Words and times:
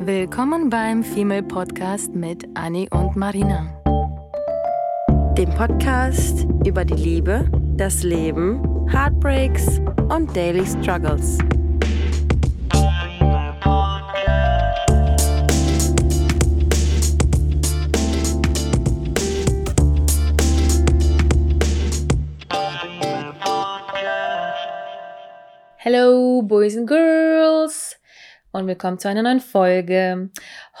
Willkommen 0.00 0.70
beim 0.70 1.02
Female 1.02 1.42
Podcast 1.42 2.14
mit 2.14 2.46
Annie 2.54 2.88
und 2.90 3.16
Marina. 3.16 3.66
Dem 5.36 5.50
Podcast 5.50 6.46
über 6.64 6.84
die 6.84 6.94
Liebe, 6.94 7.50
das 7.76 8.04
Leben, 8.04 8.62
Heartbreaks 8.88 9.80
und 10.08 10.34
Daily 10.36 10.64
Struggles. 10.64 11.38
Hello, 25.76 26.42
Boys 26.42 26.76
and 26.76 26.86
Girls! 26.86 27.77
Und 28.50 28.66
willkommen 28.66 28.98
zu 28.98 29.08
einer 29.08 29.22
neuen 29.22 29.40
Folge. 29.40 30.30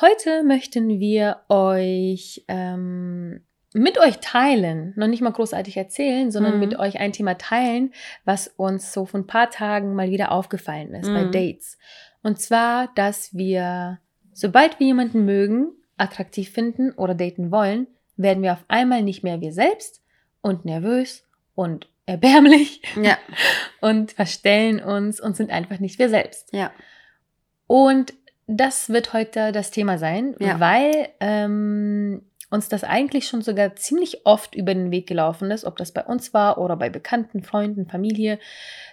Heute 0.00 0.42
möchten 0.42 0.88
wir 1.00 1.40
euch 1.48 2.44
ähm, 2.48 3.42
mit 3.74 3.98
euch 3.98 4.18
teilen, 4.20 4.94
noch 4.96 5.06
nicht 5.06 5.20
mal 5.20 5.32
großartig 5.32 5.76
erzählen, 5.76 6.30
sondern 6.30 6.54
Mhm. 6.54 6.60
mit 6.60 6.78
euch 6.78 6.98
ein 6.98 7.12
Thema 7.12 7.34
teilen, 7.36 7.92
was 8.24 8.48
uns 8.48 8.92
so 8.92 9.04
vor 9.04 9.20
ein 9.20 9.26
paar 9.26 9.50
Tagen 9.50 9.94
mal 9.94 10.10
wieder 10.10 10.32
aufgefallen 10.32 10.94
ist 10.94 11.12
bei 11.12 11.24
Mhm. 11.24 11.32
Dates. 11.32 11.78
Und 12.22 12.40
zwar, 12.40 12.88
dass 12.94 13.34
wir, 13.34 13.98
sobald 14.32 14.80
wir 14.80 14.86
jemanden 14.86 15.24
mögen, 15.24 15.68
attraktiv 15.98 16.50
finden 16.50 16.92
oder 16.92 17.14
daten 17.14 17.50
wollen, 17.50 17.86
werden 18.16 18.42
wir 18.42 18.54
auf 18.54 18.64
einmal 18.68 19.02
nicht 19.02 19.22
mehr 19.22 19.40
wir 19.40 19.52
selbst 19.52 20.02
und 20.40 20.64
nervös 20.64 21.24
und 21.54 21.88
erbärmlich 22.06 22.80
Ja, 23.00 23.18
und 23.82 24.12
verstellen 24.12 24.80
uns 24.82 25.20
und 25.20 25.36
sind 25.36 25.50
einfach 25.50 25.78
nicht 25.78 25.98
wir 25.98 26.08
selbst. 26.08 26.52
ja. 26.52 26.72
Und 27.68 28.14
das 28.48 28.88
wird 28.88 29.12
heute 29.12 29.52
das 29.52 29.70
Thema 29.70 29.98
sein, 29.98 30.34
Ja. 30.40 30.58
weil 30.58 31.08
ähm, 31.20 32.22
uns 32.50 32.70
das 32.70 32.82
eigentlich 32.82 33.28
schon 33.28 33.42
sogar 33.42 33.76
ziemlich 33.76 34.24
oft 34.24 34.54
über 34.54 34.72
den 34.74 34.90
Weg 34.90 35.06
gelaufen 35.06 35.50
ist, 35.50 35.66
ob 35.66 35.76
das 35.76 35.92
bei 35.92 36.02
uns 36.02 36.32
war 36.32 36.56
oder 36.56 36.76
bei 36.76 36.88
Bekannten, 36.88 37.42
Freunden, 37.42 37.86
Familie. 37.86 38.38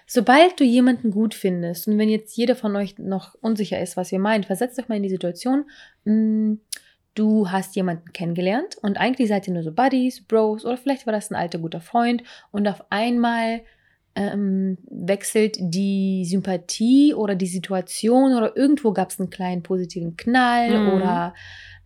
Sobald 0.06 0.60
du 0.60 0.64
jemanden 0.64 1.10
gut 1.10 1.34
findest 1.34 1.88
und 1.88 1.98
wenn 1.98 2.10
jetzt 2.10 2.36
jeder 2.36 2.54
von 2.54 2.76
euch 2.76 2.98
noch 2.98 3.34
unsicher 3.40 3.80
ist, 3.80 3.96
was 3.96 4.12
ihr 4.12 4.18
meint, 4.18 4.44
versetzt 4.44 4.78
euch 4.78 4.88
mal 4.88 4.96
in 4.96 5.02
die 5.04 5.08
Situation, 5.08 5.64
mh, 6.04 6.58
du 7.14 7.50
hast 7.50 7.76
jemanden 7.76 8.12
kennengelernt 8.12 8.76
und 8.82 8.98
eigentlich 8.98 9.28
seid 9.28 9.48
ihr 9.48 9.54
nur 9.54 9.62
so 9.62 9.72
Buddies, 9.72 10.22
Bros 10.26 10.66
oder 10.66 10.76
vielleicht 10.76 11.06
war 11.06 11.14
das 11.14 11.30
ein 11.30 11.34
alter 11.34 11.58
guter 11.58 11.80
Freund 11.80 12.22
und 12.52 12.68
auf 12.68 12.84
einmal 12.90 13.62
ähm, 14.16 14.78
wechselt 14.90 15.56
die 15.60 16.24
Sympathie 16.24 17.14
oder 17.14 17.34
die 17.34 17.46
Situation 17.46 18.34
oder 18.34 18.56
irgendwo 18.56 18.92
gab 18.92 19.10
es 19.10 19.20
einen 19.20 19.30
kleinen 19.30 19.62
positiven 19.62 20.16
Knall 20.16 20.80
Mhm. 20.80 20.88
oder 20.88 21.34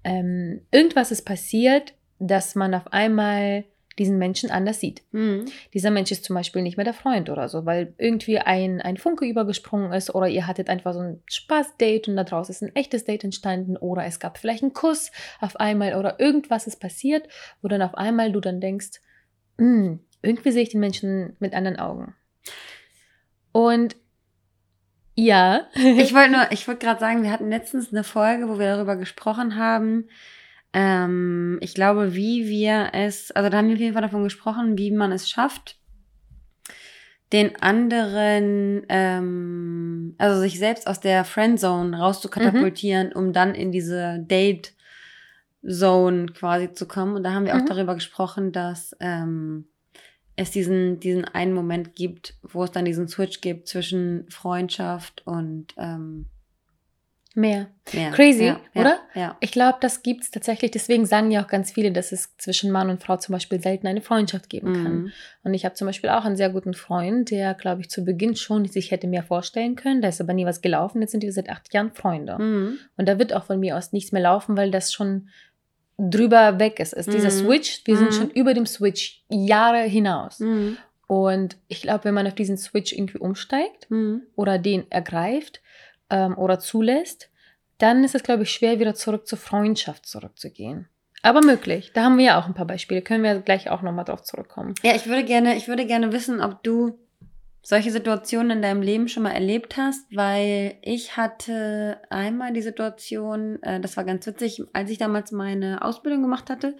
ähm, 0.05 0.62
irgendwas 0.70 1.11
ist 1.11 1.22
passiert, 1.27 1.95
dass 2.19 2.55
man 2.55 2.72
auf 2.75 2.92
einmal 2.92 3.64
diesen 3.98 4.17
Menschen 4.17 4.50
anders 4.50 4.81
sieht. 4.81 5.03
Mhm. 5.11 5.45
Dieser 5.75 5.91
Mensch 5.91 6.11
ist 6.11 6.25
zum 6.25 6.34
Beispiel 6.34 6.62
nicht 6.62 6.77
mehr 6.78 6.84
der 6.84 6.95
Freund 6.95 7.28
oder 7.28 7.48
so, 7.48 7.67
weil 7.67 7.92
irgendwie 7.98 8.39
ein, 8.39 8.81
ein 8.81 8.97
Funke 8.97 9.27
übergesprungen 9.27 9.92
ist 9.92 10.15
oder 10.15 10.28
ihr 10.28 10.47
hattet 10.47 10.70
einfach 10.70 10.94
so 10.94 11.00
ein 11.00 11.22
Spaßdate 11.27 12.09
und 12.09 12.17
da 12.17 12.25
draußen 12.25 12.55
ist 12.55 12.62
ein 12.62 12.75
echtes 12.77 13.05
Date 13.05 13.25
entstanden 13.25 13.77
oder 13.77 14.05
es 14.06 14.20
gab 14.20 14.39
vielleicht 14.39 14.62
einen 14.62 14.72
Kuss 14.72 15.11
auf 15.41 15.56
einmal 15.56 15.97
oder 15.97 16.19
irgendwas 16.20 16.67
ist 16.67 16.81
passiert, 16.81 17.28
wo 17.61 17.69
dann 17.69 17.83
auf 17.83 17.94
einmal 17.94 18.33
du 18.33 18.41
dann 18.41 18.61
denkst, 18.61 19.00
"Hm, 19.59 20.00
irgendwie 20.22 20.53
sehe 20.53 20.62
ich 20.62 20.70
den 20.70 20.81
Menschen 20.81 21.37
mit 21.39 21.53
anderen 21.53 21.78
Augen. 21.78 22.15
Und 23.52 23.96
ja, 25.14 25.66
Ich 25.74 26.14
wollte 26.14 26.33
nur, 26.33 26.52
ich 26.52 26.66
wollte 26.69 26.84
gerade 26.86 27.00
sagen, 27.00 27.22
wir 27.22 27.30
hatten 27.32 27.50
letztens 27.50 27.92
eine 27.92 28.05
Folge, 28.05 28.48
wo 28.48 28.58
wir 28.58 28.74
darüber 28.77 28.97
gesprochen 28.97 29.56
haben. 29.56 30.08
Ähm, 30.72 31.58
ich 31.60 31.75
glaube, 31.75 32.15
wie 32.15 32.47
wir 32.48 32.91
es, 32.92 33.32
also 33.32 33.50
da 33.50 33.59
haben 33.59 33.69
wir 33.69 33.75
auf 33.75 33.81
jeden 33.81 33.92
Fall 33.92 34.03
davon 34.03 34.22
gesprochen, 34.22 34.78
wie 34.78 34.92
man 34.92 35.10
es 35.12 35.28
schafft, 35.28 35.76
den 37.32 37.60
anderen, 37.60 38.84
ähm, 38.88 40.15
also 40.19 40.41
sich 40.41 40.59
selbst 40.59 40.86
aus 40.86 41.00
der 41.00 41.25
Friendzone 41.25 41.98
rauszukatapultieren, 41.98 43.12
um 43.12 43.32
dann 43.32 43.54
in 43.54 43.72
diese 43.72 44.19
Date 44.20 44.72
Zone 45.69 46.26
quasi 46.26 46.72
zu 46.72 46.86
kommen. 46.88 47.16
Und 47.16 47.22
da 47.25 47.32
haben 47.32 47.44
wir 47.47 47.54
auch 47.54 47.60
Mhm. 47.60 47.66
darüber 47.66 47.94
gesprochen, 47.94 48.50
dass 48.53 48.97
ähm, 49.00 49.66
es 50.41 50.51
diesen, 50.51 51.01
diesen 51.01 51.27
einen 51.27 51.53
Moment 51.53 51.95
gibt, 51.95 52.34
wo 52.43 52.65
es 52.65 52.71
dann 52.71 52.87
diesen 52.87 53.09
Switch 53.09 53.43
gibt 53.43 53.69
zwischen 53.69 54.25
Freundschaft 54.31 55.23
und 55.27 55.67
ähm, 55.77 56.27
mehr. 57.34 57.69
mehr. 57.93 58.11
Crazy, 58.11 58.47
ja, 58.47 58.61
ja, 58.73 58.81
oder? 58.81 58.99
Ja. 59.15 59.37
Ich 59.41 59.53
glaube, 59.53 59.77
das 59.83 60.03
gibt 60.03 60.23
es 60.23 60.31
tatsächlich. 60.31 60.71
Deswegen 60.71 61.05
sagen 61.05 61.31
ja 61.31 61.45
auch 61.45 61.47
ganz 61.47 61.73
viele, 61.73 61.93
dass 61.93 62.11
es 62.11 62.37
zwischen 62.39 62.71
Mann 62.71 62.89
und 62.89 63.03
Frau 63.03 63.19
zum 63.19 63.34
Beispiel 63.34 63.61
selten 63.61 63.87
eine 63.87 64.01
Freundschaft 64.01 64.49
geben 64.49 64.73
kann. 64.73 64.95
Mhm. 64.95 65.12
Und 65.45 65.53
ich 65.53 65.67
habe 65.67 65.75
zum 65.75 65.87
Beispiel 65.87 66.09
auch 66.09 66.25
einen 66.25 66.37
sehr 66.37 66.49
guten 66.49 66.72
Freund, 66.72 67.31
der, 67.31 67.53
glaube 67.53 67.83
ich, 67.83 67.91
zu 67.91 68.03
Beginn 68.03 68.34
schon 68.34 68.65
sich 68.65 68.91
hätte 68.91 69.09
mehr 69.09 69.22
vorstellen 69.22 69.77
können. 69.77 70.01
Da 70.01 70.09
ist 70.09 70.22
aber 70.22 70.33
nie 70.33 70.47
was 70.47 70.62
gelaufen. 70.62 71.03
Jetzt 71.03 71.11
sind 71.11 71.22
wir 71.22 71.33
seit 71.34 71.51
acht 71.51 71.72
Jahren 71.75 71.93
Freunde. 71.93 72.39
Mhm. 72.39 72.78
Und 72.97 73.09
da 73.09 73.19
wird 73.19 73.34
auch 73.34 73.45
von 73.45 73.61
mir 73.61 73.77
aus 73.77 73.93
nichts 73.93 74.11
mehr 74.11 74.22
laufen, 74.22 74.57
weil 74.57 74.71
das 74.71 74.91
schon 74.91 75.28
drüber 76.09 76.59
weg 76.59 76.81
ist. 76.81 76.93
ist 76.94 77.12
Dieser 77.12 77.28
Mhm. 77.31 77.47
Switch, 77.47 77.83
wir 77.84 77.97
sind 77.97 78.09
Mhm. 78.11 78.12
schon 78.15 78.31
über 78.31 78.55
dem 78.55 78.66
Switch 78.66 79.22
Jahre 79.28 79.83
hinaus. 79.83 80.41
Mhm. 80.41 80.77
Und 81.06 81.56
ich 81.69 81.83
glaube, 81.83 82.05
wenn 82.05 82.15
man 82.15 82.27
auf 82.27 82.34
diesen 82.34 82.56
Switch 82.56 82.93
irgendwie 82.93 83.19
umsteigt 83.19 83.91
Mhm. 83.91 84.22
oder 84.37 84.59
den 84.59 84.91
ergreift 84.91 85.60
ähm, 86.09 86.37
oder 86.39 86.59
zulässt, 86.59 87.28
dann 87.78 88.05
ist 88.05 88.15
es, 88.15 88.22
glaube 88.22 88.43
ich, 88.44 88.50
schwer, 88.50 88.78
wieder 88.81 88.94
zurück 88.94 89.27
zur 89.27 89.39
Freundschaft 89.39 90.06
zurückzugehen. 90.06 90.89
Aber 91.22 91.43
möglich. 91.43 91.91
Da 91.94 92.05
haben 92.05 92.16
wir 92.19 92.25
ja 92.25 92.41
auch 92.41 92.47
ein 92.47 92.55
paar 92.55 92.66
Beispiele. 92.66 93.03
Können 93.03 93.22
wir 93.22 93.41
gleich 93.41 93.69
auch 93.71 93.83
nochmal 93.83 94.05
drauf 94.06 94.22
zurückkommen. 94.22 94.75
Ja, 94.83 94.94
ich 94.94 95.06
würde 95.06 95.25
gerne, 95.25 95.55
ich 95.56 95.69
würde 95.69 95.84
gerne 95.87 96.12
wissen, 96.12 96.41
ob 96.41 96.62
du 96.62 96.99
solche 97.62 97.91
Situationen 97.91 98.50
in 98.50 98.62
deinem 98.62 98.82
Leben 98.82 99.09
schon 99.09 99.22
mal 99.22 99.32
erlebt 99.32 99.76
hast, 99.76 100.04
weil 100.15 100.78
ich 100.82 101.16
hatte 101.16 102.00
einmal 102.10 102.53
die 102.53 102.62
Situation, 102.62 103.62
äh, 103.62 103.81
das 103.81 103.97
war 103.97 104.04
ganz 104.04 104.26
witzig, 104.26 104.62
als 104.72 104.91
ich 104.91 104.98
damals 104.98 105.32
meine 105.32 105.82
Ausbildung 105.82 106.22
gemacht 106.22 106.50
hatte, 106.50 106.76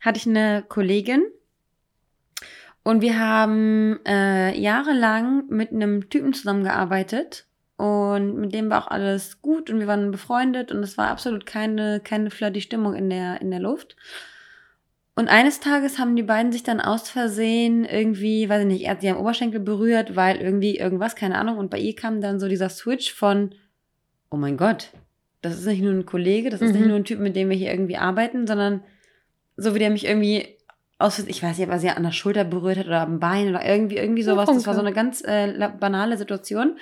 hatte 0.00 0.18
ich 0.18 0.26
eine 0.26 0.64
Kollegin 0.66 1.24
und 2.82 3.00
wir 3.00 3.18
haben 3.18 3.98
äh, 4.06 4.56
jahrelang 4.56 5.46
mit 5.48 5.72
einem 5.72 6.08
Typen 6.08 6.32
zusammengearbeitet 6.32 7.46
und 7.76 8.36
mit 8.36 8.54
dem 8.54 8.70
war 8.70 8.84
auch 8.84 8.90
alles 8.90 9.42
gut 9.42 9.70
und 9.70 9.80
wir 9.80 9.86
waren 9.86 10.10
befreundet 10.10 10.72
und 10.72 10.82
es 10.82 10.96
war 10.96 11.08
absolut 11.08 11.44
keine, 11.44 12.00
keine 12.00 12.30
flirty 12.30 12.60
Stimmung 12.60 12.94
in 12.94 13.10
der, 13.10 13.40
in 13.42 13.50
der 13.50 13.60
Luft. 13.60 13.96
Und 15.18 15.28
eines 15.28 15.60
Tages 15.60 15.98
haben 15.98 16.14
die 16.14 16.22
beiden 16.22 16.52
sich 16.52 16.62
dann 16.62 16.78
aus 16.78 17.08
Versehen 17.08 17.86
irgendwie, 17.86 18.50
weiß 18.50 18.60
ich 18.60 18.66
nicht, 18.66 18.84
er 18.84 18.90
hat 18.92 19.00
sie 19.00 19.08
am 19.08 19.16
Oberschenkel 19.16 19.60
berührt, 19.60 20.14
weil 20.14 20.36
irgendwie 20.36 20.76
irgendwas, 20.76 21.16
keine 21.16 21.38
Ahnung. 21.38 21.56
Und 21.56 21.70
bei 21.70 21.78
ihr 21.78 21.96
kam 21.96 22.20
dann 22.20 22.38
so 22.38 22.48
dieser 22.48 22.68
Switch 22.68 23.14
von, 23.14 23.54
oh 24.30 24.36
mein 24.36 24.58
Gott, 24.58 24.90
das 25.40 25.54
ist 25.58 25.64
nicht 25.66 25.82
nur 25.82 25.92
ein 25.92 26.04
Kollege, 26.04 26.50
das 26.50 26.60
ist 26.60 26.72
nicht 26.72 26.82
Mhm. 26.82 26.88
nur 26.88 26.96
ein 26.98 27.04
Typ, 27.04 27.18
mit 27.18 27.34
dem 27.34 27.48
wir 27.48 27.56
hier 27.56 27.70
irgendwie 27.70 27.96
arbeiten, 27.96 28.46
sondern 28.46 28.82
so 29.56 29.74
wie 29.74 29.78
der 29.78 29.88
mich 29.88 30.04
irgendwie 30.04 30.48
aus, 30.98 31.18
ich 31.18 31.42
weiß 31.42 31.56
nicht, 31.56 31.68
er 31.68 31.78
sie 31.78 31.88
an 31.88 32.02
der 32.02 32.12
Schulter 32.12 32.44
berührt 32.44 32.76
hat 32.76 32.86
oder 32.86 33.00
am 33.00 33.18
Bein 33.18 33.48
oder 33.48 33.64
irgendwie, 33.66 33.96
irgendwie 33.96 34.22
sowas. 34.22 34.50
Das 34.50 34.66
war 34.66 34.74
so 34.74 34.80
eine 34.80 34.92
ganz 34.92 35.22
äh, 35.24 35.70
banale 35.80 36.18
Situation. 36.18 36.76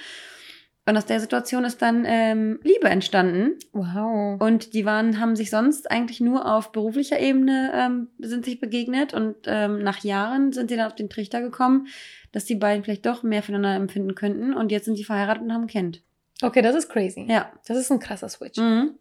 Und 0.87 0.99
aus 0.99 1.07
der 1.07 1.19
Situation 1.19 1.65
ist 1.65 1.81
dann 1.81 2.05
ähm, 2.07 2.61
Liebe 2.63 2.89
entstanden. 2.89 3.59
Wow. 3.73 4.39
Und 4.41 4.75
die 4.75 4.85
waren, 4.85 5.19
haben 5.19 5.35
sich 5.35 5.49
sonst 5.49 5.91
eigentlich 5.91 6.21
nur 6.21 6.51
auf 6.53 6.73
beruflicher 6.73 7.19
Ebene 7.19 7.73
ähm, 7.75 8.09
sind 8.19 8.45
sich 8.45 8.61
begegnet 8.61 9.15
und 9.15 9.37
ähm, 9.47 9.83
nach 9.83 10.05
Jahren 10.05 10.53
sind 10.53 10.69
sie 10.69 10.77
dann 10.77 10.87
auf 10.87 10.95
den 10.95 11.09
Trichter 11.09 11.41
gekommen, 11.41 11.87
dass 12.33 12.45
die 12.45 12.55
beiden 12.55 12.85
vielleicht 12.85 13.07
doch 13.07 13.23
mehr 13.23 13.43
füreinander 13.43 13.77
empfinden 13.77 14.15
könnten 14.15 14.53
und 14.53 14.71
jetzt 14.71 14.85
sind 14.85 14.99
die 14.99 15.05
verheiratet 15.05 15.43
und 15.43 15.55
haben 15.55 15.63
ein 15.63 15.69
Kind. 15.69 16.03
Okay, 16.43 16.61
das 16.61 16.75
ist 16.75 16.91
crazy. 16.91 17.27
Ja. 17.29 17.51
Das 17.67 17.79
ist 17.79 17.91
ein 17.91 17.99
krasser 17.99 18.29
Switch. 18.29 18.59
Mhm. 18.59 18.99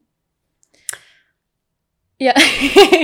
Ja. 2.18 2.34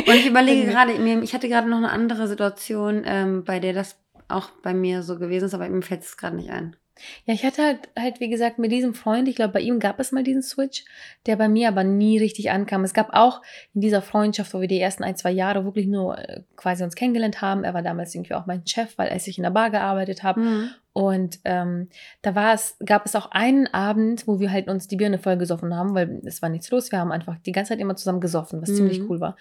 Und 0.07 0.15
ich 0.15 0.27
überlege 0.27 0.67
gerade, 0.71 0.93
ich 1.21 1.33
hatte 1.33 1.49
gerade 1.49 1.67
noch 1.67 1.77
eine 1.77 1.91
andere 1.91 2.29
Situation, 2.29 3.03
ähm, 3.05 3.43
bei 3.43 3.59
der 3.59 3.73
das 3.73 3.97
auch 4.29 4.51
bei 4.61 4.73
mir 4.73 5.03
so 5.03 5.17
gewesen 5.17 5.45
ist, 5.45 5.53
aber 5.53 5.67
mir 5.67 5.81
fällt 5.81 6.03
es 6.03 6.15
gerade 6.15 6.37
nicht 6.37 6.51
ein. 6.51 6.77
Ja, 7.25 7.33
ich 7.33 7.43
hatte 7.45 7.63
halt, 7.63 7.89
halt, 7.97 8.19
wie 8.19 8.29
gesagt, 8.29 8.59
mit 8.59 8.71
diesem 8.71 8.93
Freund, 8.93 9.27
ich 9.27 9.35
glaube, 9.35 9.53
bei 9.53 9.61
ihm 9.61 9.79
gab 9.79 9.99
es 9.99 10.11
mal 10.11 10.23
diesen 10.23 10.41
Switch, 10.41 10.83
der 11.25 11.35
bei 11.35 11.47
mir 11.47 11.67
aber 11.67 11.83
nie 11.83 12.17
richtig 12.17 12.51
ankam. 12.51 12.83
Es 12.83 12.93
gab 12.93 13.13
auch 13.13 13.41
in 13.73 13.81
dieser 13.81 14.01
Freundschaft, 14.01 14.53
wo 14.53 14.61
wir 14.61 14.67
die 14.67 14.79
ersten 14.79 15.03
ein, 15.03 15.15
zwei 15.15 15.31
Jahre 15.31 15.65
wirklich 15.65 15.87
nur 15.87 16.17
äh, 16.17 16.41
quasi 16.55 16.83
uns 16.83 16.95
kennengelernt 16.95 17.41
haben. 17.41 17.63
Er 17.63 17.73
war 17.73 17.81
damals 17.81 18.13
irgendwie 18.15 18.33
auch 18.33 18.45
mein 18.45 18.65
Chef, 18.65 18.97
weil 18.97 19.09
als 19.09 19.27
ich 19.27 19.37
in 19.37 19.43
der 19.43 19.51
Bar 19.51 19.69
gearbeitet 19.69 20.23
habe. 20.23 20.39
Mhm. 20.39 20.69
Und 20.91 21.39
ähm, 21.45 21.87
da 22.23 22.35
war 22.35 22.53
es, 22.53 22.75
gab 22.85 23.05
es 23.05 23.15
auch 23.15 23.31
einen 23.31 23.67
Abend, 23.67 24.27
wo 24.27 24.39
wir 24.39 24.51
halt 24.51 24.67
uns 24.67 24.87
die 24.87 24.97
Birne 24.97 25.19
voll 25.19 25.37
gesoffen 25.37 25.73
haben, 25.75 25.93
weil 25.93 26.19
es 26.25 26.41
war 26.41 26.49
nichts 26.49 26.69
los. 26.71 26.91
Wir 26.91 26.99
haben 26.99 27.11
einfach 27.11 27.37
die 27.45 27.51
ganze 27.51 27.69
Zeit 27.69 27.79
immer 27.79 27.95
zusammen 27.95 28.19
gesoffen, 28.19 28.61
was 28.61 28.69
Mhm. 28.69 28.75
ziemlich 28.75 29.01
cool 29.09 29.19
war. 29.21 29.37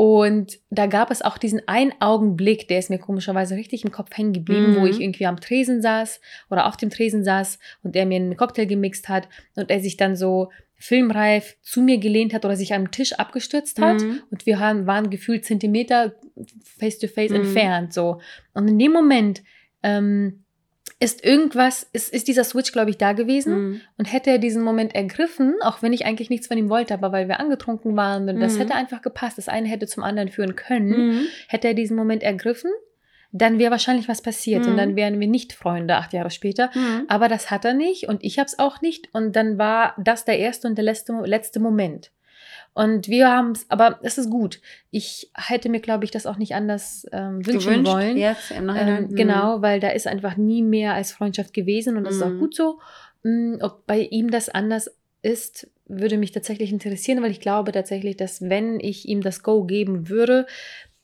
Und 0.00 0.60
da 0.70 0.86
gab 0.86 1.10
es 1.10 1.22
auch 1.22 1.38
diesen 1.38 1.66
einen 1.66 1.92
Augenblick, 1.98 2.68
der 2.68 2.78
ist 2.78 2.88
mir 2.88 3.00
komischerweise 3.00 3.56
richtig 3.56 3.84
im 3.84 3.90
Kopf 3.90 4.16
hängen 4.16 4.32
geblieben, 4.32 4.74
Mhm. 4.74 4.80
wo 4.80 4.86
ich 4.86 5.00
irgendwie 5.00 5.26
am 5.26 5.40
Tresen 5.40 5.82
saß 5.82 6.20
oder 6.50 6.68
auf 6.68 6.76
dem 6.76 6.88
Tresen 6.88 7.24
saß 7.24 7.58
und 7.82 7.96
er 7.96 8.06
mir 8.06 8.14
einen 8.14 8.36
Cocktail 8.36 8.66
gemixt 8.66 9.08
hat 9.08 9.28
und 9.56 9.70
er 9.72 9.80
sich 9.80 9.96
dann 9.96 10.14
so 10.14 10.52
filmreif 10.76 11.56
zu 11.62 11.82
mir 11.82 11.98
gelehnt 11.98 12.32
hat 12.32 12.44
oder 12.44 12.54
sich 12.54 12.72
am 12.74 12.92
Tisch 12.92 13.14
abgestürzt 13.14 13.80
hat. 13.80 14.00
Mhm. 14.00 14.22
Und 14.30 14.46
wir 14.46 14.60
haben, 14.60 14.86
waren 14.86 15.10
gefühlt 15.10 15.44
Zentimeter 15.44 16.14
face 16.62 17.00
to 17.00 17.08
face 17.08 17.30
Mhm. 17.30 17.36
entfernt. 17.40 17.92
So. 17.92 18.20
Und 18.54 18.68
in 18.68 18.78
dem 18.78 18.92
Moment 18.92 19.42
ähm, 19.82 20.44
ist 21.00 21.24
irgendwas, 21.24 21.86
ist, 21.92 22.12
ist 22.12 22.26
dieser 22.26 22.42
Switch, 22.44 22.72
glaube 22.72 22.90
ich, 22.90 22.98
da 22.98 23.12
gewesen. 23.12 23.54
Mhm. 23.54 23.80
Und 23.98 24.12
hätte 24.12 24.30
er 24.30 24.38
diesen 24.38 24.62
Moment 24.64 24.94
ergriffen, 24.94 25.54
auch 25.62 25.80
wenn 25.82 25.92
ich 25.92 26.06
eigentlich 26.06 26.28
nichts 26.30 26.48
von 26.48 26.58
ihm 26.58 26.68
wollte, 26.70 26.92
aber 26.94 27.12
weil 27.12 27.28
wir 27.28 27.38
angetrunken 27.38 27.96
waren 27.96 28.28
und 28.28 28.40
das 28.40 28.54
Mhm. 28.54 28.58
hätte 28.60 28.74
einfach 28.74 29.00
gepasst, 29.02 29.38
das 29.38 29.48
eine 29.48 29.68
hätte 29.68 29.86
zum 29.86 30.02
anderen 30.02 30.28
führen 30.28 30.56
können, 30.56 30.88
Mhm. 31.10 31.20
hätte 31.46 31.68
er 31.68 31.74
diesen 31.74 31.96
Moment 31.96 32.22
ergriffen, 32.24 32.70
dann 33.30 33.58
wäre 33.58 33.70
wahrscheinlich 33.70 34.08
was 34.08 34.22
passiert 34.22 34.66
und 34.66 34.72
Mhm. 34.72 34.76
dann 34.78 34.96
wären 34.96 35.20
wir 35.20 35.28
nicht 35.28 35.52
Freunde 35.52 35.96
acht 35.96 36.12
Jahre 36.14 36.30
später. 36.30 36.70
Mhm. 36.74 37.04
Aber 37.08 37.28
das 37.28 37.50
hat 37.50 37.64
er 37.64 37.74
nicht 37.74 38.08
und 38.08 38.24
ich 38.24 38.38
habe 38.38 38.46
es 38.46 38.58
auch 38.58 38.80
nicht. 38.80 39.08
Und 39.14 39.36
dann 39.36 39.56
war 39.58 39.94
das 39.98 40.24
der 40.24 40.38
erste 40.38 40.66
und 40.66 40.76
der 40.76 40.84
letzte, 40.84 41.12
letzte 41.24 41.60
Moment. 41.60 42.10
Und 42.78 43.08
wir 43.08 43.28
haben 43.28 43.50
es, 43.52 43.66
aber 43.68 43.98
es 44.02 44.18
ist 44.18 44.30
gut. 44.30 44.60
Ich 44.92 45.30
hätte 45.34 45.68
mir, 45.68 45.80
glaube 45.80 46.04
ich, 46.04 46.12
das 46.12 46.26
auch 46.26 46.36
nicht 46.36 46.54
anders 46.54 47.06
ähm, 47.12 47.44
wünschen 47.44 47.70
Gewünscht 47.70 47.92
wollen. 47.92 48.16
Jetzt 48.16 48.50
im 48.52 48.66
Nachhinein. 48.66 49.04
Ähm, 49.04 49.10
Mhm. 49.10 49.14
genau, 49.16 49.62
weil 49.62 49.80
da 49.80 49.88
ist 49.88 50.06
einfach 50.06 50.36
nie 50.36 50.62
mehr 50.62 50.94
als 50.94 51.10
Freundschaft 51.12 51.52
gewesen 51.54 51.96
und 51.96 52.04
das 52.04 52.14
ist 52.16 52.22
auch 52.22 52.30
Mhm. 52.30 52.38
gut 52.38 52.54
so. 52.54 52.78
Mm, 53.24 53.56
Ob 53.60 53.84
bei 53.86 53.98
ihm 54.00 54.30
das 54.30 54.48
anders 54.48 54.94
ist, 55.22 55.68
würde 55.86 56.18
mich 56.18 56.30
tatsächlich 56.30 56.70
interessieren, 56.72 57.20
weil 57.22 57.32
ich 57.32 57.40
glaube 57.40 57.72
tatsächlich, 57.72 58.16
dass 58.16 58.42
wenn 58.42 58.78
ich 58.78 59.08
ihm 59.08 59.22
das 59.22 59.42
Go 59.42 59.64
geben 59.64 60.08
würde, 60.08 60.46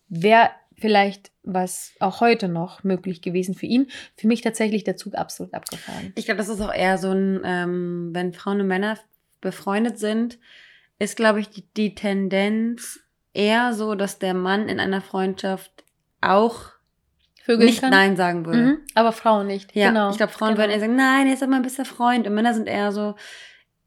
wäre 0.08 0.50
vielleicht 0.76 1.32
was 1.42 1.92
auch 1.98 2.20
heute 2.20 2.46
noch 2.48 2.84
möglich 2.84 3.20
gewesen 3.22 3.54
für 3.54 3.66
ihn. 3.66 3.88
Für 4.16 4.28
mich 4.28 4.42
tatsächlich 4.42 4.84
der 4.84 4.96
Zug 4.96 5.14
absolut 5.16 5.54
abgefahren. 5.54 6.12
Ich 6.14 6.24
glaube, 6.26 6.38
das 6.38 6.48
ist 6.48 6.60
auch 6.60 6.72
eher 6.72 6.98
so 6.98 7.10
ein, 7.10 7.40
ähm, 7.44 8.10
wenn 8.12 8.32
Frauen 8.32 8.60
und 8.60 8.66
Männer 8.68 8.96
befreundet 9.40 9.98
sind, 9.98 10.38
ist, 10.98 11.16
glaube 11.16 11.40
ich, 11.40 11.50
die, 11.50 11.64
die 11.76 11.94
Tendenz 11.94 13.00
eher 13.32 13.74
so, 13.74 13.94
dass 13.94 14.18
der 14.18 14.34
Mann 14.34 14.68
in 14.68 14.80
einer 14.80 15.00
Freundschaft 15.00 15.84
auch 16.20 16.74
Vögeln 17.44 17.66
nicht 17.66 17.80
kann. 17.82 17.90
Nein 17.90 18.16
sagen 18.16 18.46
würde. 18.46 18.58
Mhm, 18.58 18.78
aber 18.94 19.12
Frauen 19.12 19.46
nicht. 19.46 19.74
Ja, 19.74 19.88
genau. 19.88 20.10
ich 20.10 20.16
glaube, 20.16 20.32
Frauen 20.32 20.50
genau. 20.50 20.62
würden 20.62 20.70
eher 20.70 20.80
sagen, 20.80 20.96
nein, 20.96 21.26
er 21.26 21.34
ist 21.34 21.42
doch 21.42 21.46
mein 21.46 21.62
bester 21.62 21.84
Freund. 21.84 22.26
Und 22.26 22.34
Männer 22.34 22.54
sind 22.54 22.68
eher 22.68 22.90
so, 22.90 23.16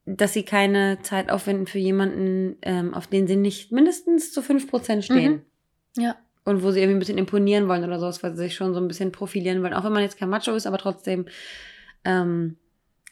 dass 0.05 0.33
sie 0.33 0.43
keine 0.43 1.01
Zeit 1.01 1.31
aufwenden 1.31 1.65
für 1.65 1.79
jemanden, 1.79 2.57
ähm, 2.61 2.93
auf 2.93 3.07
den 3.07 3.25
sie 3.25 3.35
nicht 3.35 3.71
mindestens 3.71 4.31
zu 4.31 4.41
5% 4.41 5.01
stehen. 5.01 5.43
Mhm. 5.95 6.03
Ja. 6.03 6.15
Und 6.45 6.61
wo 6.61 6.71
sie 6.71 6.79
irgendwie 6.79 6.97
ein 6.97 6.99
bisschen 6.99 7.17
imponieren 7.17 7.67
wollen 7.67 7.83
oder 7.83 7.99
sowas, 7.99 8.21
weil 8.21 8.31
sie 8.31 8.43
sich 8.43 8.55
schon 8.55 8.73
so 8.73 8.79
ein 8.79 8.87
bisschen 8.87 9.11
profilieren 9.11 9.63
wollen. 9.63 9.73
Auch 9.73 9.83
wenn 9.83 9.91
man 9.91 10.03
jetzt 10.03 10.19
kein 10.19 10.29
Macho 10.29 10.53
ist, 10.53 10.67
aber 10.67 10.77
trotzdem, 10.77 11.25
ähm, 12.05 12.57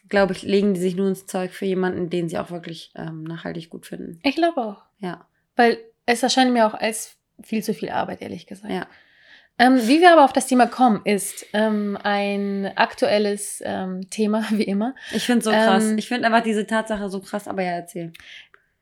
glaube 0.08 0.32
ich, 0.32 0.42
legen 0.42 0.74
die 0.74 0.80
sich 0.80 0.96
nur 0.96 1.08
ins 1.08 1.26
Zeug 1.26 1.52
für 1.52 1.66
jemanden, 1.66 2.10
den 2.10 2.28
sie 2.28 2.38
auch 2.38 2.50
wirklich 2.50 2.92
ähm, 2.96 3.24
nachhaltig 3.24 3.70
gut 3.70 3.86
finden. 3.86 4.20
Ich 4.22 4.36
glaube 4.36 4.60
auch. 4.60 4.82
Ja, 4.98 5.26
Weil 5.56 5.78
es 6.06 6.22
erscheint 6.22 6.52
mir 6.52 6.66
auch 6.66 6.74
als 6.74 7.16
viel 7.42 7.62
zu 7.62 7.74
viel 7.74 7.90
Arbeit, 7.90 8.22
ehrlich 8.22 8.46
gesagt. 8.46 8.72
ja. 8.72 8.86
Ähm, 9.58 9.78
wie 9.88 10.00
wir 10.00 10.12
aber 10.12 10.24
auf 10.24 10.34
das 10.34 10.46
Thema 10.46 10.66
kommen, 10.66 11.00
ist 11.04 11.46
ähm, 11.54 11.96
ein 12.02 12.70
aktuelles 12.76 13.62
ähm, 13.64 14.10
Thema, 14.10 14.44
wie 14.50 14.64
immer. 14.64 14.94
Ich 15.12 15.24
finde 15.24 15.44
so 15.44 15.50
krass. 15.50 15.84
Ähm, 15.84 15.98
ich 15.98 16.08
finde 16.08 16.26
einfach 16.26 16.42
diese 16.42 16.66
Tatsache 16.66 17.08
so 17.08 17.20
krass, 17.20 17.48
aber 17.48 17.62
ja, 17.62 17.72
erzähl. 17.72 18.12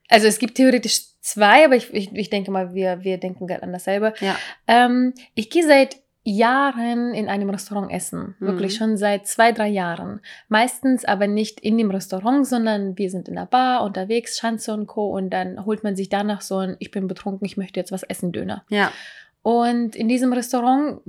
Also 0.08 0.26
es 0.26 0.38
gibt 0.38 0.56
theoretisch 0.56 1.00
zwei, 1.20 1.64
aber 1.64 1.76
ich, 1.76 1.94
ich, 1.94 2.12
ich 2.12 2.28
denke 2.28 2.50
mal, 2.50 2.74
wir, 2.74 3.04
wir 3.04 3.18
denken 3.18 3.46
gerade 3.46 3.62
an 3.62 3.72
dasselbe. 3.72 4.14
Ja. 4.20 4.36
Ähm, 4.66 5.14
ich 5.34 5.48
gehe 5.48 5.64
seit 5.64 5.96
Jahren 6.24 7.12
in 7.12 7.28
einem 7.28 7.50
Restaurant 7.50 7.92
essen. 7.92 8.34
Mhm. 8.38 8.46
Wirklich 8.46 8.74
schon 8.74 8.96
seit 8.96 9.26
zwei, 9.26 9.52
drei 9.52 9.68
Jahren. 9.68 10.20
Meistens 10.48 11.04
aber 11.04 11.26
nicht 11.26 11.60
in 11.60 11.76
dem 11.76 11.90
Restaurant, 11.90 12.46
sondern 12.46 12.96
wir 12.96 13.10
sind 13.10 13.28
in 13.28 13.34
der 13.34 13.46
Bar 13.46 13.84
unterwegs, 13.84 14.38
Schanze 14.38 14.72
und 14.72 14.86
Co. 14.86 15.10
Und 15.10 15.30
dann 15.30 15.64
holt 15.66 15.84
man 15.84 15.96
sich 15.96 16.08
danach 16.08 16.40
so 16.40 16.58
ein, 16.58 16.76
ich 16.78 16.90
bin 16.90 17.06
betrunken, 17.08 17.44
ich 17.44 17.56
möchte 17.58 17.78
jetzt 17.78 17.92
was 17.92 18.02
essen, 18.02 18.32
Döner. 18.32 18.64
Ja. 18.70 18.90
Und 19.42 19.94
in 19.94 20.08
diesem 20.08 20.32
Restaurant 20.32 21.02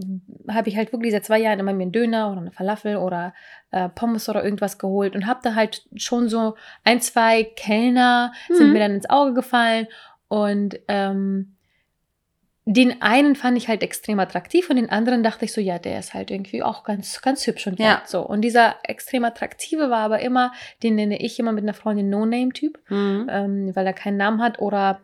habe 0.50 0.68
ich 0.68 0.76
halt 0.76 0.92
wirklich 0.92 1.14
seit 1.14 1.24
zwei 1.24 1.40
Jahren 1.40 1.60
immer 1.60 1.72
mir 1.72 1.84
einen 1.84 1.94
Döner 1.94 2.30
oder 2.34 2.42
eine 2.42 2.52
Falafel 2.52 2.98
oder 2.98 3.34
äh, 3.72 3.88
Pommes 3.88 4.28
oder 4.28 4.44
irgendwas 4.44 4.78
geholt 4.78 5.16
und 5.16 5.26
habe 5.26 5.40
da 5.42 5.56
halt 5.56 5.86
schon 5.96 6.28
so 6.28 6.56
ein, 6.84 7.00
zwei 7.00 7.46
Kellner 7.46 8.34
sind 8.50 8.68
Mhm. 8.68 8.74
mir 8.74 8.80
dann 8.80 8.96
ins 8.96 9.10
Auge 9.10 9.34
gefallen 9.34 9.88
und 10.28 10.78
ähm, 10.90 11.55
den 12.68 13.02
einen 13.04 13.36
fand 13.36 13.58
ich 13.58 13.68
halt 13.68 13.84
extrem 13.84 14.20
attraktiv 14.20 14.70
und 14.72 14.76
den 14.78 14.90
anderen 14.90 15.22
dachte 15.22 15.46
ich 15.46 15.54
so, 15.54 15.62
ja, 15.62 15.78
der 15.78 16.00
ist 16.00 16.16
halt 16.16 16.32
irgendwie 16.32 16.64
auch 16.64 16.84
ganz, 16.84 17.22
ganz 17.22 17.46
hübsch 17.46 17.68
und 17.68 17.80
Ja. 17.80 18.02
so. 18.06 18.22
Und 18.22 18.42
dieser 18.42 18.76
extrem 18.84 19.24
attraktive 19.24 19.92
war 19.92 20.00
aber 20.00 20.20
immer, 20.20 20.52
den 20.82 20.96
nenne 20.96 21.20
ich 21.22 21.40
immer 21.40 21.52
mit 21.52 21.64
einer 21.64 21.76
Freundin 21.76 22.10
No-Name-Typ 22.10 22.80
Mhm. 22.90 23.28
ähm, 23.32 23.76
weil 23.76 23.86
er 23.86 23.94
keinen 23.94 24.18
Namen 24.18 24.42
hat 24.42 24.60
oder 24.60 25.02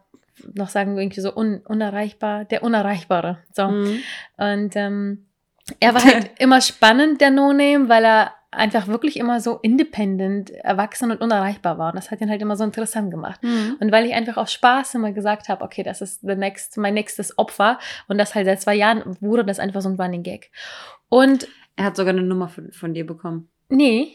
noch 0.55 0.69
sagen 0.69 0.95
wir 0.95 1.03
irgendwie 1.03 1.21
so 1.21 1.35
un 1.35 1.61
unerreichbar, 1.63 2.45
der 2.45 2.63
Unerreichbare. 2.63 3.37
So. 3.53 3.67
Mhm. 3.67 3.99
Und 4.37 4.75
ähm, 4.75 5.27
er 5.79 5.93
war 5.93 6.03
halt 6.03 6.31
immer 6.39 6.61
spannend, 6.61 7.21
der 7.21 7.29
No-Name, 7.29 7.89
weil 7.89 8.03
er 8.05 8.33
einfach 8.51 8.87
wirklich 8.87 9.17
immer 9.17 9.39
so 9.39 9.59
independent, 9.61 10.51
erwachsen 10.51 11.09
und 11.09 11.21
unerreichbar 11.21 11.77
war. 11.77 11.89
Und 11.89 11.95
das 11.95 12.11
hat 12.11 12.21
ihn 12.21 12.29
halt 12.29 12.41
immer 12.41 12.57
so 12.57 12.63
interessant 12.63 13.09
gemacht. 13.09 13.41
Mhm. 13.43 13.77
Und 13.79 13.91
weil 13.91 14.05
ich 14.05 14.13
einfach 14.13 14.37
aus 14.37 14.51
Spaß 14.51 14.95
immer 14.95 15.13
gesagt 15.13 15.47
habe, 15.49 15.63
okay, 15.63 15.83
das 15.83 16.01
ist 16.01 16.21
the 16.21 16.35
next, 16.35 16.77
mein 16.77 16.93
nächstes 16.93 17.37
Opfer. 17.37 17.79
Und 18.07 18.17
das 18.17 18.35
halt 18.35 18.45
seit 18.45 18.61
zwei 18.61 18.75
Jahren 18.75 19.17
wurde 19.21 19.45
das 19.45 19.59
einfach 19.59 19.81
so 19.81 19.89
ein 19.89 19.99
Running 19.99 20.23
Gag. 20.23 20.51
Und 21.09 21.47
Er 21.77 21.85
hat 21.85 21.95
sogar 21.95 22.13
eine 22.13 22.23
Nummer 22.23 22.49
von, 22.49 22.71
von 22.71 22.93
dir 22.93 23.05
bekommen. 23.05 23.49
nee, 23.69 24.13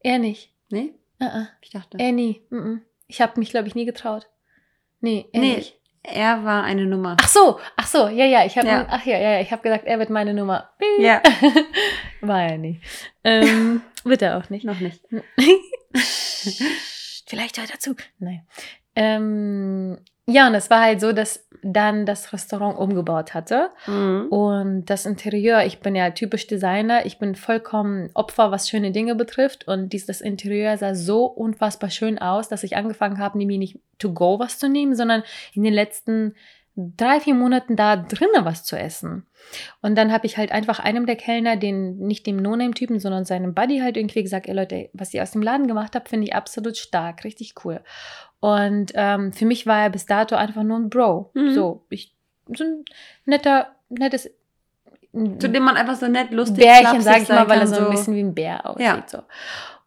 er 0.00 0.18
nicht. 0.18 0.52
Nee? 0.70 0.92
Uh 1.20 1.24
-uh. 1.26 1.46
Ich 1.62 1.70
dachte. 1.70 1.96
Er 1.98 2.12
nie. 2.12 2.42
Mm 2.50 2.56
-mm. 2.56 2.80
Ich 3.06 3.20
habe 3.22 3.38
mich, 3.40 3.50
glaube 3.50 3.68
ich, 3.68 3.74
nie 3.74 3.86
getraut. 3.86 4.28
Nee, 5.00 5.26
er 5.32 5.40
nee, 5.40 5.56
nicht. 5.56 5.80
Er 6.04 6.44
war 6.44 6.62
eine 6.64 6.84
Nummer. 6.86 7.16
Ach 7.20 7.28
so, 7.28 7.58
ach 7.76 7.86
so, 7.86 8.08
ja, 8.08 8.26
ja, 8.26 8.44
ich 8.44 8.56
habe, 8.58 8.68
Ja. 8.68 8.86
ach 8.88 9.04
ja, 9.06 9.18
ja, 9.18 9.30
ja, 9.32 9.40
ich 9.40 9.50
habe 9.50 9.62
gesagt, 9.62 9.84
er 9.86 9.98
wird 9.98 10.10
meine 10.10 10.34
Nummer. 10.34 10.70
Ja. 10.98 11.22
War 12.20 12.42
er 12.42 12.58
nie. 12.58 12.80
Ähm, 13.24 13.80
wird 14.04 14.22
er 14.22 14.36
auch 14.38 14.50
nicht. 14.50 14.64
Noch 14.64 14.80
nicht. 14.80 15.00
Vielleicht 17.26 17.58
hört 17.58 17.70
er 17.70 17.78
zu. 17.80 17.96
Nein. 18.18 18.46
Ähm, 18.94 19.98
ja, 20.26 20.46
und 20.46 20.54
es 20.54 20.70
war 20.70 20.82
halt 20.82 21.00
so, 21.00 21.12
dass 21.12 21.46
dann 21.62 22.06
das 22.06 22.32
Restaurant 22.32 22.78
umgebaut 22.78 23.34
hatte. 23.34 23.70
Mhm. 23.86 24.28
Und 24.28 24.86
das 24.86 25.06
Interieur, 25.06 25.64
ich 25.64 25.80
bin 25.80 25.94
ja 25.94 26.10
typisch 26.10 26.46
Designer, 26.46 27.04
ich 27.04 27.18
bin 27.18 27.34
vollkommen 27.34 28.10
Opfer, 28.14 28.50
was 28.50 28.68
schöne 28.68 28.90
Dinge 28.90 29.14
betrifft. 29.14 29.66
Und 29.68 29.92
dies, 29.92 30.06
das 30.06 30.20
Interieur 30.20 30.76
sah 30.78 30.94
so 30.94 31.24
unfassbar 31.26 31.90
schön 31.90 32.18
aus, 32.18 32.48
dass 32.48 32.64
ich 32.64 32.76
angefangen 32.76 33.18
habe, 33.18 33.38
nämlich 33.38 33.58
nicht 33.58 33.78
to 33.98 34.12
go 34.12 34.38
was 34.38 34.58
zu 34.58 34.68
nehmen, 34.68 34.94
sondern 34.94 35.22
in 35.52 35.62
den 35.62 35.74
letzten 35.74 36.34
drei, 36.76 37.20
vier 37.20 37.34
Monaten 37.34 37.76
da 37.76 37.96
drinnen 37.96 38.44
was 38.44 38.64
zu 38.64 38.76
essen. 38.76 39.26
Und 39.80 39.96
dann 39.96 40.10
habe 40.10 40.26
ich 40.26 40.36
halt 40.36 40.50
einfach 40.50 40.80
einem 40.80 41.06
der 41.06 41.16
Kellner, 41.16 41.56
den 41.56 41.98
nicht 41.98 42.26
dem 42.26 42.36
No-Name-Typen, 42.36 42.98
sondern 42.98 43.24
seinem 43.24 43.54
Buddy 43.54 43.78
halt 43.78 43.96
irgendwie 43.96 44.22
gesagt, 44.22 44.48
ey 44.48 44.54
Leute, 44.54 44.88
was 44.92 45.14
ihr 45.14 45.22
aus 45.22 45.32
dem 45.32 45.42
Laden 45.42 45.68
gemacht 45.68 45.94
habt, 45.94 46.08
finde 46.08 46.26
ich 46.26 46.34
absolut 46.34 46.76
stark, 46.76 47.24
richtig 47.24 47.54
cool. 47.64 47.80
Und 48.44 48.92
ähm, 48.94 49.32
für 49.32 49.46
mich 49.46 49.66
war 49.66 49.84
er 49.84 49.88
bis 49.88 50.04
dato 50.04 50.36
einfach 50.36 50.64
nur 50.64 50.76
ein 50.76 50.90
Bro. 50.90 51.30
Mhm. 51.32 51.54
So, 51.54 51.86
ich, 51.88 52.14
so 52.54 52.62
ein 52.62 52.84
netter, 53.24 53.68
nettes 53.88 54.30
Zu 55.38 55.48
dem 55.48 55.62
man 55.62 55.78
einfach 55.78 55.94
so 55.94 56.08
nett, 56.08 56.30
lustig, 56.30 56.62
Bärchen, 56.62 57.00
sag 57.00 57.22
ich 57.22 57.28
mal, 57.30 57.48
weil 57.48 57.60
er 57.60 57.64
kann, 57.64 57.68
so 57.74 57.86
ein 57.86 57.90
bisschen 57.90 58.14
wie 58.14 58.20
ein 58.20 58.34
Bär 58.34 58.68
aussieht. 58.68 58.84
Ja. 58.84 59.02
So. 59.06 59.22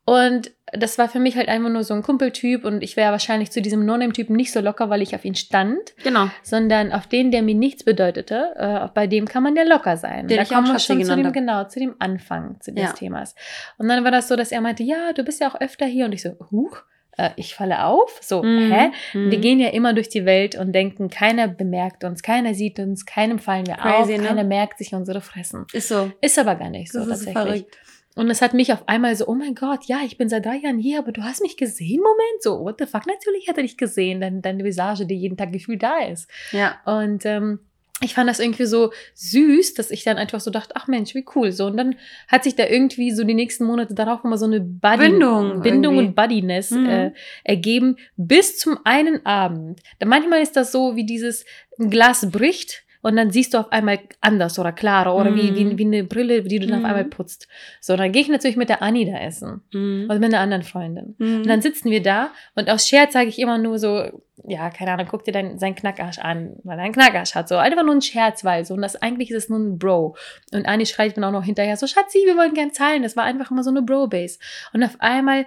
Und 0.06 0.50
das 0.74 0.98
war 0.98 1.08
für 1.08 1.20
mich 1.20 1.38
halt 1.38 1.50
einfach 1.50 1.70
nur 1.70 1.84
so 1.84 1.94
ein 1.94 2.02
Kumpeltyp 2.02 2.66
und 2.66 2.82
ich 2.82 2.98
wäre 2.98 3.12
wahrscheinlich 3.12 3.52
zu 3.52 3.62
diesem 3.62 3.86
No-Name-Typen 3.86 4.36
nicht 4.36 4.52
so 4.52 4.60
locker, 4.60 4.90
weil 4.90 5.04
ich 5.04 5.14
auf 5.14 5.24
ihn 5.24 5.36
stand, 5.36 5.96
Genau. 6.04 6.28
sondern 6.42 6.92
auf 6.92 7.06
den, 7.06 7.30
der 7.30 7.44
mir 7.44 7.54
nichts 7.54 7.84
bedeutete, 7.84 8.56
äh, 8.58 8.88
bei 8.92 9.06
dem 9.06 9.28
kann 9.28 9.44
man 9.44 9.56
ja 9.56 9.64
locker 9.66 9.98
sein. 9.98 10.28
Den 10.28 10.38
da 10.38 10.46
kommen 10.46 10.68
wir 10.68 10.80
schon 10.80 11.04
zu 11.06 11.16
dem, 11.16 11.32
genau, 11.32 11.66
zu 11.66 11.80
dem 11.80 11.94
Anfang 12.00 12.60
zu 12.60 12.74
des 12.74 12.84
Ja. 12.86 12.92
Themas. 12.94 13.36
Und 13.78 13.88
dann 13.88 14.04
war 14.04 14.10
das 14.12 14.28
so, 14.28 14.36
dass 14.36 14.52
er 14.52 14.62
meinte, 14.62 14.82
ja, 14.82 15.14
du 15.14 15.24
bist 15.24 15.42
ja 15.42 15.48
auch 15.48 15.62
öfter 15.62 15.86
hier 15.86 16.06
und 16.06 16.14
ich 16.14 16.24
so, 16.24 16.32
huch, 16.50 16.82
äh, 17.18 17.32
ich 17.36 17.56
falle 17.56 17.84
auf? 17.86 18.20
So, 18.22 18.42
Mhm. 18.44 18.72
hä? 18.72 18.92
Mhm. 19.14 19.32
Wir 19.32 19.40
gehen 19.40 19.60
ja 19.60 19.70
immer 19.70 19.94
durch 19.94 20.10
die 20.10 20.26
Welt 20.26 20.56
und 20.56 20.72
denken, 20.74 21.10
keiner 21.10 21.48
bemerkt 21.48 22.04
uns, 22.04 22.22
keiner 22.24 22.54
sieht 22.54 22.80
uns, 22.80 23.06
keinem 23.06 23.40
fallen 23.40 23.68
wir 23.68 23.76
Crazy, 23.76 24.14
auf, 24.16 24.22
ne? 24.22 24.28
keiner 24.28 24.44
merkt 24.44 24.78
sich 24.78 24.94
unsere 24.94 25.22
Fressen. 25.22 25.66
Ist 25.74 25.90
so. 25.90 26.12
Ist 26.22 26.40
aber 26.40 26.56
gar 26.56 26.70
nicht 26.70 26.92
so 26.92 27.00
das 27.00 27.20
ist 27.22 27.26
tatsächlich. 27.26 27.34
verrückt. 27.66 27.78
Und 28.16 28.32
es 28.32 28.42
hat 28.42 28.56
mich 28.56 28.74
auf 28.74 28.88
einmal 28.88 29.16
so, 29.16 29.28
oh 29.28 29.36
mein 29.36 29.54
Gott, 29.54 29.86
ja, 29.86 30.00
ich 30.04 30.18
bin 30.18 30.28
seit 30.28 30.44
drei 30.44 30.56
Jahren 30.56 30.80
hier, 30.80 30.98
aber 30.98 31.12
du 31.12 31.22
hast 31.22 31.40
mich 31.44 31.56
gesehen, 31.56 32.00
Moment. 32.02 32.42
So, 32.42 32.60
what 32.62 32.78
the 32.80 32.88
fuck, 32.88 33.06
natürlich 33.06 33.48
hat 33.48 33.58
er 33.58 33.62
dich 33.64 33.78
gesehen, 33.78 34.22
dein, 34.22 34.42
deine 34.42 34.64
Visage, 34.64 35.06
die 35.06 35.14
jeden 35.16 35.38
Tag 35.38 35.52
gefühlt 35.52 35.84
da 35.84 36.00
ist. 36.00 36.28
Ja. 36.52 36.78
Und 36.86 37.28
ähm, 37.28 37.60
ich 38.02 38.14
fand 38.14 38.30
das 38.30 38.40
irgendwie 38.40 38.66
so 38.66 38.92
süß, 39.16 39.74
dass 39.74 39.90
ich 39.90 40.04
dann 40.04 40.18
einfach 40.18 40.40
so 40.40 40.52
dachte, 40.52 40.76
ach 40.76 40.88
Mensch, 40.88 41.16
wie 41.16 41.26
cool. 41.36 41.52
So, 41.52 41.66
und 41.66 41.78
dann 41.78 41.96
hat 42.28 42.44
sich 42.44 42.56
da 42.56 42.66
irgendwie 42.68 43.12
so 43.12 43.24
die 43.24 43.34
nächsten 43.34 43.66
Monate 43.66 43.96
darauf 43.96 44.24
immer 44.24 44.38
so 44.38 44.46
eine 44.46 44.60
Buddy, 44.62 44.98
Bindung 45.10 45.62
Bindung 45.62 45.96
irgendwie. 45.96 46.08
und 46.10 46.16
Buddiness 46.16 46.72
Mhm. 46.72 46.86
äh, 46.86 47.12
ergeben, 47.44 47.98
bis 48.16 48.60
zum 48.60 48.78
einen 48.84 49.26
Abend. 49.26 49.82
Da 50.00 50.06
manchmal 50.06 50.42
ist 50.42 50.56
das 50.56 50.72
so, 50.72 50.96
wie 50.96 51.06
dieses 51.06 51.44
Glas 51.80 52.30
bricht 52.30 52.84
und 53.02 53.16
dann 53.16 53.32
siehst 53.32 53.54
du 53.54 53.60
auf 53.60 53.72
einmal 53.72 54.00
anders 54.22 54.58
oder 54.60 54.72
klarer 54.72 55.16
oder 55.16 55.36
wie, 55.36 55.52
Mhm. 55.52 55.56
wie, 55.56 55.78
wie 55.78 55.86
eine 55.86 56.04
Brille, 56.04 56.44
die 56.44 56.60
du 56.60 56.68
dann 56.68 56.80
Mhm. 56.80 56.86
auf 56.86 56.90
einmal 56.90 57.06
putzt. 57.06 57.48
So, 57.82 57.96
dann 57.96 58.12
gehe 58.12 58.22
ich 58.22 58.30
natürlich 58.30 58.58
mit 58.58 58.70
der 58.70 58.82
Anni 58.82 59.06
da 59.10 59.18
essen. 59.20 59.62
Mhm. 59.74 60.06
Oder 60.10 60.20
mit 60.20 60.34
einer 60.34 60.40
anderen 60.42 60.64
Freundin. 60.64 61.16
Mhm. 61.18 61.38
Und 61.38 61.48
dann 61.48 61.62
sitzen 61.62 61.92
wir 61.92 62.02
da 62.02 62.32
und 62.56 62.70
aus 62.70 62.88
Scherz 62.88 63.14
sage 63.14 63.28
ich 63.30 63.40
immer 63.40 63.58
nur 63.58 63.80
so, 63.80 64.22
ja, 64.48 64.70
keine 64.70 64.92
Ahnung, 64.92 65.08
guck 65.10 65.24
dir 65.24 65.32
dein, 65.32 65.58
seinen 65.58 65.76
Knackarsch 65.76 66.20
an, 66.20 66.58
weil 66.64 66.78
er 66.78 66.84
einen 66.86 66.94
Knackarsch 66.94 67.34
hat. 67.36 67.50
So 67.50 67.56
einfach 67.58 67.84
nur 67.84 67.96
ein 67.96 68.02
Scherz, 68.02 68.46
weil 68.46 68.66
so. 68.66 68.76
Und 68.76 68.82
das 68.84 68.96
eigentlich 68.96 69.32
ist 69.32 69.38
es 69.46 69.50
nur 69.50 69.60
ein 69.60 69.78
Bro. 69.80 70.16
Und 70.54 70.68
Anni 70.68 70.86
schreit 70.86 71.18
dann 71.18 71.24
auch 71.24 71.32
noch 71.32 71.44
hinterher 71.44 71.76
so, 71.76 71.88
Schatzi, 71.88 72.20
wir 72.26 72.38
wollen 72.38 72.54
gern 72.54 72.72
zahlen. 72.72 73.02
Das 73.04 73.16
war 73.18 73.24
einfach 73.24 73.50
immer 73.52 73.64
so 73.64 73.72
eine 73.72 73.82
Bro-Base. 73.82 74.38
Und 74.74 74.84
auf 74.84 74.96
einmal 75.00 75.46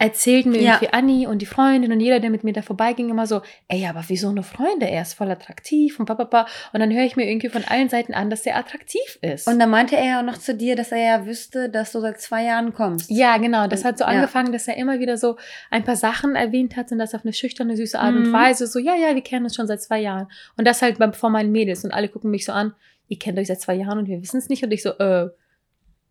erzählten 0.00 0.50
mir 0.52 0.62
Ja. 0.62 0.74
irgendwie 0.74 0.92
Anni 0.92 1.26
und 1.26 1.42
die 1.42 1.46
Freundin 1.46 1.90
und 1.92 1.98
jeder, 2.00 2.20
der 2.20 2.30
mit 2.30 2.44
mir 2.44 2.52
da 2.52 2.62
vorbeiging, 2.62 3.10
immer 3.10 3.26
so, 3.26 3.42
ey, 3.66 3.84
aber 3.86 4.04
wieso 4.06 4.28
eine 4.28 4.44
Freunde? 4.44 4.88
Er 4.88 5.02
ist 5.02 5.14
voll 5.14 5.30
attraktiv 5.30 5.98
und 5.98 6.06
papapa. 6.06 6.46
Und 6.72 6.78
dann 6.80 6.92
höre 6.92 7.04
ich 7.04 7.16
mir 7.16 7.28
irgendwie 7.28 7.48
von 7.48 7.64
allen 7.64 7.88
Seiten 7.88 8.14
an, 8.14 8.30
dass 8.30 8.46
er 8.46 8.56
attraktiv 8.56 9.18
ist. 9.22 9.48
Und 9.48 9.58
dann 9.58 9.70
meinte 9.70 9.96
er 9.96 10.04
ja 10.04 10.20
auch 10.20 10.24
noch 10.24 10.38
zu 10.38 10.54
dir, 10.54 10.76
dass 10.76 10.92
er 10.92 10.98
ja 10.98 11.26
wüsste, 11.26 11.68
dass 11.68 11.90
du 11.92 12.00
seit 12.00 12.20
zwei 12.20 12.44
Jahren 12.44 12.72
kommst. 12.72 13.10
Ja, 13.10 13.36
genau. 13.38 13.66
Das 13.66 13.84
hat 13.84 13.98
so 13.98 14.04
Ja. 14.04 14.10
angefangen, 14.10 14.52
dass 14.52 14.68
er 14.68 14.76
immer 14.76 15.00
wieder 15.00 15.16
so 15.16 15.36
ein 15.70 15.82
paar 15.82 15.96
Sachen 15.96 16.36
erwähnt 16.36 16.76
hat 16.76 16.92
und 16.92 16.98
das 16.98 17.14
auf 17.14 17.22
eine 17.24 17.32
schüchterne, 17.32 17.76
süße 17.76 17.98
Art 17.98 18.14
und 18.14 18.28
Mhm. 18.28 18.32
Weise. 18.32 18.68
So, 18.68 18.78
ja, 18.78 18.94
ja, 18.94 19.14
wir 19.16 19.22
kennen 19.22 19.44
uns 19.46 19.56
schon 19.56 19.66
seit 19.66 19.82
zwei 19.82 20.00
Jahren. 20.00 20.28
Und 20.56 20.64
das 20.66 20.80
halt 20.80 20.98
beim- 20.98 21.12
vor 21.12 21.30
meinen 21.30 21.50
Mädels. 21.50 21.84
Und 21.84 21.90
alle 21.92 22.08
gucken 22.08 22.30
mich 22.30 22.44
so 22.44 22.52
an, 22.52 22.72
ihr 23.08 23.18
kennt 23.18 23.36
euch 23.38 23.48
seit 23.48 23.60
zwei 23.60 23.74
Jahren 23.74 23.98
und 23.98 24.06
wir 24.06 24.22
wissen 24.22 24.38
es 24.38 24.48
nicht. 24.48 24.62
Und 24.62 24.70
ich 24.70 24.82
so, 24.82 24.90
äh, 24.90 25.28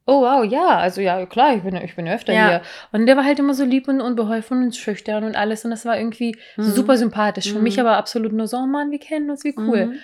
oh 0.08 0.22
wow, 0.22 0.44
ja, 0.44 0.78
also 0.78 1.02
ja, 1.02 1.26
klar, 1.26 1.56
ich 1.56 1.62
bin, 1.64 1.76
ich 1.76 1.96
bin 1.96 2.08
öfter 2.08 2.34
Ja. 2.34 2.48
hier. 2.48 2.62
Und 2.92 3.06
der 3.06 3.18
war 3.18 3.26
halt 3.26 3.40
immer 3.40 3.54
so 3.54 3.66
lieb 3.66 3.88
und 3.88 4.02
unbeholfen 4.02 4.64
und 4.64 4.76
schüchtern 4.76 5.24
und 5.26 5.36
alles. 5.36 5.64
Und 5.66 5.72
das 5.72 5.86
war 5.86 5.98
irgendwie 5.98 6.36
Mhm. 6.56 6.64
super 6.64 6.98
sympathisch. 6.98 7.52
Für 7.52 7.58
Mhm. 7.58 7.64
mich 7.64 7.80
aber 7.80 7.98
absolut 7.98 8.34
nur 8.34 8.48
so, 8.48 8.58
oh 8.58 8.66
Mann, 8.66 8.90
wir 8.92 9.00
kennen 9.00 9.30
uns, 9.30 9.44
wie 9.44 9.54
cool. 9.58 9.88
Mhm. 9.88 9.96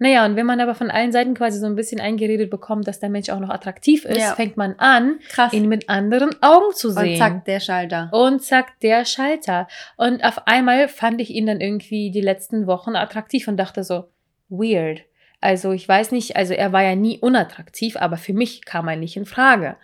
Naja, 0.00 0.24
und 0.24 0.36
wenn 0.36 0.46
man 0.46 0.60
aber 0.60 0.76
von 0.76 0.92
allen 0.92 1.10
Seiten 1.10 1.34
quasi 1.34 1.58
so 1.58 1.66
ein 1.66 1.74
bisschen 1.74 2.00
eingeredet 2.00 2.50
bekommt, 2.50 2.86
dass 2.86 3.00
der 3.00 3.08
Mensch 3.08 3.30
auch 3.30 3.40
noch 3.40 3.50
attraktiv 3.50 4.04
ist, 4.04 4.18
Ja. 4.20 4.36
fängt 4.36 4.56
man 4.56 4.76
an, 4.78 5.18
Krass. 5.28 5.52
ihn 5.52 5.68
mit 5.68 5.88
anderen 5.88 6.30
Augen 6.40 6.72
zu 6.72 6.90
sehen. 6.90 7.14
Und 7.14 7.18
zack, 7.18 7.44
der 7.46 7.58
Schalter. 7.58 8.08
Und 8.12 8.40
zack, 8.44 8.78
der 8.80 9.04
Schalter. 9.04 9.66
Und 9.96 10.22
auf 10.22 10.46
einmal 10.46 10.86
fand 10.86 11.20
ich 11.20 11.30
ihn 11.30 11.46
dann 11.46 11.60
irgendwie 11.60 12.12
die 12.12 12.20
letzten 12.20 12.68
Wochen 12.68 12.94
attraktiv 12.94 13.48
und 13.48 13.56
dachte 13.56 13.82
so, 13.82 14.04
weird. 14.48 15.00
Also 15.40 15.72
ich 15.72 15.88
weiß 15.88 16.12
nicht, 16.12 16.36
also 16.36 16.54
er 16.54 16.72
war 16.72 16.82
ja 16.82 16.94
nie 16.96 17.18
unattraktiv, 17.18 17.96
aber 17.96 18.16
für 18.16 18.32
mich 18.32 18.64
kam 18.64 18.88
er 18.88 18.96
nicht 18.96 19.16
in 19.16 19.24
Frage. 19.26 19.76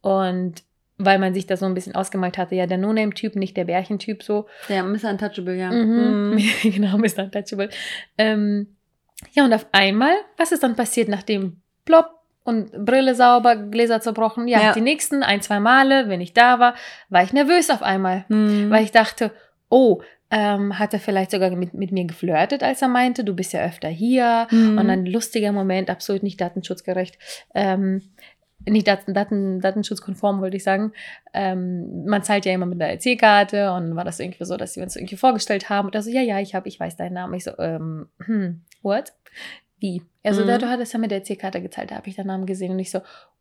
Und 0.00 0.62
weil 0.98 1.18
man 1.18 1.34
sich 1.34 1.46
da 1.46 1.56
so 1.56 1.66
ein 1.66 1.74
bisschen 1.74 1.94
ausgemalt 1.94 2.38
hatte, 2.38 2.54
ja, 2.54 2.66
der 2.66 2.78
No-Name-Typ, 2.78 3.34
nicht 3.36 3.56
der 3.56 3.64
Bärchentyp 3.64 4.22
so. 4.22 4.46
Der 4.68 4.82
Mr. 4.84 5.10
Untouchable, 5.10 5.56
ja. 5.56 5.70
Mhm. 5.70 6.32
Mhm. 6.34 6.38
genau, 6.62 6.98
Mr. 6.98 7.24
Untouchable. 7.24 7.70
Ähm, 8.18 8.76
ja, 9.32 9.44
und 9.44 9.52
auf 9.52 9.66
einmal, 9.72 10.12
was 10.36 10.52
ist 10.52 10.62
dann 10.62 10.76
passiert, 10.76 11.08
nachdem 11.08 11.60
plopp 11.84 12.10
und 12.44 12.72
Brille 12.84 13.14
sauber, 13.14 13.56
Gläser 13.56 14.00
zerbrochen? 14.00 14.46
Ja, 14.48 14.60
Ja. 14.60 14.72
die 14.72 14.80
nächsten 14.80 15.22
ein, 15.22 15.40
zwei 15.42 15.60
Male, 15.60 16.08
wenn 16.08 16.20
ich 16.20 16.34
da 16.34 16.58
war, 16.58 16.74
war 17.08 17.22
ich 17.22 17.32
nervös 17.32 17.70
auf 17.70 17.82
einmal. 17.82 18.24
Mhm. 18.28 18.70
Weil 18.70 18.84
ich 18.84 18.92
dachte, 18.92 19.30
oh, 19.70 20.02
ähm, 20.34 20.78
hat 20.78 20.94
er 20.94 20.98
vielleicht 20.98 21.30
sogar 21.30 21.50
mit, 21.50 21.74
mit 21.74 21.92
mir 21.92 22.06
geflirtet, 22.06 22.62
als 22.62 22.80
er 22.80 22.88
meinte, 22.88 23.22
du 23.22 23.34
bist 23.34 23.52
ja 23.52 23.64
öfter 23.64 23.88
hier. 23.88 24.48
Mhm. 24.50 24.78
Und 24.78 24.88
ein 24.88 25.04
lustiger 25.04 25.52
Moment, 25.52 25.90
absolut 25.90 26.22
nicht 26.22 26.40
datenschutzgerecht. 26.40 27.18
Ähm, 27.54 28.00
nicht 28.66 28.88
Daten, 28.88 29.12
Daten, 29.12 29.60
datenschutzkonform, 29.60 30.40
wollte 30.40 30.56
ich 30.56 30.64
sagen. 30.64 30.92
Ähm, 31.34 32.06
man 32.06 32.22
zahlt 32.22 32.46
ja 32.46 32.52
immer 32.52 32.64
mit 32.64 32.80
der 32.80 32.92
EC-Karte 32.94 33.72
und 33.74 33.94
war 33.94 34.04
das 34.04 34.20
irgendwie 34.20 34.44
so, 34.44 34.56
dass 34.56 34.72
sie 34.72 34.80
uns 34.80 34.96
irgendwie 34.96 35.16
vorgestellt 35.16 35.68
haben. 35.68 35.86
Und 35.86 35.94
er 35.94 36.02
so, 36.02 36.10
ja, 36.10 36.22
ja, 36.22 36.40
ich 36.40 36.54
habe, 36.54 36.66
ich 36.68 36.80
weiß 36.80 36.96
deinen 36.96 37.14
Namen. 37.14 37.34
Ich 37.34 37.44
so, 37.44 37.50
ähm, 37.58 38.08
hm, 38.24 38.62
what? 38.80 39.12
Wie? 39.80 40.02
Also, 40.24 40.42
Mhm. 40.44 40.46
da, 40.46 40.58
du 40.58 40.68
hattest 40.70 40.94
ja 40.94 40.98
mit 40.98 41.10
der 41.10 41.18
EC-Karte 41.18 41.60
gezahlt, 41.60 41.90
da 41.90 41.96
habe 41.96 42.08
ich 42.08 42.16
deinen 42.16 42.28
Namen 42.28 42.46
gesehen. 42.46 42.70
Und 42.72 42.78
ich 42.78 42.90
so, 42.90 43.00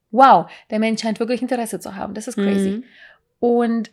wow, 0.10 0.52
der 0.70 0.80
Mensch 0.80 1.02
scheint 1.02 1.20
wirklich 1.22 1.42
Interesse 1.42 1.80
zu 1.80 1.96
haben. 1.96 2.16
Das 2.16 2.28
ist 2.28 2.36
crazy. 2.36 2.70
Mhm. 2.70 2.84
Und 3.40 3.92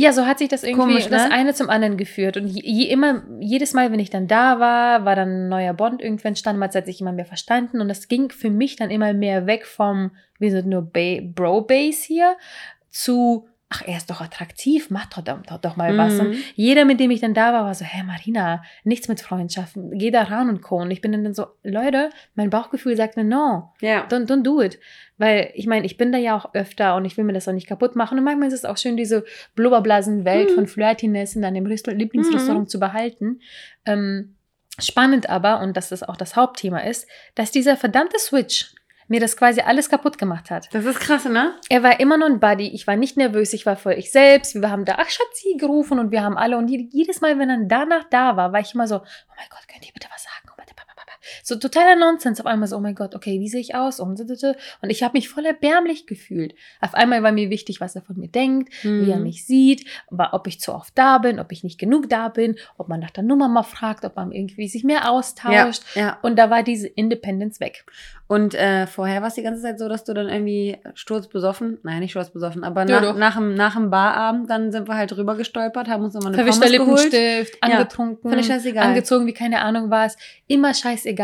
ja, 0.00 0.14
so 0.14 0.24
hat 0.24 0.38
sich 0.38 0.48
das 0.48 0.62
irgendwie 0.64 0.92
Komisch, 0.92 1.04
ne? 1.04 1.10
das 1.10 1.30
eine 1.30 1.52
zum 1.52 1.68
anderen 1.68 1.98
geführt. 1.98 2.38
Und 2.38 2.46
je, 2.46 2.62
je 2.64 2.84
immer, 2.84 3.22
jedes 3.38 3.74
Mal, 3.74 3.92
wenn 3.92 4.00
ich 4.00 4.08
dann 4.08 4.26
da 4.26 4.58
war, 4.58 5.04
war 5.04 5.14
dann 5.14 5.44
ein 5.44 5.48
neuer 5.50 5.74
Bond 5.74 6.00
irgendwann 6.00 6.30
entstanden, 6.30 6.58
man 6.58 6.70
hat 6.70 6.86
sich 6.86 7.02
immer 7.02 7.12
mehr 7.12 7.26
verstanden. 7.26 7.82
Und 7.82 7.88
das 7.88 8.08
ging 8.08 8.30
für 8.30 8.48
mich 8.48 8.76
dann 8.76 8.90
immer 8.90 9.12
mehr 9.12 9.46
weg 9.46 9.66
vom, 9.66 10.12
wir 10.38 10.50
sind 10.52 10.68
nur 10.68 10.80
ba 10.82 11.20
Bro-Base 11.22 12.06
hier, 12.06 12.36
zu, 12.88 13.46
ach, 13.72 13.82
er 13.86 13.96
ist 13.96 14.10
doch 14.10 14.20
attraktiv, 14.20 14.90
mach 14.90 15.06
doch, 15.06 15.22
doch, 15.22 15.58
doch 15.58 15.76
mal 15.76 15.96
was. 15.96 16.18
Und 16.18 16.30
Mhm. 16.30 16.36
jeder, 16.56 16.84
mit 16.84 16.98
dem 16.98 17.12
ich 17.12 17.20
dann 17.20 17.34
da 17.34 17.52
war, 17.52 17.64
war 17.64 17.74
so, 17.74 17.84
hä, 17.84 18.02
Marina, 18.02 18.64
nichts 18.82 19.06
mit 19.06 19.20
Freundschaften, 19.20 19.96
geh 19.96 20.10
da 20.10 20.22
ran 20.24 20.48
und 20.48 20.60
Co. 20.60 20.78
Und 20.78 20.90
ich 20.90 21.00
bin 21.00 21.12
dann 21.12 21.32
so, 21.34 21.46
Leute, 21.62 22.10
mein 22.34 22.50
Bauchgefühl 22.50 22.96
sagt 22.96 23.16
mir, 23.16 23.22
no, 23.22 23.72
Ja. 23.80 24.06
don't, 24.08 24.26
don't 24.26 24.42
do 24.42 24.60
it. 24.60 24.80
Weil 25.18 25.52
ich 25.54 25.66
meine, 25.68 25.86
ich 25.86 25.96
bin 25.96 26.10
da 26.10 26.18
ja 26.18 26.36
auch 26.36 26.52
öfter 26.52 26.96
und 26.96 27.04
ich 27.04 27.16
will 27.16 27.24
mir 27.24 27.32
das 27.32 27.46
auch 27.46 27.52
nicht 27.52 27.68
kaputt 27.68 27.94
machen. 27.94 28.18
Und 28.18 28.24
manchmal 28.24 28.48
ist 28.48 28.54
es 28.54 28.64
auch 28.64 28.76
schön, 28.76 28.96
diese 28.96 29.24
Blubberblasen-Welt 29.54 30.50
Mhm. 30.50 30.54
von 30.54 30.66
Flirtiness 30.66 31.36
in 31.36 31.42
deinem 31.42 31.66
Restaur- 31.66 31.94
Lieblingsrestaurant 31.94 32.68
zu 32.70 32.80
behalten. 32.80 33.40
Ähm, 33.86 34.34
spannend 34.80 35.28
aber, 35.30 35.60
und 35.60 35.76
dass 35.76 35.90
das 35.90 36.02
auch 36.02 36.16
das 36.16 36.34
Hauptthema 36.36 36.78
ist, 36.80 37.06
dass 37.34 37.50
dieser 37.52 37.76
verdammte 37.76 38.18
Switch 38.18 38.74
mir 39.10 39.20
das 39.20 39.36
quasi 39.36 39.60
alles 39.60 39.90
kaputt 39.90 40.16
gemacht 40.18 40.50
hat. 40.50 40.72
Das 40.72 40.84
ist 40.84 41.00
krass, 41.00 41.24
ne? 41.26 41.54
Er 41.68 41.82
war 41.82 42.00
immer 42.00 42.16
nur 42.16 42.28
ein 42.28 42.40
Buddy. 42.40 42.68
Ich 42.68 42.86
war 42.86 42.96
nicht 42.96 43.16
nervös, 43.16 43.52
ich 43.52 43.66
war 43.66 43.76
voll 43.76 43.92
ich 43.94 44.10
selbst. 44.12 44.54
Wir 44.54 44.70
haben 44.70 44.84
da, 44.84 44.94
ach 44.98 45.10
Schatzi, 45.10 45.56
gerufen 45.58 45.98
und 45.98 46.10
wir 46.12 46.22
haben 46.22 46.38
alle. 46.38 46.56
Und 46.56 46.68
je- 46.68 46.88
jedes 46.92 47.20
Mal, 47.20 47.38
wenn 47.38 47.50
er 47.50 47.58
danach 47.64 48.04
da 48.10 48.36
war, 48.36 48.52
war 48.52 48.60
ich 48.60 48.74
immer 48.74 48.86
so, 48.86 48.96
oh 48.96 49.32
mein 49.36 49.46
Gott, 49.50 49.66
könnt 49.70 49.86
ihr 49.86 49.92
bitte 49.92 50.08
was 50.14 50.22
sagen? 50.22 50.39
So 51.42 51.56
totaler 51.56 51.96
Nonsens. 51.96 52.40
Auf 52.40 52.46
einmal 52.46 52.68
so, 52.68 52.76
oh 52.76 52.80
mein 52.80 52.94
Gott, 52.94 53.14
okay, 53.14 53.40
wie 53.40 53.48
sehe 53.48 53.60
ich 53.60 53.74
aus? 53.74 54.00
Und, 54.00 54.20
und 54.20 54.90
ich 54.90 55.02
habe 55.02 55.12
mich 55.16 55.28
voll 55.28 55.44
erbärmlich 55.46 56.06
gefühlt. 56.06 56.54
Auf 56.80 56.94
einmal 56.94 57.22
war 57.22 57.32
mir 57.32 57.50
wichtig, 57.50 57.80
was 57.80 57.94
er 57.96 58.02
von 58.02 58.16
mir 58.18 58.28
denkt, 58.28 58.72
wie 58.82 59.10
er 59.10 59.16
Mhm. 59.18 59.22
mich 59.24 59.46
sieht, 59.46 59.86
ob 60.10 60.46
ich 60.46 60.60
zu 60.60 60.74
oft 60.74 60.96
da 60.96 61.18
bin, 61.18 61.38
ob 61.40 61.52
ich 61.52 61.64
nicht 61.64 61.78
genug 61.78 62.08
da 62.08 62.28
bin, 62.28 62.56
ob 62.78 62.88
man 62.88 63.00
nach 63.00 63.10
der 63.10 63.22
Nummer 63.22 63.48
mal 63.48 63.62
fragt, 63.62 64.04
ob 64.04 64.16
man 64.16 64.32
irgendwie 64.32 64.68
sich 64.68 64.84
mehr 64.84 65.00
Ja, 65.04 65.10
austauscht. 65.10 65.82
ja. 65.94 66.18
Und 66.22 66.38
da 66.38 66.50
war 66.50 66.62
diese 66.62 66.86
Independence 66.88 67.60
weg. 67.60 67.84
Und 68.26 68.54
äh, 68.54 68.86
vorher 68.86 69.22
war 69.22 69.28
es 69.28 69.34
die 69.34 69.42
ganze 69.42 69.60
Zeit 69.62 69.78
so, 69.80 69.88
dass 69.88 70.04
du 70.04 70.14
dann 70.14 70.28
irgendwie 70.28 70.78
sturzbesoffen, 70.94 71.78
nein, 71.82 71.98
nicht 71.98 72.12
sturzbesoffen, 72.12 72.62
aber 72.62 72.88
Ja, 72.88 73.00
nach, 73.00 73.16
nach, 73.16 73.34
dem, 73.36 73.54
nach 73.54 73.74
dem 73.74 73.90
Barabend, 73.90 74.48
dann 74.48 74.70
sind 74.70 74.86
wir 74.88 74.94
halt 74.94 75.16
rüber 75.16 75.34
gestolpert, 75.36 75.88
haben 75.88 76.04
uns 76.04 76.14
nochmal 76.14 76.32
eine 76.32 76.36
Verwischter 76.44 76.66
Pommes 76.78 77.10
geholt. 77.10 77.12
Lippenstift, 77.12 77.58
Ja, 77.66 77.78
angetrunken. 77.78 78.30
Völlig 78.30 78.46
scheißegal. 78.46 78.84
angezogen, 78.84 79.26
wie 79.26 79.32
keine 79.34 79.60
Ahnung 79.62 79.90
was. 79.90 80.16
Immer 80.46 80.72
scheißegal. 80.74 81.19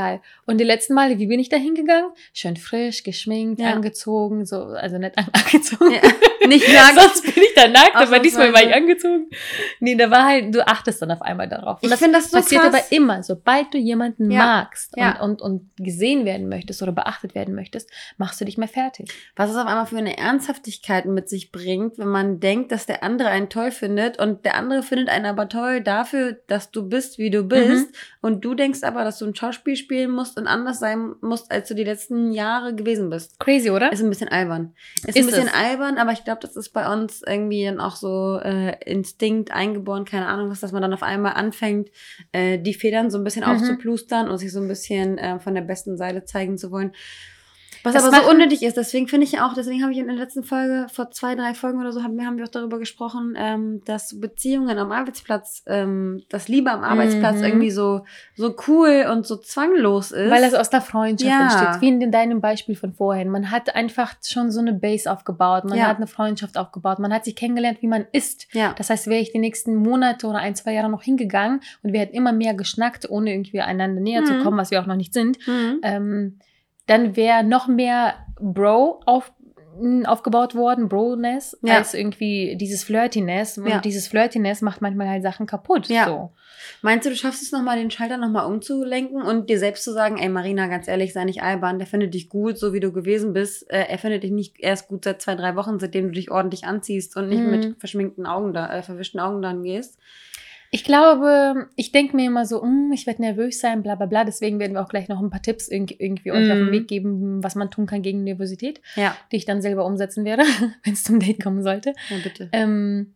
Und 0.46 0.58
die 0.58 0.64
letzten 0.64 0.94
Male, 0.94 1.18
wie 1.18 1.26
bin 1.26 1.40
ich 1.40 1.48
da 1.48 1.56
hingegangen? 1.56 2.10
Schön 2.32 2.56
frisch, 2.56 3.02
geschminkt, 3.02 3.60
Ja. 3.60 3.72
angezogen, 3.72 4.44
so, 4.46 4.56
also 4.64 4.98
nicht 4.98 5.16
an, 5.18 5.26
angezogen. 5.32 5.92
Ja, 5.92 6.46
nicht 6.48 6.66
nackt. 6.72 7.00
Sonst 7.00 7.34
bin 7.34 7.42
ich 7.42 7.54
da 7.54 7.68
nackt, 7.68 7.96
aber 7.96 8.18
diesmal 8.18 8.52
war 8.52 8.62
ich 8.62 8.74
angezogen. 8.74 9.28
Nee, 9.80 9.94
da 9.96 10.10
war 10.10 10.24
halt, 10.26 10.54
du 10.54 10.66
achtest 10.66 11.02
dann 11.02 11.10
auf 11.10 11.22
einmal 11.22 11.48
darauf. 11.48 11.78
Und 11.82 11.84
Ich 11.84 11.90
das 11.90 11.98
finde 11.98 12.18
das 12.18 12.30
so 12.30 12.38
passiert 12.38 12.62
krass. 12.62 12.74
aber 12.74 12.84
immer, 12.96 13.22
sobald 13.22 13.72
du 13.74 13.78
jemanden 13.78 14.30
Ja. 14.30 14.38
magst. 14.38 14.96
Und, 14.96 15.20
und, 15.20 15.42
und 15.42 15.70
gesehen 15.78 16.24
werden 16.24 16.48
möchtest 16.48 16.82
oder 16.82 16.92
beachtet 16.92 17.34
werden 17.34 17.54
möchtest, 17.54 17.90
machst 18.18 18.40
du 18.40 18.44
dich 18.44 18.58
mehr 18.58 18.68
fertig. 18.68 19.10
Was 19.36 19.50
es 19.50 19.56
auf 19.56 19.66
einmal 19.66 19.86
für 19.86 19.96
eine 19.98 20.16
Ernsthaftigkeit 20.18 21.06
mit 21.06 21.28
sich 21.28 21.52
bringt, 21.52 21.98
wenn 21.98 22.08
man 22.08 22.40
denkt, 22.40 22.72
dass 22.72 22.86
der 22.86 23.02
andere 23.02 23.28
einen 23.28 23.48
toll 23.48 23.70
findet 23.70 24.18
und 24.18 24.44
der 24.44 24.54
andere 24.56 24.82
findet 24.82 25.08
einen 25.08 25.26
aber 25.26 25.48
toll 25.48 25.80
dafür, 25.80 26.36
dass 26.46 26.70
du 26.70 26.88
bist, 26.88 27.18
wie 27.18 27.30
du 27.30 27.42
bist. 27.44 27.88
Und 28.20 28.44
du 28.44 28.54
denkst 28.54 28.82
aber, 28.82 29.04
dass 29.04 29.18
du 29.18 29.26
ein 29.26 29.34
Schauspiel 29.34 29.75
spielen 29.76 30.10
musst 30.10 30.38
und 30.38 30.46
anders 30.46 30.78
sein 30.78 31.14
musst, 31.20 31.50
als 31.52 31.68
du 31.68 31.74
die 31.74 31.84
letzten 31.84 32.32
Jahre 32.32 32.74
gewesen 32.74 33.10
bist. 33.10 33.38
Crazy, 33.38 33.70
oder? 33.70 33.92
Ist 33.92 34.02
ein 34.02 34.08
bisschen 34.08 34.28
albern. 34.28 34.74
Ist, 34.96 35.08
Ist 35.10 35.16
ein 35.18 35.26
bisschen 35.26 35.46
es. 35.48 35.54
albern, 35.54 35.98
aber 35.98 36.12
ich 36.12 36.24
glaube, 36.24 36.40
das 36.42 36.56
ist 36.56 36.70
bei 36.70 36.92
uns 36.92 37.22
irgendwie 37.26 37.64
dann 37.64 37.80
auch 37.80 37.96
so 37.96 38.38
äh, 38.42 38.76
Instinkt 38.84 39.50
eingeboren, 39.52 40.04
keine 40.04 40.26
Ahnung 40.26 40.50
was, 40.50 40.60
dass 40.60 40.72
man 40.72 40.82
dann 40.82 40.92
auf 40.94 41.02
einmal 41.02 41.34
anfängt, 41.34 41.90
äh, 42.32 42.58
die 42.58 42.74
Federn 42.74 43.10
so 43.10 43.18
ein 43.18 43.24
bisschen 43.24 43.44
Mhm. 43.44 43.50
aufzuplustern 43.50 44.28
und 44.28 44.38
sich 44.38 44.52
so 44.52 44.60
ein 44.60 44.68
bisschen 44.68 45.18
äh, 45.18 45.38
von 45.38 45.54
der 45.54 45.62
besten 45.62 45.96
Seite 45.96 46.24
zeigen 46.24 46.58
zu 46.58 46.70
wollen. 46.70 46.92
Was 47.86 47.94
Das 47.94 48.04
aber 48.12 48.24
so 48.24 48.30
unnötig 48.30 48.62
ist. 48.62 48.76
Deswegen 48.76 49.08
finde 49.08 49.24
ich 49.24 49.40
auch, 49.40 49.54
deswegen 49.54 49.82
habe 49.82 49.92
ich 49.92 49.98
in 49.98 50.06
der 50.06 50.16
letzten 50.16 50.42
Folge, 50.42 50.86
vor 50.92 51.10
zwei, 51.10 51.34
drei 51.34 51.54
Folgen 51.54 51.80
oder 51.80 51.92
so, 51.92 52.02
haben, 52.02 52.20
haben 52.26 52.36
wir 52.36 52.44
auch 52.44 52.48
darüber 52.48 52.78
gesprochen, 52.78 53.34
ähm, 53.38 53.82
dass 53.86 54.20
Beziehungen 54.20 54.76
am 54.78 54.92
Arbeitsplatz, 54.92 55.62
ähm, 55.66 56.22
dass 56.28 56.48
Liebe 56.48 56.70
am 56.70 56.82
Arbeitsplatz 56.84 57.38
Mhm. 57.38 57.44
irgendwie 57.44 57.70
so, 57.70 58.04
so 58.34 58.54
cool 58.68 59.06
und 59.10 59.26
so 59.26 59.36
zwanglos 59.36 60.10
ist. 60.10 60.30
Weil 60.30 60.44
es 60.44 60.54
aus 60.54 60.68
der 60.70 60.80
Freundschaft 60.80 61.30
Ja. 61.30 61.40
entsteht, 61.42 61.80
wie 61.80 61.88
in 61.88 62.10
deinem 62.10 62.40
Beispiel 62.40 62.76
von 62.76 62.92
vorhin. 62.92 63.30
Man 63.30 63.50
hat 63.50 63.74
einfach 63.74 64.14
schon 64.22 64.50
so 64.50 64.60
eine 64.60 64.72
Base 64.72 65.10
aufgebaut, 65.10 65.64
man 65.64 65.78
Ja. 65.78 65.86
hat 65.86 65.96
eine 65.96 66.06
Freundschaft 66.06 66.58
aufgebaut, 66.58 66.98
man 66.98 67.12
hat 67.12 67.24
sich 67.24 67.36
kennengelernt, 67.36 67.78
wie 67.82 67.88
man 67.88 68.04
ist. 68.12 68.46
ja. 68.52 68.74
Das 68.76 68.90
heißt, 68.90 69.06
wäre 69.06 69.20
ich 69.20 69.32
die 69.32 69.38
nächsten 69.38 69.74
Monate 69.76 70.26
oder 70.26 70.38
ein, 70.38 70.54
zwei 70.54 70.72
Jahre 70.72 70.90
noch 70.90 71.02
hingegangen 71.02 71.60
und 71.82 71.92
wir 71.92 72.00
hätten 72.00 72.14
immer 72.16 72.32
mehr 72.32 72.54
geschnackt, 72.54 73.08
ohne 73.08 73.32
irgendwie 73.32 73.60
einander 73.60 74.00
näher 74.00 74.24
zu 74.24 74.34
Mhm. 74.34 74.38
kommen, 74.42 74.58
was 74.58 74.70
wir 74.70 74.80
auch 74.80 74.86
noch 74.86 74.96
nicht 74.96 75.12
sind, 75.14 75.38
Mhm. 75.46 75.80
ähm, 75.82 76.38
dann 76.86 77.16
wäre 77.16 77.44
noch 77.44 77.68
mehr 77.68 78.14
Bro 78.40 79.00
auf, 79.06 79.32
aufgebaut 80.06 80.54
worden, 80.54 80.88
Broness, 80.88 81.56
Ja. 81.62 81.76
als 81.76 81.92
irgendwie 81.92 82.56
dieses 82.56 82.82
Flirtiness. 82.84 83.58
Und 83.58 83.68
Ja. 83.68 83.80
dieses 83.80 84.08
Flirtiness 84.08 84.62
macht 84.62 84.80
manchmal 84.80 85.08
halt 85.08 85.22
Sachen 85.22 85.46
kaputt. 85.46 85.88
Ja. 85.88 86.06
So. 86.06 86.32
Meinst 86.82 87.04
du, 87.06 87.10
du 87.10 87.16
schaffst 87.16 87.42
es 87.42 87.52
nochmal, 87.52 87.76
den 87.78 87.90
Schalter 87.90 88.16
nochmal 88.16 88.46
umzulenken 88.46 89.20
und 89.22 89.50
dir 89.50 89.58
selbst 89.58 89.84
zu 89.84 89.92
sagen, 89.92 90.16
ey 90.18 90.28
Marina, 90.28 90.66
ganz 90.68 90.88
ehrlich, 90.88 91.12
sei 91.12 91.24
nicht 91.24 91.42
albern, 91.42 91.78
der 91.78 91.86
findet 91.86 92.14
dich 92.14 92.28
gut, 92.28 92.58
so 92.58 92.72
wie 92.72 92.80
du 92.80 92.90
gewesen 92.92 93.34
bist. 93.34 93.70
Äh, 93.70 93.84
er 93.88 93.98
findet 93.98 94.22
dich 94.22 94.30
nicht 94.32 94.58
erst 94.60 94.88
gut 94.88 95.04
seit 95.04 95.20
zwei, 95.22 95.34
drei 95.34 95.54
Wochen, 95.56 95.78
seitdem 95.78 96.06
du 96.06 96.12
dich 96.12 96.30
ordentlich 96.30 96.64
anziehst 96.64 97.16
und 97.16 97.28
nicht 97.28 97.42
Mhm. 97.44 97.50
mit 97.50 97.76
verschminkten 97.78 98.26
Augen 98.26 98.52
da, 98.54 98.72
äh, 98.78 98.82
verwischten 98.82 99.20
Augen 99.20 99.42
dann 99.42 99.62
gehst. 99.62 99.98
Ich 100.70 100.84
glaube, 100.84 101.68
ich 101.76 101.92
denke 101.92 102.16
mir 102.16 102.26
immer 102.26 102.44
so, 102.44 102.62
"Mm, 102.62 102.92
ich 102.92 103.06
werde 103.06 103.22
nervös 103.22 103.60
sein, 103.60 103.82
bla 103.82 103.94
bla 103.94 104.06
bla. 104.06 104.24
Deswegen 104.24 104.58
werden 104.58 104.74
wir 104.74 104.82
auch 104.82 104.88
gleich 104.88 105.08
noch 105.08 105.20
ein 105.22 105.30
paar 105.30 105.42
Tipps 105.42 105.68
irgendwie, 105.68 106.32
euch 106.32 106.50
auf 106.50 106.58
den 106.58 106.66
Mhm. 106.68 106.72
Weg 106.72 106.88
geben, 106.88 107.42
was 107.44 107.54
man 107.54 107.70
tun 107.70 107.86
kann 107.86 108.02
gegen 108.02 108.24
Nervosität, 108.24 108.80
Ja, 108.96 109.16
die 109.32 109.36
ich 109.36 109.44
dann 109.44 109.62
selber 109.62 109.84
umsetzen 109.86 110.24
werde, 110.24 110.42
wenn 110.84 110.92
es 110.94 111.04
zum 111.04 111.20
Date 111.20 111.42
kommen 111.42 111.62
sollte. 111.62 111.94
ja 112.10 112.16
bitte. 112.22 112.48
Ähm, 112.52 113.14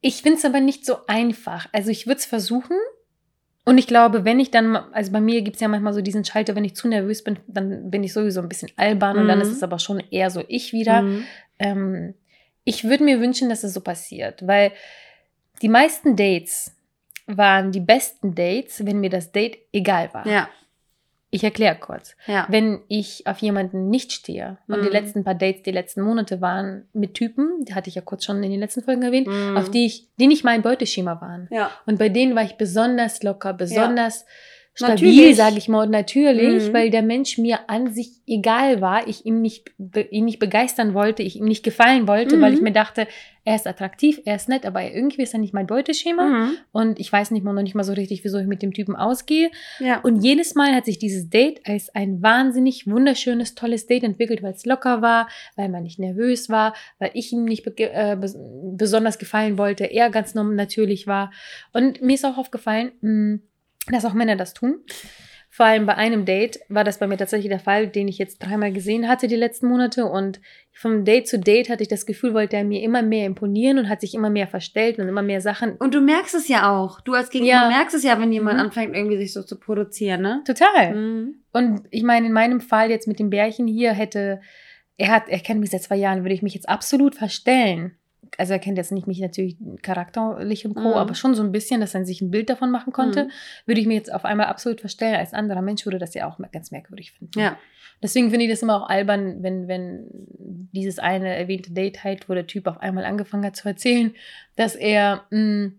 ich 0.00 0.22
finde 0.22 0.38
es 0.38 0.44
aber 0.44 0.60
nicht 0.60 0.84
so 0.84 1.06
einfach. 1.06 1.68
Also 1.72 1.90
ich 1.90 2.06
würde 2.06 2.18
es 2.18 2.26
versuchen. 2.26 2.76
Und 3.66 3.78
ich 3.78 3.86
glaube, 3.86 4.26
wenn 4.26 4.40
ich 4.40 4.50
dann, 4.50 4.76
also 4.76 5.10
bei 5.10 5.22
mir 5.22 5.40
gibt 5.40 5.56
es 5.56 5.62
ja 5.62 5.68
manchmal 5.68 5.94
so 5.94 6.02
diesen 6.02 6.22
Schalter, 6.26 6.54
wenn 6.54 6.66
ich 6.66 6.74
zu 6.76 6.86
nervös 6.86 7.24
bin, 7.24 7.38
dann 7.46 7.90
bin 7.90 8.04
ich 8.04 8.12
sowieso 8.12 8.42
ein 8.42 8.48
bisschen 8.50 8.70
albern 8.76 9.16
und 9.18 9.26
dann 9.26 9.38
Mhm. 9.38 9.42
ist 9.42 9.52
es 9.52 9.62
aber 9.62 9.78
schon 9.78 10.00
eher 10.10 10.28
so 10.30 10.42
ich 10.48 10.74
wieder. 10.74 11.00
Mhm. 11.00 11.24
Ähm, 11.58 12.14
ich 12.64 12.84
würde 12.84 13.04
mir 13.04 13.20
wünschen, 13.20 13.48
dass 13.48 13.64
es 13.64 13.72
so 13.72 13.80
passiert, 13.80 14.46
weil 14.46 14.72
die 15.62 15.68
meisten 15.68 16.16
Dates 16.16 16.72
waren 17.26 17.72
die 17.72 17.80
besten 17.80 18.34
Dates, 18.34 18.84
wenn 18.84 19.00
mir 19.00 19.10
das 19.10 19.32
Date 19.32 19.58
egal 19.72 20.12
war. 20.12 20.26
Ja, 20.26 20.48
Ich 21.30 21.42
erkläre 21.42 21.74
kurz. 21.76 22.14
ja. 22.26 22.46
Wenn 22.48 22.82
ich 22.86 23.26
auf 23.26 23.38
jemanden 23.38 23.88
nicht 23.90 24.12
stehe 24.12 24.58
und 24.68 24.82
die 24.82 24.86
Mhm. 24.86 24.92
letzten 24.92 25.24
paar 25.24 25.34
Dates, 25.34 25.62
die 25.62 25.72
letzten 25.72 26.02
Monate 26.02 26.40
waren 26.40 26.86
mit 26.92 27.14
Typen, 27.14 27.64
die 27.64 27.74
hatte 27.74 27.88
ich 27.88 27.96
ja 27.96 28.02
kurz 28.02 28.24
schon 28.24 28.40
in 28.44 28.50
den 28.52 28.60
letzten 28.60 28.82
Folgen 28.84 29.02
erwähnt, 29.02 29.26
Mhm. 29.26 29.56
auf 29.56 29.68
die 29.70 29.84
ich, 29.86 30.06
die 30.20 30.28
nicht 30.28 30.44
mein 30.44 30.62
Beuteschema 30.62 31.20
waren. 31.20 31.48
Ja. 31.50 31.72
Und 31.86 31.98
bei 31.98 32.08
denen 32.08 32.36
war 32.36 32.44
ich 32.44 32.54
besonders 32.56 33.22
locker, 33.24 33.52
besonders 33.52 34.26
stabil, 34.74 35.34
sage 35.34 35.58
ich 35.58 35.68
mal, 35.68 35.84
und 35.84 35.90
natürlich, 35.90 36.68
Mhm. 36.68 36.72
weil 36.72 36.90
der 36.90 37.02
Mensch 37.02 37.38
mir 37.38 37.68
an 37.70 37.92
sich 37.92 38.10
egal 38.26 38.80
war, 38.80 39.06
ich 39.06 39.24
ihm 39.26 39.40
nicht, 39.40 39.70
be, 39.78 40.00
ihn 40.02 40.24
nicht 40.24 40.38
begeistern 40.38 40.94
wollte, 40.94 41.22
ich 41.22 41.36
ihm 41.36 41.44
nicht 41.44 41.62
gefallen 41.62 42.08
wollte, 42.08 42.36
Mhm. 42.36 42.40
weil 42.40 42.54
ich 42.54 42.60
mir 42.60 42.72
dachte, 42.72 43.06
er 43.46 43.54
ist 43.56 43.66
attraktiv, 43.66 44.20
er 44.24 44.36
ist 44.36 44.48
nett, 44.48 44.64
aber 44.64 44.82
irgendwie 44.82 45.22
ist 45.22 45.34
er 45.34 45.38
nicht 45.40 45.52
mein 45.52 45.66
Beuteschema. 45.66 46.24
Mhm. 46.24 46.50
Und 46.72 46.98
ich 46.98 47.12
weiß 47.12 47.30
nicht 47.30 47.44
mal 47.44 47.52
noch 47.52 47.62
nicht 47.62 47.74
mal 47.74 47.84
so 47.84 47.92
richtig, 47.92 48.24
wieso 48.24 48.38
ich 48.38 48.46
mit 48.46 48.62
dem 48.62 48.72
Typen 48.72 48.96
ausgehe. 48.96 49.50
Ja. 49.80 50.00
Und 50.00 50.22
jedes 50.24 50.54
Mal 50.54 50.74
hat 50.74 50.86
sich 50.86 50.98
dieses 50.98 51.28
Date 51.28 51.60
als 51.66 51.94
ein 51.94 52.22
wahnsinnig 52.22 52.86
wunderschönes, 52.86 53.54
tolles 53.54 53.86
Date 53.86 54.02
entwickelt, 54.04 54.42
weil 54.42 54.54
es 54.54 54.64
locker 54.64 55.02
war, 55.02 55.28
weil 55.56 55.68
man 55.68 55.82
nicht 55.82 55.98
nervös 55.98 56.48
war, 56.48 56.74
weil 56.98 57.10
ich 57.12 57.32
ihm 57.32 57.44
nicht 57.44 57.66
bege- 57.66 57.90
äh, 57.92 58.16
bes 58.18 58.36
besonders 58.72 59.18
gefallen 59.18 59.58
wollte, 59.58 59.84
er 59.84 60.08
ganz 60.10 60.34
natürlich 60.34 61.06
war. 61.06 61.30
Und 61.74 62.00
mir 62.00 62.14
ist 62.14 62.24
auch 62.24 62.38
aufgefallen, 62.38 62.92
mh, 63.02 63.38
dass 63.90 64.04
auch 64.04 64.14
Männer 64.14 64.36
das 64.36 64.54
tun. 64.54 64.80
Vor 65.50 65.66
allem 65.66 65.86
bei 65.86 65.94
einem 65.94 66.24
Date 66.24 66.58
war 66.68 66.82
das 66.82 66.98
bei 66.98 67.06
mir 67.06 67.16
tatsächlich 67.16 67.48
der 67.48 67.60
Fall, 67.60 67.86
den 67.86 68.08
ich 68.08 68.18
jetzt 68.18 68.38
dreimal 68.40 68.72
gesehen 68.72 69.06
hatte 69.08 69.28
die 69.28 69.36
letzten 69.36 69.68
Monate. 69.68 70.04
Und 70.06 70.40
vom 70.72 71.04
Date 71.04 71.28
zu 71.28 71.38
Date 71.38 71.68
hatte 71.70 71.82
ich 71.84 71.88
das 71.88 72.06
Gefühl, 72.06 72.34
wollte 72.34 72.56
er 72.56 72.64
mir 72.64 72.82
immer 72.82 73.02
mehr 73.02 73.24
imponieren 73.24 73.78
und 73.78 73.88
hat 73.88 74.00
sich 74.00 74.14
immer 74.16 74.30
mehr 74.30 74.48
verstellt 74.48 74.98
und 74.98 75.06
immer 75.06 75.22
mehr 75.22 75.40
Sachen. 75.40 75.76
Und 75.76 75.94
du 75.94 76.00
merkst 76.00 76.34
es 76.34 76.48
ja 76.48 76.68
auch. 76.76 77.00
Du 77.02 77.12
als 77.14 77.30
Gegenüber 77.30 77.54
Ja. 77.54 77.68
merkst 77.68 77.94
es 77.94 78.02
ja, 78.02 78.20
wenn 78.20 78.32
jemand 78.32 78.56
Mhm. 78.58 78.64
anfängt, 78.64 78.96
irgendwie 78.96 79.16
sich 79.16 79.32
so 79.32 79.44
zu 79.44 79.56
produzieren, 79.60 80.22
ne? 80.22 80.42
Total. 80.44 80.92
Mhm. 80.92 81.34
Und 81.52 81.82
ich 81.92 82.02
meine, 82.02 82.26
in 82.26 82.32
meinem 82.32 82.60
Fall 82.60 82.90
jetzt 82.90 83.06
mit 83.06 83.20
dem 83.20 83.30
Bärchen 83.30 83.68
hier 83.68 83.92
hätte, 83.92 84.40
er 84.96 85.12
hat, 85.12 85.28
er 85.28 85.38
kennt 85.38 85.60
mich 85.60 85.70
seit 85.70 85.84
zwei 85.84 85.96
Jahren, 85.96 86.24
würde 86.24 86.34
ich 86.34 86.42
mich 86.42 86.54
jetzt 86.54 86.68
absolut 86.68 87.14
verstellen. 87.14 87.96
Also 88.38 88.52
er 88.52 88.58
kennt 88.58 88.78
jetzt 88.78 88.92
nicht 88.92 89.06
mich 89.06 89.20
natürlich 89.20 89.56
charakterlich 89.82 90.66
und 90.66 90.74
Co., 90.74 90.80
Mhm. 90.88 90.94
aber 90.94 91.14
schon 91.14 91.34
so 91.34 91.42
ein 91.42 91.52
bisschen, 91.52 91.80
dass 91.80 91.94
er 91.94 92.04
sich 92.04 92.20
ein 92.20 92.30
Bild 92.30 92.50
davon 92.50 92.70
machen 92.70 92.92
konnte, 92.92 93.24
Mhm. 93.24 93.30
würde 93.66 93.80
ich 93.80 93.86
mir 93.86 93.94
jetzt 93.94 94.12
auf 94.12 94.24
einmal 94.24 94.46
absolut 94.46 94.80
verstellen. 94.80 95.14
Als 95.16 95.32
anderer 95.32 95.62
Mensch 95.62 95.84
würde 95.84 95.98
das 95.98 96.14
ja 96.14 96.28
auch 96.28 96.38
ganz 96.52 96.70
merkwürdig 96.70 97.12
finden. 97.12 97.38
Ja. 97.38 97.56
Deswegen 98.02 98.30
finde 98.30 98.44
ich 98.46 98.50
das 98.50 98.62
immer 98.62 98.82
auch 98.82 98.88
albern, 98.88 99.42
wenn, 99.42 99.68
wenn 99.68 100.08
dieses 100.72 100.98
eine 100.98 101.34
erwähnte 101.36 101.72
Date 101.72 102.02
halt, 102.04 102.28
wo 102.28 102.34
der 102.34 102.46
Typ 102.46 102.66
auf 102.66 102.78
einmal 102.80 103.04
angefangen 103.04 103.44
hat 103.46 103.56
zu 103.56 103.68
erzählen, 103.68 104.12
dass 104.56 104.74
er, 104.74 105.24
mh, 105.30 105.72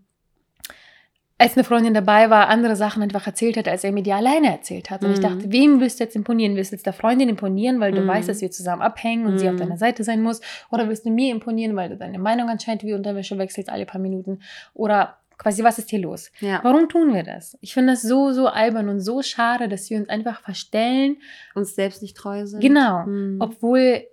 als 1.38 1.54
eine 1.54 1.64
Freundin 1.64 1.92
dabei 1.92 2.30
war, 2.30 2.48
andere 2.48 2.76
Sachen 2.76 3.02
einfach 3.02 3.26
erzählt 3.26 3.56
hat, 3.58 3.68
als 3.68 3.84
er 3.84 3.92
mir 3.92 4.02
die 4.02 4.12
alleine 4.12 4.50
erzählt 4.50 4.90
hat. 4.90 5.04
Und 5.04 5.10
ich 5.12 5.18
Mhm. 5.18 5.22
dachte, 5.22 5.52
wem 5.52 5.80
willst 5.80 6.00
du 6.00 6.04
jetzt 6.04 6.16
imponieren? 6.16 6.56
Willst 6.56 6.72
du 6.72 6.76
jetzt 6.76 6.86
der 6.86 6.94
Freundin 6.94 7.28
imponieren, 7.28 7.78
weil 7.78 7.92
du 7.92 8.00
Mhm. 8.00 8.06
weißt, 8.08 8.28
dass 8.28 8.40
wir 8.40 8.50
zusammen 8.50 8.80
abhängen 8.80 9.26
und 9.26 9.38
sie 9.38 9.48
auf 9.48 9.54
Mhm. 9.54 9.58
deiner 9.58 9.76
Seite 9.76 10.02
sein 10.02 10.22
muss? 10.22 10.40
Oder 10.70 10.88
willst 10.88 11.04
du 11.04 11.10
mir 11.10 11.30
imponieren, 11.30 11.76
weil 11.76 11.90
du 11.90 11.96
deine 11.98 12.18
Meinung 12.18 12.48
anscheinend 12.48 12.84
wie 12.84 12.94
Unterwäsche 12.94 13.36
wechselst 13.36 13.68
alle 13.68 13.84
paar 13.84 14.00
Minuten? 14.00 14.40
Oder 14.72 15.18
quasi, 15.36 15.62
was 15.62 15.78
ist 15.78 15.90
hier 15.90 15.98
los? 15.98 16.32
Ja. 16.40 16.60
Warum 16.62 16.88
tun 16.88 17.12
wir 17.12 17.22
das? 17.22 17.58
Ich 17.60 17.74
finde 17.74 17.92
das 17.92 18.00
so, 18.00 18.32
so 18.32 18.46
albern 18.48 18.88
und 18.88 19.00
so 19.00 19.20
schade, 19.20 19.68
dass 19.68 19.90
wir 19.90 19.98
uns 19.98 20.08
einfach 20.08 20.40
verstellen, 20.40 21.18
Uns 21.54 21.74
selbst 21.74 22.00
nicht 22.00 22.16
treu 22.16 22.46
sind. 22.46 22.60
Genau. 22.60 23.04
Mhm. 23.04 23.36
obwohl 23.40 24.04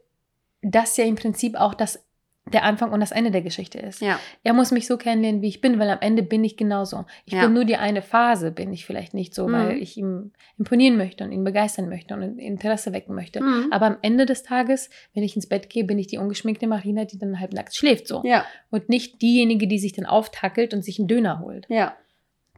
das 0.61 0.97
ja 0.97 1.05
im 1.05 1.15
Prinzip 1.15 1.55
auch 1.55 1.73
das 1.73 2.03
der 2.51 2.63
Anfang 2.63 2.91
und 2.91 2.99
das 2.99 3.11
Ende 3.11 3.31
der 3.31 3.41
Geschichte 3.41 3.79
ist. 3.79 4.01
Ja. 4.01 4.19
Er 4.43 4.53
muss 4.53 4.71
mich 4.71 4.85
so 4.85 4.97
kennenlernen, 4.97 5.41
wie 5.41 5.47
ich 5.47 5.61
bin, 5.61 5.79
weil 5.79 5.89
am 5.89 5.99
Ende 6.01 6.23
bin 6.23 6.43
ich 6.43 6.57
genauso. 6.57 7.05
Ich 7.25 7.33
Ja. 7.33 7.43
bin 7.45 7.53
nur 7.53 7.63
die 7.63 7.77
eine 7.77 8.01
Phase, 8.01 8.51
bin 8.51 8.73
ich 8.73 8.85
vielleicht 8.85 9.13
nicht 9.13 9.33
so, 9.33 9.47
Mhm. 9.47 9.53
weil 9.53 9.77
ich 9.77 9.95
ihm 9.97 10.31
imponieren 10.57 10.97
möchte 10.97 11.23
und 11.23 11.31
ihn 11.31 11.43
begeistern 11.45 11.87
möchte 11.87 12.13
und 12.13 12.37
Interesse 12.39 12.91
wecken 12.91 13.15
möchte. 13.15 13.41
Mhm. 13.41 13.67
Aber 13.71 13.85
am 13.85 13.97
Ende 14.01 14.25
des 14.25 14.43
Tages, 14.43 14.89
wenn 15.13 15.23
ich 15.23 15.35
ins 15.37 15.47
Bett 15.47 15.69
gehe, 15.69 15.85
bin 15.85 15.97
ich 15.97 16.07
die 16.07 16.17
ungeschminkte 16.17 16.67
Marina, 16.67 17.05
die 17.05 17.17
dann 17.17 17.39
halbnackt 17.39 17.75
schläft 17.75 18.07
so. 18.07 18.21
Ja. 18.25 18.45
Und 18.69 18.89
nicht 18.89 19.21
diejenige, 19.21 19.67
die 19.67 19.79
sich 19.79 19.93
dann 19.93 20.05
auftackelt 20.05 20.73
und 20.73 20.83
sich 20.83 20.99
einen 20.99 21.07
Döner 21.07 21.39
holt. 21.39 21.65
Ja. 21.69 21.95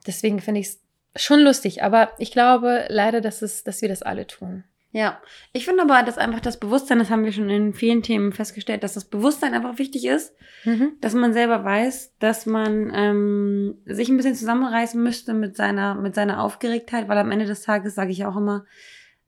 Deswegen 0.08 0.40
finde 0.40 0.62
ich 0.62 0.68
es 0.68 0.80
schon 1.24 1.40
lustig, 1.42 1.84
aber 1.84 2.10
ich 2.18 2.32
glaube 2.32 2.86
leider, 2.90 3.22
dass, 3.22 3.42
es, 3.42 3.64
dass 3.64 3.82
wir 3.82 3.90
das 3.90 4.02
alle 4.02 4.26
tun. 4.28 4.64
Ja, 4.96 5.22
ich 5.52 5.66
finde 5.66 5.82
aber, 5.82 6.04
dass 6.04 6.18
einfach 6.18 6.40
das 6.40 6.58
Bewusstsein, 6.58 7.00
das 7.00 7.10
haben 7.10 7.26
wir 7.26 7.34
schon 7.34 7.50
in 7.50 7.74
vielen 7.74 8.02
Themen 8.02 8.32
festgestellt, 8.32 8.82
dass 8.82 8.94
das 8.94 9.04
Bewusstsein 9.04 9.54
einfach 9.54 9.78
wichtig 9.78 10.06
ist, 10.06 10.34
dass 11.02 11.14
man 11.14 11.34
selber 11.34 11.66
weiß, 11.66 12.14
dass 12.20 12.46
man 12.46 12.94
ähm, 12.96 13.76
sich 13.86 14.08
ein 14.08 14.16
bisschen 14.16 14.36
zusammenreißen 14.36 15.04
müsste 15.04 15.34
mit 15.34 15.58
seiner, 15.58 15.96
mit 15.96 16.16
seiner 16.16 16.42
Aufgeregtheit, 16.42 17.10
weil 17.10 17.18
am 17.18 17.32
Ende 17.32 17.44
des 17.44 17.64
Tages, 17.64 17.94
sage 17.94 18.12
ich 18.12 18.24
auch 18.24 18.38
immer, 18.38 18.64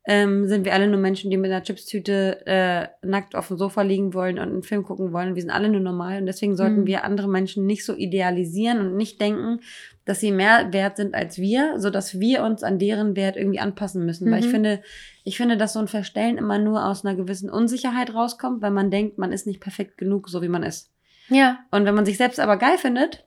ähm, 0.09 0.47
sind 0.47 0.63
wir 0.63 0.73
alle 0.73 0.87
nur 0.87 0.99
Menschen, 1.01 1.29
die 1.29 1.35
mit 1.37 1.51
einer 1.51 1.61
Chipstüte 1.63 2.45
äh, 2.47 2.87
nackt 3.05 3.35
auf 3.35 3.49
dem 3.49 3.57
Sofa 3.57 3.81
liegen 3.81 4.13
wollen 4.13 4.39
und 4.39 4.47
einen 4.47 4.63
Film 4.63 4.83
gucken 4.83 5.11
wollen. 5.11 5.35
Wir 5.35 5.41
sind 5.41 5.51
alle 5.51 5.67
nur 5.67 5.81
normal 5.81 6.19
und 6.21 6.25
deswegen 6.27 6.55
sollten 6.55 6.81
Mhm. 6.81 6.87
wir 6.87 7.03
andere 7.03 7.27
Menschen 7.27 7.65
nicht 7.65 7.83
so 7.85 7.93
idealisieren 7.93 8.79
und 8.79 8.95
nicht 8.95 9.19
denken, 9.19 9.59
dass 10.05 10.21
sie 10.21 10.31
mehr 10.31 10.71
wert 10.71 10.95
sind 10.95 11.13
als 11.13 11.37
wir, 11.37 11.73
so 11.79 11.89
dass 11.89 12.19
wir 12.21 12.43
uns 12.43 12.63
an 12.63 12.79
deren 12.79 13.17
Wert 13.17 13.35
irgendwie 13.35 13.59
anpassen 13.59 14.05
müssen. 14.05 14.31
Weil 14.31 14.39
ich 14.39 14.45
Mhm. 14.47 14.51
finde, 14.51 14.81
ich 15.25 15.35
finde, 15.35 15.57
dass 15.57 15.73
so 15.73 15.79
ein 15.79 15.89
Verstellen 15.89 16.37
immer 16.37 16.57
nur 16.57 16.85
aus 16.85 17.03
einer 17.05 17.15
gewissen 17.15 17.49
Unsicherheit 17.49 18.13
rauskommt, 18.13 18.61
weil 18.61 18.71
man 18.71 18.89
denkt, 18.89 19.17
man 19.17 19.33
ist 19.33 19.45
nicht 19.45 19.59
perfekt 19.59 19.97
genug, 19.97 20.29
so 20.29 20.41
wie 20.41 20.47
man 20.47 20.63
ist. 20.63 20.89
Ja. 21.27 21.59
Und 21.71 21.83
wenn 21.83 21.95
man 21.95 22.05
sich 22.05 22.15
selbst 22.15 22.39
aber 22.39 22.55
geil 22.55 22.77
findet, 22.77 23.25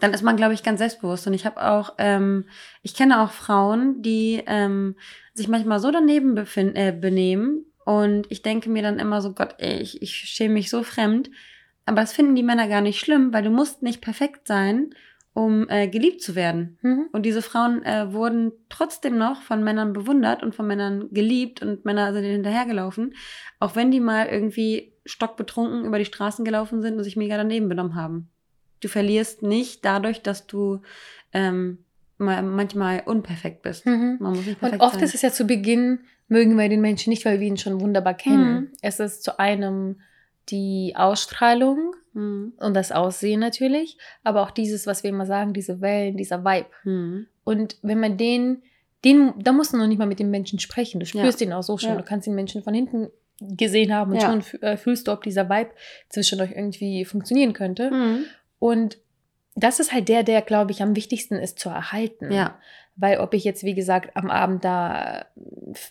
dann 0.00 0.12
ist 0.12 0.22
man, 0.22 0.36
glaube 0.36 0.54
ich, 0.54 0.62
ganz 0.62 0.78
selbstbewusst. 0.78 1.26
Und 1.26 1.34
ich 1.34 1.46
habe 1.46 1.62
auch, 1.64 1.94
ähm, 1.98 2.46
ich 2.82 2.94
kenne 2.94 3.20
auch 3.22 3.30
Frauen, 3.30 4.02
die 4.02 4.42
ähm, 4.46 4.96
sich 5.34 5.48
manchmal 5.48 5.78
so 5.78 5.90
daneben 5.90 6.34
befin- 6.34 6.74
äh, 6.74 6.92
benehmen. 6.92 7.64
Und 7.84 8.26
ich 8.30 8.42
denke 8.42 8.70
mir 8.70 8.82
dann 8.82 8.98
immer 8.98 9.20
so, 9.20 9.32
Gott, 9.32 9.54
ey, 9.58 9.78
ich, 9.78 10.02
ich 10.02 10.14
schäme 10.14 10.54
mich 10.54 10.70
so 10.70 10.82
fremd. 10.82 11.30
Aber 11.86 12.00
das 12.00 12.12
finden 12.12 12.34
die 12.34 12.42
Männer 12.42 12.68
gar 12.68 12.80
nicht 12.80 13.00
schlimm, 13.00 13.32
weil 13.32 13.42
du 13.42 13.50
musst 13.50 13.82
nicht 13.82 14.00
perfekt 14.00 14.46
sein, 14.46 14.94
um 15.32 15.68
äh, 15.68 15.88
geliebt 15.88 16.22
zu 16.22 16.34
werden. 16.34 16.78
Mhm. 16.82 17.08
Und 17.12 17.24
diese 17.24 17.42
Frauen 17.42 17.82
äh, 17.84 18.12
wurden 18.12 18.52
trotzdem 18.68 19.16
noch 19.16 19.42
von 19.42 19.62
Männern 19.62 19.92
bewundert 19.92 20.42
und 20.42 20.54
von 20.54 20.66
Männern 20.66 21.08
geliebt 21.10 21.62
und 21.62 21.84
Männer 21.84 22.12
sind 22.12 22.24
ihnen 22.24 22.34
hinterhergelaufen, 22.34 23.14
auch 23.58 23.76
wenn 23.76 23.90
die 23.90 24.00
mal 24.00 24.26
irgendwie 24.26 24.92
stockbetrunken 25.06 25.84
über 25.84 25.98
die 25.98 26.04
Straßen 26.04 26.44
gelaufen 26.44 26.82
sind 26.82 26.96
und 26.96 27.04
sich 27.04 27.16
mega 27.16 27.36
daneben 27.36 27.68
benommen 27.68 27.94
haben. 27.94 28.30
Du 28.80 28.88
verlierst 28.88 29.42
nicht 29.42 29.84
dadurch, 29.84 30.22
dass 30.22 30.46
du 30.46 30.80
ähm, 31.32 31.78
ma- 32.18 32.42
manchmal 32.42 33.02
unperfekt 33.06 33.62
bist. 33.62 33.86
Mhm. 33.86 34.16
Man 34.20 34.32
muss 34.32 34.46
nicht 34.46 34.54
Und 34.54 34.60
perfekt 34.60 34.82
oft 34.82 34.94
sein. 34.94 35.04
ist 35.04 35.14
es 35.14 35.22
ja 35.22 35.30
zu 35.30 35.46
Beginn 35.46 36.00
mögen 36.28 36.56
wir 36.56 36.68
den 36.68 36.80
Menschen 36.80 37.10
nicht, 37.10 37.24
weil 37.24 37.40
wir 37.40 37.46
ihn 37.48 37.56
schon 37.56 37.80
wunderbar 37.80 38.14
kennen. 38.14 38.54
Mhm. 38.54 38.68
Es 38.82 39.00
ist 39.00 39.24
zu 39.24 39.38
einem 39.40 40.00
die 40.48 40.94
Ausstrahlung 40.96 41.94
Mhm. 42.12 42.54
und 42.58 42.74
das 42.74 42.90
Aussehen 42.92 43.38
natürlich, 43.40 43.96
aber 44.24 44.42
auch 44.42 44.50
dieses, 44.50 44.86
was 44.86 45.02
wir 45.04 45.10
immer 45.10 45.26
sagen, 45.26 45.52
diese 45.52 45.80
Wellen, 45.80 46.16
dieser 46.16 46.44
Vibe. 46.44 46.66
Mhm. 46.84 47.26
Und 47.44 47.76
wenn 47.82 48.00
man 48.00 48.16
den, 48.16 48.62
den, 49.04 49.32
da 49.38 49.52
musst 49.52 49.72
du 49.72 49.76
noch 49.76 49.86
nicht 49.86 49.98
mal 49.98 50.06
mit 50.06 50.18
dem 50.20 50.30
Menschen 50.30 50.58
sprechen. 50.58 50.98
Du 51.00 51.06
spürst 51.06 51.40
ihn 51.40 51.52
auch 51.52 51.62
so 51.62 51.78
schon. 51.78 51.90
Ja. 51.90 51.96
Du 51.96 52.02
kannst 52.04 52.26
den 52.26 52.34
Menschen 52.34 52.62
von 52.64 52.74
hinten 52.74 53.08
gesehen 53.40 53.94
haben 53.94 54.10
und 54.12 54.20
Ja. 54.22 54.28
schon 54.30 54.60
äh, 54.62 54.76
fühlst 54.76 55.06
du, 55.08 55.12
ob 55.12 55.22
dieser 55.22 55.48
Vibe 55.48 55.70
zwischen 56.08 56.40
euch 56.40 56.50
irgendwie 56.50 57.04
funktionieren 57.04 57.52
könnte. 57.54 57.90
Mhm. 57.90 58.24
Und 58.60 58.98
das 59.56 59.80
ist 59.80 59.92
halt 59.92 60.08
der, 60.08 60.22
der, 60.22 60.42
glaube 60.42 60.70
ich, 60.70 60.82
am 60.82 60.94
wichtigsten 60.94 61.34
ist 61.34 61.58
zu 61.58 61.68
erhalten. 61.68 62.30
Ja. 62.30 62.58
Weil 62.96 63.18
ob 63.18 63.32
ich 63.32 63.44
jetzt, 63.44 63.64
wie 63.64 63.74
gesagt, 63.74 64.14
am 64.14 64.30
Abend 64.30 64.62
da 64.62 65.24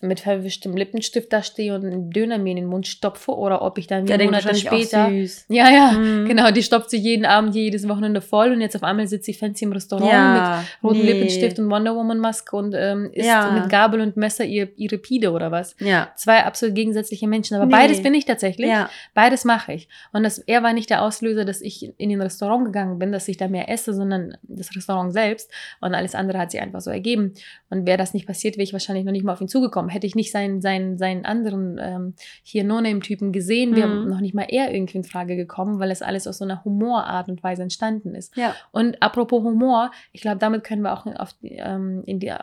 mit 0.01 0.19
verwischtem 0.19 0.75
Lippenstift 0.77 1.33
da 1.33 1.41
stehe 1.41 1.73
und 1.73 1.83
einen 1.85 2.11
Döner 2.11 2.37
mir 2.37 2.51
in 2.51 2.57
den 2.57 2.65
Mund 2.67 2.85
stopfe 2.85 3.31
oder 3.35 3.61
ob 3.63 3.77
ich 3.79 3.87
dann 3.87 4.05
denkt 4.05 4.25
Monate 4.25 4.53
später. 4.53 5.09
Ja, 5.47 5.69
ja, 5.71 5.91
Mhm. 5.93 6.27
genau. 6.27 6.51
Die 6.51 6.61
stopft 6.61 6.89
sie 6.91 6.97
jeden 6.97 7.25
Abend, 7.25 7.55
jedes 7.55 7.87
Wochenende 7.89 8.21
voll 8.21 8.51
und 8.51 8.61
jetzt 8.61 8.75
auf 8.75 8.83
einmal 8.83 9.07
sitzt 9.07 9.25
sie 9.25 9.33
fancy 9.33 9.65
im 9.65 9.71
Restaurant 9.71 10.11
Ja, 10.11 10.63
mit 10.83 10.83
rotem 10.91 11.01
nee. 11.05 11.13
Lippenstift 11.13 11.57
und 11.57 11.69
Wonder 11.71 11.95
Woman 11.95 12.19
Maske 12.19 12.55
und 12.55 12.75
ähm, 12.77 13.09
isst 13.13 13.27
Ja. 13.27 13.49
mit 13.51 13.69
Gabel 13.69 14.01
und 14.01 14.15
Messer 14.17 14.45
ihr, 14.45 14.69
ihre 14.77 14.97
Pide 14.99 15.31
oder 15.31 15.51
was. 15.51 15.75
Ja. 15.79 16.11
Zwei 16.15 16.43
absolut 16.43 16.75
gegensätzliche 16.75 17.27
Menschen. 17.27 17.55
Aber 17.55 17.65
Nee. 17.65 17.71
beides 17.71 18.03
bin 18.03 18.13
ich 18.13 18.25
tatsächlich. 18.25 18.69
Ja. 18.69 18.89
Beides 19.15 19.45
mache 19.45 19.73
ich. 19.73 19.87
Und 20.11 20.23
das, 20.23 20.37
er 20.39 20.61
war 20.61 20.73
nicht 20.73 20.89
der 20.91 21.01
Auslöser, 21.01 21.45
dass 21.45 21.61
ich 21.61 21.91
in 21.97 22.09
den 22.09 22.21
Restaurant 22.21 22.65
gegangen 22.65 22.99
bin, 22.99 23.11
dass 23.11 23.27
ich 23.27 23.37
da 23.37 23.47
mehr 23.47 23.69
esse, 23.69 23.93
sondern 23.95 24.37
das 24.43 24.75
Restaurant 24.75 25.11
selbst. 25.13 25.49
Und 25.81 25.95
alles 25.95 26.13
andere 26.13 26.37
hat 26.37 26.51
sich 26.51 26.61
einfach 26.61 26.81
so 26.81 26.88
ergeben. 26.89 27.33
Und 27.69 27.85
wäre 27.85 27.97
das 27.97 28.13
nicht 28.13 28.27
passiert, 28.27 28.55
wäre 28.57 28.63
ich 28.63 28.73
wahrscheinlich 28.73 29.05
noch 29.05 29.11
nicht 29.11 29.23
mal 29.23 29.33
auf 29.33 29.41
ihn 29.41 29.47
zugekommen. 29.47 29.89
Hätte 29.89 30.07
ich 30.07 30.15
nicht 30.15 30.31
seinen, 30.31 30.61
seinen, 30.61 30.97
seinen 30.97 31.25
anderen 31.25 31.79
ähm, 31.81 32.13
hier 32.43 32.63
No-Name-Typen 32.63 33.31
gesehen, 33.31 33.75
wäre 33.75 33.87
Mhm. 33.87 34.09
noch 34.09 34.19
nicht 34.21 34.33
mal 34.33 34.45
er 34.49 34.73
irgendwie 34.73 34.97
in 34.97 35.03
Frage 35.03 35.35
gekommen, 35.35 35.79
weil 35.79 35.91
es 35.91 36.01
alles 36.01 36.27
aus 36.27 36.37
so 36.39 36.45
einer 36.45 36.63
Humorart 36.65 37.29
und 37.29 37.43
Weise 37.43 37.61
entstanden 37.63 38.15
ist. 38.15 38.35
Ja. 38.35 38.55
Und 38.71 39.01
apropos 39.01 39.43
Humor, 39.43 39.91
ich 40.11 40.21
glaube, 40.21 40.37
damit 40.37 40.63
können 40.63 40.81
wir 40.81 40.93
auch 40.93 41.05
auf, 41.05 41.35
ähm, 41.43 42.03
in 42.05 42.19
die 42.19 42.33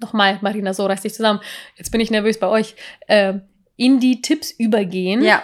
nochmal, 0.00 0.38
Marina, 0.42 0.72
so 0.74 0.86
reiß 0.86 1.02
dich 1.02 1.14
zusammen. 1.14 1.40
Jetzt 1.76 1.90
bin 1.90 2.00
ich 2.00 2.10
nervös 2.10 2.38
bei 2.38 2.46
euch. 2.48 2.74
Ähm, 3.08 3.42
in 3.76 4.00
die 4.00 4.20
Tipps 4.22 4.50
übergehen 4.50 5.22
Ja. 5.22 5.42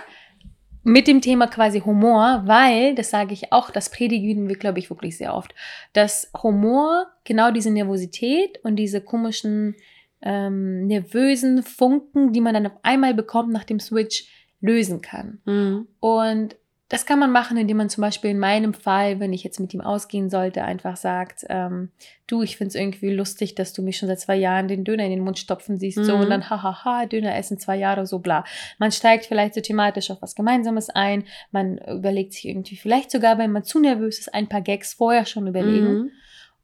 Mit 0.85 1.09
dem 1.09 1.21
Thema 1.21 1.47
quasi 1.47 1.81
Humor, 1.81 2.43
weil, 2.45 2.95
das 2.95 3.11
sage 3.11 3.33
ich 3.33 3.53
auch, 3.53 3.71
das 3.71 3.91
predigen 3.91 4.49
wir, 4.49 4.57
glaube 4.57 4.79
ich, 4.79 4.91
wirklich 4.91 5.17
sehr 5.17 5.35
oft, 5.35 5.55
dass 5.95 6.31
Humor 6.43 7.07
genau 7.25 7.51
diese 7.51 7.71
Nervosität 7.71 8.61
und 8.63 8.77
diese 8.77 9.01
komischen, 9.01 9.75
ähm, 10.21 10.87
nervösen 10.87 11.63
Funken, 11.63 12.33
die 12.33 12.41
man 12.41 12.55
dann 12.55 12.67
auf 12.67 12.79
einmal 12.83 13.15
bekommt 13.15 13.51
nach 13.51 13.65
dem 13.65 13.81
Switch, 13.81 14.29
lösen 14.61 15.01
kann. 15.01 15.41
Mhm. 15.45 15.89
Und 16.01 16.57
das 16.91 17.07
kann 17.07 17.19
man 17.19 17.33
machen, 17.33 17.57
indem 17.57 17.79
man 17.79 17.89
zum 17.89 18.03
Beispiel 18.03 18.31
in 18.31 18.39
meinem 18.39 18.75
Fall, 18.75 19.19
wenn 19.19 19.33
ich 19.33 19.43
jetzt 19.43 19.59
mit 19.59 19.73
ihm 19.73 19.81
ausgehen 19.81 20.29
sollte, 20.29 20.65
einfach 20.65 20.97
sagt, 20.97 21.45
ähm, 21.49 21.91
du, 22.27 22.43
ich 22.43 22.59
finde 22.59 22.69
es 22.69 22.75
irgendwie 22.75 23.11
lustig, 23.11 23.55
dass 23.55 23.73
du 23.73 23.83
mich 23.83 23.97
schon 23.97 24.07
seit 24.09 24.21
zwei 24.21 24.37
Jahren 24.37 24.69
den 24.69 24.85
Döner 24.85 25.05
in 25.05 25.11
den 25.11 25.25
Mund 25.25 25.39
stopfen 25.39 25.79
siehst, 25.79 26.05
so 26.05 26.15
Mhm. 26.15 26.21
und 26.23 26.31
dann 26.31 26.51
hahaha, 26.51 27.07
Döner 27.07 27.37
essen 27.37 27.59
zwei 27.59 27.77
Jahre, 27.77 28.07
so 28.07 28.19
bla. 28.19 28.45
Man 28.79 28.93
steigt 28.93 29.25
vielleicht 29.27 29.55
so 29.55 29.61
thematisch 29.63 30.11
auf 30.11 30.21
was 30.21 30.35
Gemeinsames 30.35 30.91
ein, 30.91 31.25
man 31.53 31.79
überlegt 31.79 32.35
sich 32.35 32.47
irgendwie 32.47 32.77
vielleicht 32.77 33.11
sogar, 33.11 33.39
wenn 33.39 33.51
man 33.51 33.65
zu 33.65 33.81
nervös 33.81 34.19
ist, 34.19 34.35
ein 34.35 34.49
paar 34.49 34.61
Gags 34.63 34.93
vorher 34.93 35.25
schon 35.25 35.47
überlegen. 35.47 35.89
Mhm. 35.95 36.11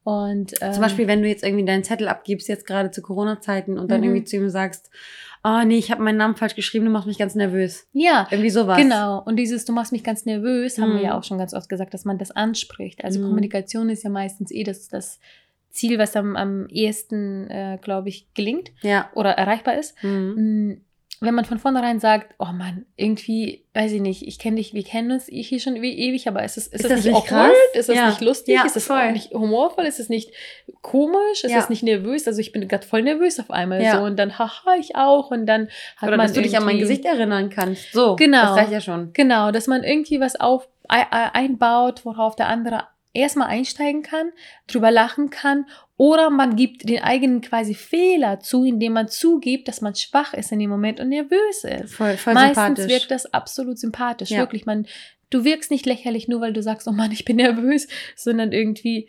Und 0.02 0.54
ähm, 0.62 0.72
Zum 0.72 0.82
Beispiel, 0.82 1.06
wenn 1.08 1.22
du 1.22 1.28
jetzt 1.28 1.44
irgendwie 1.44 1.64
deinen 1.64 1.84
Zettel 1.84 2.08
abgibst, 2.08 2.48
jetzt 2.48 2.66
gerade 2.66 2.90
zu 2.90 3.02
Corona-Zeiten 3.02 3.78
und 3.78 3.90
dann 3.90 4.00
Mhm. 4.00 4.04
irgendwie 4.06 4.24
zu 4.24 4.36
ihm 4.36 4.48
sagst, 4.48 4.90
oh 5.44 5.62
nee, 5.64 5.78
ich 5.78 5.90
habe 5.90 6.02
meinen 6.02 6.18
Namen 6.18 6.36
falsch 6.36 6.54
geschrieben, 6.54 6.84
du 6.84 6.90
machst 6.90 7.06
mich 7.06 7.18
ganz 7.18 7.34
nervös. 7.34 7.86
ja, 7.92 8.26
Irgendwie 8.30 8.50
sowas. 8.50 8.76
Genau. 8.78 9.22
Und 9.22 9.36
dieses, 9.36 9.64
du 9.64 9.72
machst 9.72 9.92
mich 9.92 10.04
ganz 10.04 10.26
nervös, 10.26 10.78
haben 10.78 10.90
wir 10.92 10.98
Mhm. 10.98 11.04
ja 11.04 11.18
auch 11.18 11.24
schon 11.24 11.38
ganz 11.38 11.54
oft 11.54 11.68
gesagt, 11.68 11.94
dass 11.94 12.04
man 12.04 12.18
das 12.18 12.30
anspricht. 12.30 13.04
Also 13.04 13.20
Mhm. 13.20 13.24
Kommunikation 13.24 13.88
ist 13.88 14.02
ja 14.04 14.10
meistens 14.10 14.50
eh 14.50 14.64
das, 14.64 14.88
das 14.88 15.18
Ziel, 15.70 15.98
was 15.98 16.16
am, 16.16 16.36
am 16.36 16.66
ehesten, 16.68 17.48
äh, 17.48 17.78
glaube 17.80 18.08
ich, 18.08 18.32
gelingt 18.34 18.70
Ja. 18.82 19.08
oder 19.14 19.30
erreichbar 19.30 19.78
ist. 19.78 19.94
Mhm. 20.02 20.82
Wenn 21.22 21.34
man 21.34 21.44
von 21.44 21.58
vornherein 21.58 22.00
sagt, 22.00 22.34
oh 22.38 22.46
Mann, 22.46 22.86
irgendwie, 22.96 23.66
weiß 23.74 23.92
ich 23.92 24.00
nicht, 24.00 24.26
ich 24.26 24.38
kenne 24.38 24.56
dich, 24.56 24.72
wir 24.72 24.82
kennen 24.82 25.10
uns 25.12 25.26
hier 25.26 25.60
schon 25.60 25.74
wie 25.82 25.92
ewig, 25.98 26.26
aber 26.28 26.42
ist 26.44 26.56
es, 26.56 26.66
ist 26.66 26.76
Ist 26.76 26.84
es 26.84 26.88
das 26.90 27.04
nicht 27.04 27.14
awkward? 27.14 27.50
krass? 27.50 27.56
Ist 27.74 27.88
es 27.90 27.96
Ja. 27.96 28.08
nicht 28.08 28.22
lustig? 28.22 28.54
Ja, 28.54 28.64
ist 28.64 28.74
es 28.76 28.86
voll. 28.86 29.12
nicht 29.12 29.32
humorvoll? 29.34 29.84
Ist 29.84 30.00
es 30.00 30.08
nicht 30.08 30.32
komisch? 30.80 31.44
Ist 31.44 31.50
Ja. 31.50 31.58
es 31.58 31.68
nicht 31.68 31.82
nervös? 31.82 32.26
Also 32.26 32.40
ich 32.40 32.52
bin 32.52 32.66
gerade 32.66 32.86
voll 32.86 33.02
nervös 33.02 33.38
auf 33.38 33.50
einmal 33.50 33.84
so 33.84 33.98
und 33.98 34.16
dann, 34.16 34.38
haha, 34.38 34.76
ich 34.78 34.96
auch 34.96 35.30
und 35.30 35.44
dann 35.44 35.68
hat 35.98 36.08
Oder 36.08 36.16
man 36.16 36.26
dass 36.26 36.32
du 36.32 36.40
dich 36.40 36.56
an 36.56 36.64
mein 36.64 36.78
Gesicht 36.78 37.04
erinnern 37.04 37.50
kannst. 37.50 37.92
So, 37.92 38.16
Genau. 38.16 38.40
das 38.42 38.56
reicht 38.56 38.72
ja 38.72 38.80
schon. 38.80 39.12
Genau, 39.12 39.50
dass 39.50 39.66
man 39.66 39.82
irgendwie 39.84 40.20
was 40.20 40.40
auf, 40.40 40.68
ei- 40.88 41.06
ei- 41.10 41.34
einbaut, 41.34 42.06
worauf 42.06 42.34
der 42.34 42.48
andere 42.48 42.84
erstmal 43.12 43.48
einsteigen 43.48 44.02
kann, 44.02 44.32
drüber 44.66 44.90
lachen 44.90 45.30
kann 45.30 45.66
oder 45.96 46.30
man 46.30 46.56
gibt 46.56 46.88
den 46.88 47.02
eigenen 47.02 47.40
quasi 47.40 47.74
Fehler 47.74 48.40
zu, 48.40 48.64
indem 48.64 48.94
man 48.94 49.08
zugibt, 49.08 49.68
dass 49.68 49.80
man 49.80 49.94
schwach 49.94 50.32
ist 50.32 50.52
in 50.52 50.58
dem 50.58 50.70
Moment 50.70 51.00
und 51.00 51.08
nervös 51.10 51.64
ist. 51.64 51.94
Voll, 51.94 52.16
voll 52.16 52.34
Meistens 52.34 52.88
wirkt 52.88 53.10
das 53.10 53.32
absolut 53.32 53.78
sympathisch, 53.78 54.30
Ja. 54.30 54.38
wirklich. 54.38 54.64
Man, 54.64 54.86
du 55.30 55.44
wirkst 55.44 55.70
nicht 55.70 55.86
lächerlich 55.86 56.28
nur, 56.28 56.40
weil 56.40 56.52
du 56.52 56.62
sagst, 56.62 56.88
oh 56.88 56.92
Mann, 56.92 57.12
ich 57.12 57.24
bin 57.24 57.36
nervös, 57.36 57.88
sondern 58.16 58.52
irgendwie 58.52 59.08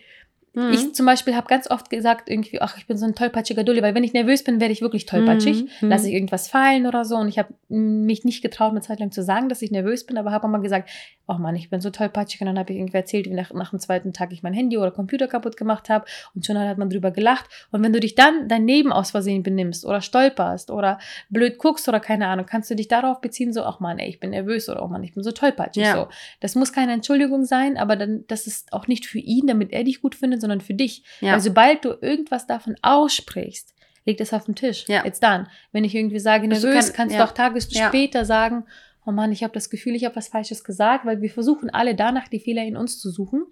Mhm. 0.53 0.73
ich 0.73 0.93
zum 0.93 1.05
Beispiel 1.05 1.35
habe 1.35 1.47
ganz 1.47 1.71
oft 1.71 1.89
gesagt, 1.89 2.29
irgendwie, 2.29 2.59
ach, 2.61 2.77
ich 2.77 2.85
bin 2.85 2.97
so 2.97 3.05
ein 3.05 3.15
tollpatschiger 3.15 3.63
Dulli, 3.63 3.81
weil 3.81 3.95
wenn 3.95 4.03
ich 4.03 4.11
nervös 4.11 4.43
bin, 4.43 4.59
werde 4.59 4.73
ich 4.73 4.81
wirklich 4.81 5.05
tollpatschig. 5.05 5.63
Mhm, 5.63 5.69
mhm. 5.79 5.89
Lasse 5.89 6.09
ich 6.09 6.13
irgendwas 6.13 6.49
fallen 6.49 6.87
oder 6.87 7.05
so. 7.05 7.15
Und 7.15 7.29
ich 7.29 7.39
habe 7.39 7.53
mich 7.69 8.25
nicht 8.25 8.41
getraut, 8.41 8.71
eine 8.71 8.81
Zeit 8.81 8.99
lang 8.99 9.11
zu 9.11 9.23
sagen, 9.23 9.47
dass 9.47 9.61
ich 9.61 9.71
nervös 9.71 10.05
bin, 10.05 10.17
aber 10.17 10.31
habe 10.31 10.45
auch 10.45 10.51
mal 10.51 10.61
gesagt, 10.61 10.89
oh 11.27 11.35
Mann, 11.35 11.55
ich 11.55 11.69
bin 11.69 11.79
so 11.79 11.89
tollpatschig. 11.89 12.41
Und 12.41 12.47
dann 12.47 12.59
habe 12.59 12.73
ich 12.73 12.79
irgendwie 12.79 12.97
erzählt, 12.97 13.27
wie 13.27 13.33
nach, 13.33 13.53
nach 13.53 13.69
dem 13.69 13.79
zweiten 13.79 14.11
Tag 14.11 14.33
ich 14.33 14.43
mein 14.43 14.53
Handy 14.53 14.77
oder 14.77 14.91
Computer 14.91 15.27
kaputt 15.27 15.55
gemacht 15.55 15.89
habe. 15.89 16.05
Und 16.35 16.45
schon 16.45 16.59
hat 16.59 16.77
man 16.77 16.89
drüber 16.89 17.11
gelacht. 17.11 17.45
Und 17.71 17.81
wenn 17.81 17.93
du 17.93 18.01
dich 18.01 18.15
dann 18.15 18.49
daneben 18.49 18.91
aus 18.91 19.11
Versehen 19.11 19.43
benimmst 19.43 19.85
oder 19.85 20.01
stolperst 20.01 20.69
oder 20.69 20.99
blöd 21.29 21.59
guckst 21.59 21.87
oder 21.87 22.01
keine 22.01 22.27
Ahnung, 22.27 22.45
kannst 22.45 22.69
du 22.69 22.75
dich 22.75 22.89
darauf 22.89 23.21
beziehen, 23.21 23.53
so, 23.53 23.63
ach 23.63 23.79
Mann, 23.79 23.99
ey, 23.99 24.09
ich 24.09 24.19
bin 24.19 24.31
nervös 24.31 24.67
oder 24.67 24.83
oh 24.83 24.87
Mann, 24.87 25.03
ich 25.03 25.13
bin 25.13 25.23
so 25.23 25.31
tollpatschig. 25.31 25.83
Ja. 25.83 25.95
So. 25.95 26.07
Das 26.41 26.55
muss 26.55 26.73
keine 26.73 26.91
Entschuldigung 26.91 27.45
sein, 27.45 27.77
aber 27.77 27.95
dann, 27.95 28.25
das 28.27 28.47
ist 28.47 28.73
auch 28.73 28.87
nicht 28.87 29.05
für 29.05 29.19
ihn, 29.19 29.47
damit 29.47 29.71
er 29.71 29.85
dich 29.85 30.01
gut 30.01 30.15
findet, 30.15 30.40
sondern 30.41 30.59
für 30.61 30.73
dich. 30.73 31.03
ja. 31.21 31.33
Weil 31.33 31.39
sobald 31.41 31.85
du 31.85 31.93
irgendwas 32.01 32.45
davon 32.47 32.75
aussprichst, 32.81 33.73
liegt 34.05 34.19
es 34.19 34.33
auf 34.33 34.45
dem 34.45 34.55
Tisch. 34.55 34.85
Ja. 34.87 35.05
Jetzt 35.05 35.21
dann. 35.23 35.47
Wenn 35.71 35.83
ich 35.83 35.95
irgendwie 35.95 36.19
sage, 36.19 36.47
nervös, 36.47 36.87
kann- 36.87 36.95
kannst 37.09 37.15
ja. 37.15 37.23
du 37.23 37.29
auch 37.29 37.33
Tages 37.33 37.71
Ja. 37.73 37.87
später 37.87 38.25
sagen, 38.25 38.65
oh 39.05 39.11
Mann, 39.11 39.31
ich 39.31 39.43
habe 39.43 39.53
das 39.53 39.69
Gefühl, 39.69 39.95
ich 39.95 40.05
habe 40.05 40.15
was 40.15 40.27
Falsches 40.27 40.63
gesagt, 40.63 41.05
weil 41.05 41.21
wir 41.21 41.29
versuchen 41.29 41.69
alle 41.69 41.95
danach 41.95 42.27
die 42.27 42.39
Fehler 42.39 42.63
in 42.63 42.75
uns 42.77 42.99
zu 42.99 43.09
suchen. 43.11 43.45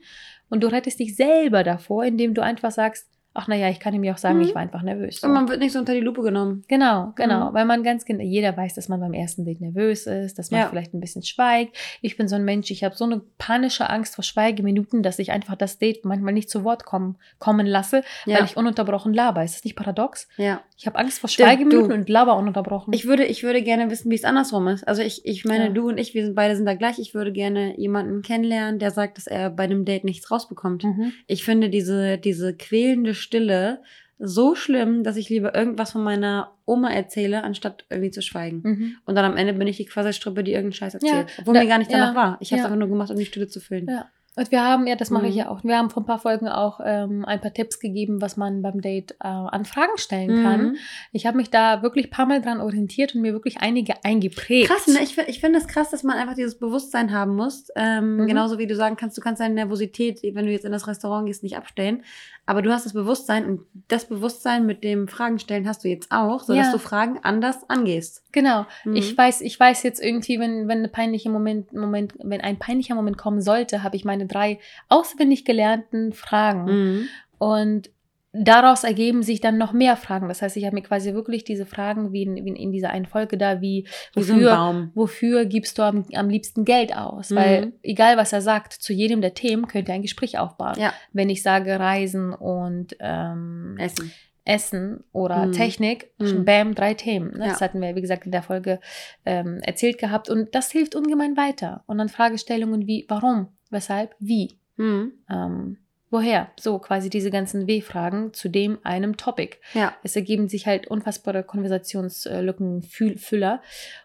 Und 0.49 0.61
du 0.63 0.67
rettest 0.67 0.99
dich 0.99 1.15
selber 1.15 1.63
davor, 1.63 2.03
indem 2.03 2.33
du 2.33 2.41
einfach 2.43 2.71
sagst, 2.71 3.07
ach 3.33 3.47
naja, 3.47 3.69
ich 3.69 3.79
kann 3.79 3.93
ihm 3.93 4.03
ja 4.03 4.13
auch 4.13 4.17
sagen, 4.17 4.37
Mhm. 4.39 4.43
ich 4.45 4.55
war 4.55 4.61
einfach 4.61 4.81
nervös. 4.81 5.21
So. 5.21 5.27
Und 5.27 5.33
man 5.33 5.47
wird 5.47 5.59
nicht 5.59 5.71
so 5.71 5.79
unter 5.79 5.93
die 5.93 5.99
Lupe 6.01 6.21
genommen. 6.23 6.63
Genau, 6.67 7.13
genau. 7.15 7.49
Mhm. 7.49 7.53
Weil 7.53 7.65
man 7.65 7.83
ganz 7.83 8.03
genau, 8.05 8.23
jeder 8.23 8.55
weiß, 8.57 8.73
dass 8.73 8.89
man 8.89 8.99
beim 8.99 9.13
ersten 9.13 9.45
Date 9.45 9.61
nervös 9.61 10.07
ist, 10.07 10.37
dass 10.39 10.51
man 10.51 10.61
Ja. 10.61 10.67
vielleicht 10.67 10.93
ein 10.93 10.99
bisschen 10.99 11.23
schweigt. 11.23 11.77
Ich 12.01 12.17
bin 12.17 12.27
so 12.27 12.35
ein 12.35 12.43
Mensch, 12.43 12.69
ich 12.71 12.83
habe 12.83 12.95
so 12.95 13.05
eine 13.05 13.21
panische 13.37 13.89
Angst 13.89 14.15
vor 14.15 14.23
Schweigeminuten, 14.23 15.03
dass 15.03 15.19
ich 15.19 15.31
einfach 15.31 15.55
das 15.55 15.77
Date 15.79 16.03
manchmal 16.05 16.33
nicht 16.33 16.49
zu 16.49 16.63
Wort 16.63 16.85
kommen, 16.85 17.17
kommen 17.37 17.65
lasse, 17.67 18.03
Ja. 18.25 18.37
weil 18.39 18.45
ich 18.45 18.57
ununterbrochen 18.57 19.13
laber. 19.13 19.43
Ist 19.43 19.55
das 19.55 19.63
nicht 19.63 19.75
paradox? 19.75 20.27
ja. 20.37 20.61
Ich 20.81 20.87
habe 20.87 20.97
Angst 20.97 21.19
vor 21.19 21.29
Schweigeminuten 21.29 21.89
du. 21.89 21.93
und 21.93 22.07
laber 22.07 22.37
ununterbrochen. 22.37 22.93
Ich 22.93 23.05
würde, 23.05 23.25
ich 23.25 23.43
würde 23.43 23.61
gerne 23.61 23.91
wissen, 23.91 24.09
wie 24.09 24.15
es 24.15 24.23
andersrum 24.23 24.65
ist. 24.69 24.87
Also 24.87 25.01
ich, 25.01 25.25
ich 25.25 25.43
meine, 25.43 25.65
Ja. 25.65 25.69
du 25.71 25.89
und 25.89 25.97
ich, 25.97 26.13
wir 26.13 26.23
sind 26.23 26.35
beide 26.35 26.55
sind 26.55 26.65
da 26.65 26.73
gleich. 26.73 26.99
Ich 26.99 27.13
würde 27.13 27.33
gerne 27.33 27.77
jemanden 27.77 28.21
kennenlernen, 28.21 28.79
der 28.79 28.91
sagt, 28.91 29.17
dass 29.17 29.27
er 29.27 29.49
bei 29.49 29.63
einem 29.65 29.83
Date 29.83 30.05
nichts 30.05 30.31
rausbekommt. 30.31 30.85
mhm. 30.85 31.11
Ich 31.27 31.43
finde 31.43 31.69
diese, 31.69 32.17
diese 32.17 32.55
quälende 32.55 33.13
Stille 33.19 33.81
so 34.19 34.53
schlimm, 34.53 35.03
dass 35.03 35.15
ich 35.15 35.29
lieber 35.29 35.55
irgendwas 35.55 35.93
von 35.93 36.03
meiner 36.03 36.51
Oma 36.65 36.91
erzähle, 36.91 37.43
anstatt 37.43 37.85
irgendwie 37.89 38.11
zu 38.11 38.21
schweigen. 38.21 38.61
Mhm. 38.63 38.95
Und 39.05 39.15
dann 39.15 39.23
am 39.23 39.37
Ende 39.37 39.53
bin 39.53 39.67
ich 39.67 39.77
die 39.77 39.85
Quasselstrippe, 39.85 40.43
die 40.43 40.51
irgendeinen 40.51 40.73
Scheiß 40.73 40.93
Ja, 41.01 41.19
erzählt. 41.19 41.39
Obwohl 41.39 41.53
da- 41.53 41.61
mir 41.61 41.67
gar 41.67 41.77
nicht 41.77 41.91
danach 41.91 42.13
ja, 42.13 42.15
war. 42.15 42.37
Ich 42.41 42.51
habe 42.51 42.59
es 42.59 42.63
ja. 42.63 42.65
einfach 42.65 42.77
nur 42.77 42.89
gemacht, 42.89 43.11
um 43.11 43.17
die 43.17 43.25
Stille 43.25 43.47
zu 43.47 43.61
füllen. 43.61 43.87
Ja. 43.87 44.09
Und 44.39 44.51
wir 44.51 44.63
haben, 44.63 44.87
ja, 44.87 44.95
das 44.95 45.09
mache 45.09 45.27
ich 45.27 45.33
Mhm. 45.33 45.39
ja 45.39 45.49
auch. 45.49 45.63
Wir 45.63 45.77
haben 45.77 45.89
vor 45.89 46.01
ein 46.01 46.05
paar 46.05 46.19
Folgen 46.19 46.47
auch 46.47 46.79
ähm, 46.83 47.25
ein 47.25 47.41
paar 47.41 47.53
Tipps 47.53 47.79
gegeben, 47.79 48.21
was 48.21 48.37
man 48.37 48.61
beim 48.61 48.79
Date 48.81 49.11
äh, 49.21 49.27
an 49.27 49.65
Fragen 49.65 49.97
stellen 49.97 50.43
kann. 50.43 50.61
Mhm. 50.69 50.75
Ich 51.11 51.25
habe 51.25 51.35
mich 51.37 51.49
da 51.49 51.81
wirklich 51.83 52.07
ein 52.07 52.11
paar 52.11 52.25
Mal 52.25 52.41
dran 52.41 52.61
orientiert 52.61 53.15
und 53.15 53.21
mir 53.21 53.33
wirklich 53.33 53.57
einige 53.59 53.95
eingeprägt. 54.05 54.69
Krass, 54.69 54.87
ne? 54.87 54.99
Ich, 55.03 55.17
ich 55.17 55.39
finde 55.41 55.59
es 55.59 55.67
krass, 55.67 55.89
dass 55.89 56.03
man 56.03 56.17
einfach 56.17 56.35
dieses 56.35 56.57
Bewusstsein 56.57 57.11
haben 57.13 57.35
muss. 57.35 57.67
Ähm, 57.75 58.15
Mhm. 58.17 58.27
Genauso 58.27 58.57
wie 58.57 58.67
du 58.67 58.75
sagen 58.75 58.95
kannst, 58.95 59.17
du 59.17 59.21
kannst 59.21 59.41
deine 59.41 59.53
Nervosität, 59.55 60.21
wenn 60.23 60.45
du 60.45 60.51
jetzt 60.51 60.63
in 60.65 60.71
das 60.71 60.87
Restaurant 60.87 61.27
gehst, 61.27 61.43
nicht 61.43 61.57
abstellen. 61.57 62.03
Aber 62.45 62.63
du 62.63 62.71
hast 62.71 62.85
das 62.85 62.93
Bewusstsein 62.93 63.45
und 63.45 63.61
das 63.89 64.05
Bewusstsein 64.05 64.65
mit 64.65 64.83
dem 64.83 65.07
Fragen 65.07 65.37
stellen 65.37 65.67
hast 65.67 65.83
du 65.83 65.87
jetzt 65.87 66.11
auch, 66.11 66.41
sodass 66.41 66.67
Ja. 66.67 66.71
du 66.71 66.79
Fragen 66.79 67.19
anders 67.21 67.69
angehst. 67.69 68.23
Genau. 68.31 68.65
Mhm. 68.85 68.95
Ich 68.95 69.15
weiß, 69.15 69.41
ich 69.41 69.59
weiß 69.59 69.83
jetzt 69.83 70.01
irgendwie, 70.03 70.39
wenn, 70.39 70.67
wenn, 70.67 70.79
eine 70.79 70.87
peinliche 70.87 71.29
Moment, 71.29 71.73
Moment, 71.73 72.13
wenn 72.23 72.41
ein 72.41 72.57
peinlicher 72.57 72.95
Moment 72.95 73.17
kommen 73.19 73.41
sollte, 73.41 73.83
habe 73.83 73.95
ich 73.95 74.05
meine 74.05 74.25
drei 74.29 74.59
auswendig 74.87 75.43
gelernten 75.43 76.13
Fragen. 76.13 76.65
Mhm. 76.65 77.07
Und 77.37 77.89
daraus 78.31 78.83
ergeben 78.83 79.23
sich 79.23 79.41
dann 79.41 79.57
noch 79.57 79.73
mehr 79.73 79.97
Fragen. 79.97 80.27
Das 80.27 80.43
heißt, 80.43 80.55
ich 80.55 80.65
habe 80.65 80.75
mir 80.75 80.83
quasi 80.83 81.13
wirklich 81.15 81.43
diese 81.45 81.65
Fragen 81.65 82.13
wie 82.13 82.21
in, 82.23 82.35
wie 82.45 82.49
in 82.49 82.71
dieser 82.71 82.91
einen 82.91 83.07
Folge 83.07 83.37
da, 83.39 83.59
wie 83.59 83.87
wofür, 84.13 84.89
wofür 84.93 85.45
gibst 85.45 85.79
du 85.79 85.81
am, 85.81 86.05
am 86.13 86.29
liebsten 86.29 86.63
Geld 86.63 86.95
aus? 86.95 87.31
Mhm. 87.31 87.35
Weil 87.35 87.73
egal 87.81 88.17
was 88.17 88.31
er 88.31 88.41
sagt, 88.41 88.73
zu 88.73 88.93
jedem 88.93 89.21
der 89.21 89.33
Themen 89.33 89.67
könnt 89.67 89.87
ihr 89.89 89.95
ein 89.95 90.03
Gespräch 90.03 90.37
aufbauen. 90.37 90.75
Ja, 90.77 90.93
Wenn 91.11 91.29
ich 91.31 91.41
sage 91.41 91.79
Reisen 91.79 92.31
und 92.33 92.95
ähm, 92.99 93.75
Essen. 93.79 94.11
Essen 94.45 95.03
oder 95.11 95.47
Mhm. 95.47 95.51
Technik, 95.51 96.11
Mhm. 96.19 96.45
bam, 96.45 96.75
drei 96.75 96.93
Themen. 96.95 97.31
Ne? 97.37 97.45
Das 97.47 97.59
Ja. 97.59 97.65
hatten 97.65 97.81
wir, 97.81 97.95
wie 97.95 98.01
gesagt, 98.01 98.25
in 98.25 98.31
der 98.31 98.41
Folge 98.43 98.79
ähm, 99.25 99.59
erzählt 99.63 99.97
gehabt. 99.99 100.29
Und 100.29 100.53
das 100.55 100.71
hilft 100.71 100.95
ungemein 100.95 101.35
weiter. 101.37 101.83
Und 101.87 101.97
dann 101.99 102.09
Fragestellungen 102.09 102.87
wie, 102.87 103.05
warum, 103.09 103.49
weshalb, 103.69 104.15
wie, 104.19 104.57
Mhm. 104.77 105.13
ähm, 105.29 105.77
woher? 106.09 106.49
So 106.59 106.79
quasi 106.79 107.09
diese 107.09 107.31
ganzen 107.31 107.67
W-Fragen 107.67 108.33
zu 108.33 108.49
dem 108.49 108.79
einem 108.83 109.17
Topic. 109.17 109.57
Ja. 109.73 109.93
Es 110.03 110.15
ergeben 110.15 110.47
sich 110.47 110.65
halt 110.65 110.87
unfassbare 110.87 111.43
Konversationslückenfüller. 111.43 113.61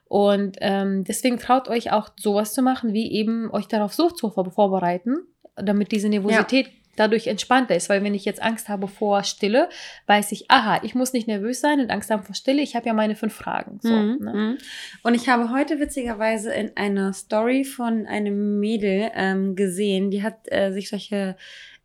Und 0.07 0.57
ähm, 0.61 1.05
deswegen 1.05 1.39
traut 1.39 1.69
euch 1.69 1.93
auch 1.93 2.11
sowas 2.17 2.53
zu 2.53 2.63
machen, 2.63 2.93
wie 2.93 3.13
eben 3.13 3.51
euch 3.51 3.69
darauf 3.69 3.95
so 3.95 4.11
zu 4.11 4.31
vor 4.31 4.51
vorbereiten, 4.51 5.17
damit 5.57 5.93
diese 5.93 6.09
Nervosität 6.09 6.69
dadurch 6.97 7.27
entspannter 7.27 7.75
ist. 7.75 7.89
Weil 7.89 8.03
wenn 8.03 8.15
ich 8.15 8.25
jetzt 8.25 8.43
Angst 8.43 8.69
habe 8.69 8.89
vor 8.89 9.25
Stille, 9.25 9.69
weiß 10.07 10.33
ich, 10.33 10.51
aha, 10.51 10.81
ich 10.83 10.95
muss 10.95 11.13
nicht 11.13 11.29
nervös 11.29 11.61
sein 11.61 11.81
und 11.81 11.91
Angst 11.91 12.11
haben 12.11 12.23
vor 12.23 12.35
Stille. 12.35 12.63
Ich 12.63 12.77
habe 12.77 12.87
ja 12.87 12.93
meine 12.93 13.17
fünf 13.17 13.35
Fragen. 13.35 13.79
So, 13.83 13.93
Mhm, 13.93 14.19
ne? 14.21 14.33
mhm. 14.33 14.59
Und 15.03 15.15
ich 15.15 15.29
habe 15.29 15.51
heute 15.51 15.81
witzigerweise 15.81 16.53
in 16.53 16.77
einer 16.77 17.13
Story 17.13 17.65
von 17.65 18.07
einem 18.07 18.61
Mädel 18.61 19.11
ähm, 19.15 19.57
gesehen, 19.57 20.11
die 20.11 20.23
hat 20.23 20.39
äh, 20.47 20.73
sich 20.73 20.89
solche 20.89 21.37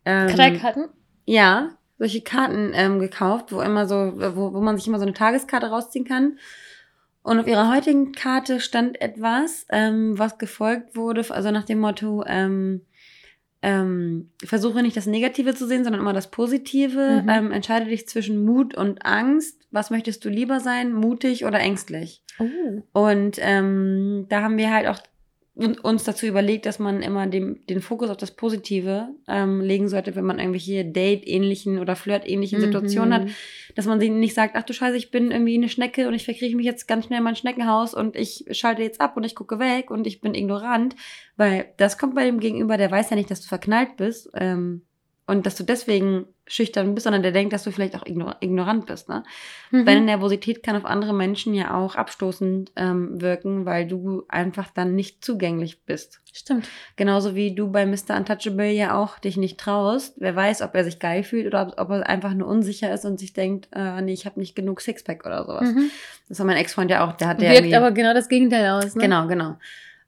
ähm, 0.05 0.27
Kreikarten? 0.27 0.89
Ja, 1.25 1.71
solche 1.97 2.21
Karten 2.21 2.71
ähm, 2.73 2.99
gekauft, 2.99 3.51
wo 3.51 3.61
immer 3.61 3.85
so, 3.85 4.13
wo, 4.15 4.53
wo 4.53 4.61
man 4.61 4.77
sich 4.77 4.87
immer 4.87 4.99
so 4.99 5.05
eine 5.05 5.13
Tageskarte 5.13 5.67
rausziehen 5.67 6.05
kann. 6.05 6.39
Und 7.21 7.39
auf 7.39 7.47
ihrer 7.47 7.71
heutigen 7.71 8.13
Karte 8.13 8.59
stand 8.61 9.01
etwas, 9.01 9.65
ähm, 9.69 10.17
was 10.17 10.37
gefolgt 10.37 10.95
wurde, 10.95 11.23
also 11.29 11.51
nach 11.51 11.65
dem 11.65 11.79
Motto, 11.79 12.23
ähm, 12.25 12.81
ähm, 13.61 14.31
versuche 14.43 14.81
nicht 14.81 14.95
das 14.95 15.05
Negative 15.05 15.53
zu 15.53 15.67
sehen, 15.67 15.83
sondern 15.83 16.01
immer 16.01 16.13
das 16.13 16.31
Positive. 16.31 17.23
Mhm. 17.23 17.29
Ähm, 17.29 17.51
entscheide 17.51 17.85
dich 17.85 18.07
zwischen 18.07 18.45
Mut 18.45 18.75
und 18.75 19.05
Angst. 19.05 19.67
Was 19.71 19.89
möchtest 19.89 20.23
du 20.23 20.29
lieber 20.29 20.59
sein, 20.59 20.93
mutig 20.93 21.45
oder 21.45 21.59
ängstlich? 21.59 22.23
Oh. 22.39 22.81
Und 22.93 23.37
ähm, 23.39 24.25
da 24.29 24.41
haben 24.41 24.57
wir 24.57 24.73
halt 24.73 24.87
auch 24.87 24.99
uns 25.83 26.03
dazu 26.05 26.25
überlegt, 26.25 26.65
dass 26.65 26.79
man 26.79 27.01
immer 27.01 27.27
dem, 27.27 27.65
den 27.67 27.81
Fokus 27.81 28.09
auf 28.09 28.17
das 28.17 28.31
Positive 28.31 29.09
ähm, 29.27 29.61
legen 29.61 29.89
sollte, 29.89 30.15
wenn 30.15 30.23
man 30.25 30.39
irgendwelche 30.39 30.85
Date-ähnlichen 30.85 31.79
oder 31.79 31.95
Flirt-ähnlichen 31.95 32.61
Situationen 32.61 33.13
hat, 33.13 33.25
Mhm. 33.25 33.31
dass 33.75 33.85
man 33.85 33.99
sich 33.99 34.09
nicht 34.09 34.33
sagt, 34.33 34.55
ach 34.55 34.63
du 34.63 34.73
Scheiße, 34.73 34.95
ich 34.95 35.11
bin 35.11 35.31
irgendwie 35.31 35.55
eine 35.55 35.69
Schnecke 35.69 36.07
und 36.07 36.13
ich 36.13 36.25
verkrieche 36.25 36.55
mich 36.55 36.65
jetzt 36.65 36.87
ganz 36.87 37.05
schnell 37.05 37.17
in 37.19 37.23
mein 37.23 37.35
Schneckenhaus 37.35 37.93
und 37.93 38.15
ich 38.15 38.45
schalte 38.51 38.81
jetzt 38.81 39.01
ab 39.01 39.17
und 39.17 39.23
ich 39.23 39.35
gucke 39.35 39.59
weg 39.59 39.91
und 39.91 40.07
ich 40.07 40.21
bin 40.21 40.33
ignorant, 40.33 40.95
weil 41.35 41.65
das 41.77 41.97
kommt 41.97 42.15
bei 42.15 42.25
dem 42.25 42.39
Gegenüber, 42.39 42.77
der 42.77 42.89
weiß 42.89 43.09
ja 43.09 43.15
nicht, 43.15 43.29
dass 43.29 43.41
du 43.41 43.47
verknallt 43.47 43.97
bist 43.97 44.29
ähm, 44.35 44.83
und 45.27 45.45
dass 45.45 45.55
du 45.55 45.63
deswegen 45.63 46.25
schüchtern 46.49 46.95
bist, 46.95 47.05
sondern 47.05 47.21
der 47.23 47.31
denkt, 47.31 47.53
dass 47.53 47.63
du 47.63 47.71
vielleicht 47.71 47.95
auch 47.95 48.05
ignor 48.05 48.35
ignorant 48.41 48.87
bist. 48.87 49.07
Ne? 49.07 49.23
Mhm. 49.71 49.85
Deine 49.85 50.01
Nervosität 50.01 50.63
kann 50.63 50.75
auf 50.75 50.83
andere 50.83 51.13
Menschen 51.13 51.53
ja 51.53 51.77
auch 51.77 51.95
abstoßend 51.95 52.71
ähm, 52.75 53.21
wirken, 53.21 53.65
weil 53.65 53.87
du 53.87 54.25
einfach 54.27 54.69
dann 54.73 54.95
nicht 54.95 55.23
zugänglich 55.23 55.85
bist. 55.85 56.19
Stimmt. 56.33 56.67
Genauso 56.95 57.35
wie 57.35 57.55
du 57.55 57.71
bei 57.71 57.85
Mr. 57.85 58.17
Untouchable 58.17 58.71
ja 58.71 58.95
auch 58.95 59.19
dich 59.19 59.37
nicht 59.37 59.59
traust. 59.59 60.15
Wer 60.17 60.35
weiß, 60.35 60.61
ob 60.61 60.75
er 60.75 60.83
sich 60.83 60.99
geil 60.99 61.23
fühlt 61.23 61.47
oder 61.47 61.73
ob, 61.77 61.89
er 61.89 62.09
einfach 62.09 62.33
nur 62.33 62.47
unsicher 62.47 62.93
ist 62.93 63.05
und 63.05 63.19
sich 63.19 63.33
denkt, 63.33 63.69
äh, 63.73 64.01
nee, 64.01 64.13
ich 64.13 64.25
habe 64.25 64.39
nicht 64.39 64.55
genug 64.55 64.81
Sixpack 64.81 65.25
oder 65.25 65.45
sowas. 65.45 65.71
Mhm. 65.71 65.91
Das 66.27 66.39
war 66.39 66.45
mein 66.45 66.57
Ex-Freund 66.57 66.91
ja 66.91 67.07
auch. 67.07 67.13
Der 67.13 67.27
hat 67.27 67.41
ja 67.41 67.51
Wirkt 67.51 67.73
aber 67.73 67.91
genau 67.91 68.13
das 68.13 68.27
Gegenteil 68.27 68.69
aus. 68.69 68.95
Ne? 68.95 69.03
Genau, 69.03 69.27
genau. 69.27 69.57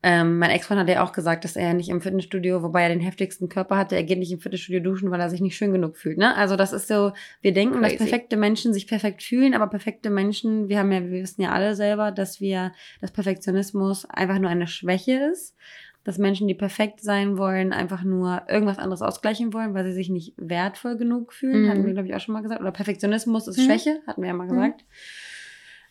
Ähm, 0.04 0.40
mein 0.40 0.50
Ex-Freund 0.50 0.80
hat 0.82 0.90
ja 0.90 1.04
auch 1.04 1.12
gesagt, 1.12 1.44
dass 1.44 1.56
er 1.56 1.76
nicht 1.76 1.90
im 1.90 2.02
Fitnessstudio, 2.02 2.64
wobei 2.64 2.82
er 2.84 2.90
den 2.90 3.02
heftigsten 3.02 3.50
Körper 3.50 3.78
hatte, 3.78 3.96
er 3.96 4.04
geht 4.04 4.18
nicht 4.18 4.32
im 4.32 4.40
Fitnessstudio 4.40 4.82
duschen, 4.82 5.12
weil 5.12 5.20
er 5.20 5.30
sich 5.30 5.42
nicht 5.42 5.56
schön 5.56 5.72
genug 5.72 5.96
fühlt. 5.96 6.18
Ne? 6.18 6.36
Also 6.36 6.56
das 6.56 6.74
ist 6.74 6.88
so, 6.88 7.12
wir 7.42 7.54
denken, 7.54 7.82
dass 7.84 7.92
Crazy. 7.92 8.06
perfekte 8.10 8.36
Menschen 8.38 8.74
sich 8.74 8.88
perfekt 8.88 9.22
fühlen, 9.22 9.54
aber 9.54 9.68
perfekte 9.68 10.10
Menschen, 10.10 10.70
wir 10.70 10.80
haben 10.80 10.92
ja, 10.92 11.02
wir 11.04 11.22
wissen 11.22 11.44
ja 11.44 11.52
alle 11.52 11.76
selber, 11.76 12.12
dass 12.12 12.42
wir, 12.42 12.72
dass 13.00 13.12
Perfektionismus 13.12 14.06
einfach 14.10 14.40
nur 14.40 14.50
eine 14.50 14.68
Schwäche 14.68 15.30
ist. 15.32 15.56
Dass 16.04 16.18
Menschen, 16.18 16.48
die 16.48 16.56
perfekt 16.56 17.00
sein 17.02 17.38
wollen, 17.38 17.72
einfach 17.74 18.04
nur 18.04 18.42
irgendwas 18.50 18.80
anderes 18.80 19.04
ausgleichen 19.04 19.54
wollen, 19.54 19.76
weil 19.76 19.86
sie 19.86 19.92
sich 19.94 20.10
nicht 20.10 20.34
wertvoll 20.36 20.98
genug 20.98 21.32
fühlen. 21.32 21.66
Mhm. 21.66 21.70
Hatten 21.70 21.86
wir, 21.86 21.94
glaube 21.94 22.08
ich, 22.08 22.16
auch 22.16 22.20
schon 22.20 22.34
mal 22.34 22.42
gesagt. 22.42 22.60
Oder 22.60 22.72
Perfektionismus 22.72 23.48
ist 23.48 23.60
Mhm. 23.60 23.66
Schwäche, 23.66 24.00
hatten 24.08 24.22
wir 24.24 24.30
ja 24.30 24.34
mal 24.34 24.48
Mhm. 24.48 24.50
gesagt. 24.50 24.84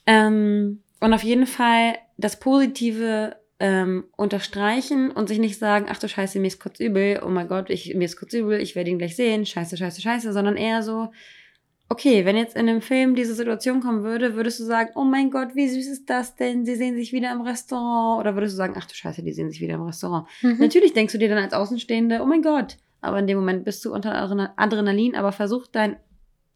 Ähm, 0.07 0.83
und 1.01 1.13
auf 1.15 1.23
jeden 1.23 1.47
Fall 1.47 1.95
das 2.17 2.41
Positive 2.41 3.37
ähm, 3.61 4.05
unterstreichen 4.17 5.11
und 5.11 5.29
sich 5.29 5.39
nicht 5.39 5.59
sagen, 5.59 5.87
ach 5.89 5.99
du 5.99 6.09
Scheiße, 6.09 6.41
mir 6.41 6.47
ist 6.47 6.61
kurz 6.61 6.81
übel, 6.81 7.21
oh 7.25 7.29
mein 7.29 7.47
Gott, 7.47 7.69
ich, 7.69 7.95
mir 7.95 8.07
ist 8.07 8.17
kurz 8.17 8.33
übel, 8.33 8.61
ich 8.61 8.75
werde 8.75 8.91
ihn 8.91 8.99
gleich 8.99 9.17
sehen, 9.17 9.45
scheiße, 9.45 9.77
scheiße, 9.77 10.01
scheiße, 10.01 10.33
sondern 10.33 10.57
eher 10.57 10.83
so, 10.83 11.13
okay, 11.91 12.25
wenn 12.25 12.37
jetzt 12.37 12.57
in 12.57 12.69
einem 12.69 12.81
Film 12.81 13.15
diese 13.15 13.35
Situation 13.35 13.81
kommen 13.81 14.03
würde, 14.03 14.35
würdest 14.35 14.61
du 14.61 14.65
sagen, 14.65 14.91
oh 14.95 15.05
mein 15.05 15.31
Gott, 15.31 15.55
wie 15.55 15.69
süß 15.69 15.89
ist 15.89 16.09
das 16.09 16.37
denn, 16.37 16.65
sie 16.65 16.75
sehen 16.75 16.97
sich 16.97 17.13
wieder 17.13 17.31
im 17.33 17.43
Restaurant, 17.43 18.21
oder 18.21 18.35
würdest 18.35 18.55
du 18.55 18.57
sagen, 18.57 18.75
ach 18.79 18.87
du 18.87 18.95
Scheiße, 18.95 19.23
die 19.23 19.33
sehen 19.33 19.51
sich 19.51 19.61
wieder 19.61 19.75
im 19.75 19.83
Restaurant. 19.83 20.27
Mhm. 20.41 20.57
Natürlich 20.59 20.95
denkst 20.95 21.13
du 21.13 21.19
dir 21.19 21.29
dann 21.29 21.39
als 21.39 21.53
Außenstehende, 21.53 22.21
oh 22.23 22.27
mein 22.27 22.43
Gott, 22.43 22.79
aber 23.03 23.19
in 23.19 23.27
dem 23.27 23.37
Moment 23.37 23.65
bist 23.65 23.85
du 23.85 23.93
unter 23.93 24.15
Adrena- 24.15 24.53
Adrenalin, 24.57 25.15
aber 25.15 25.33
versuch 25.33 25.67
dein 25.67 25.97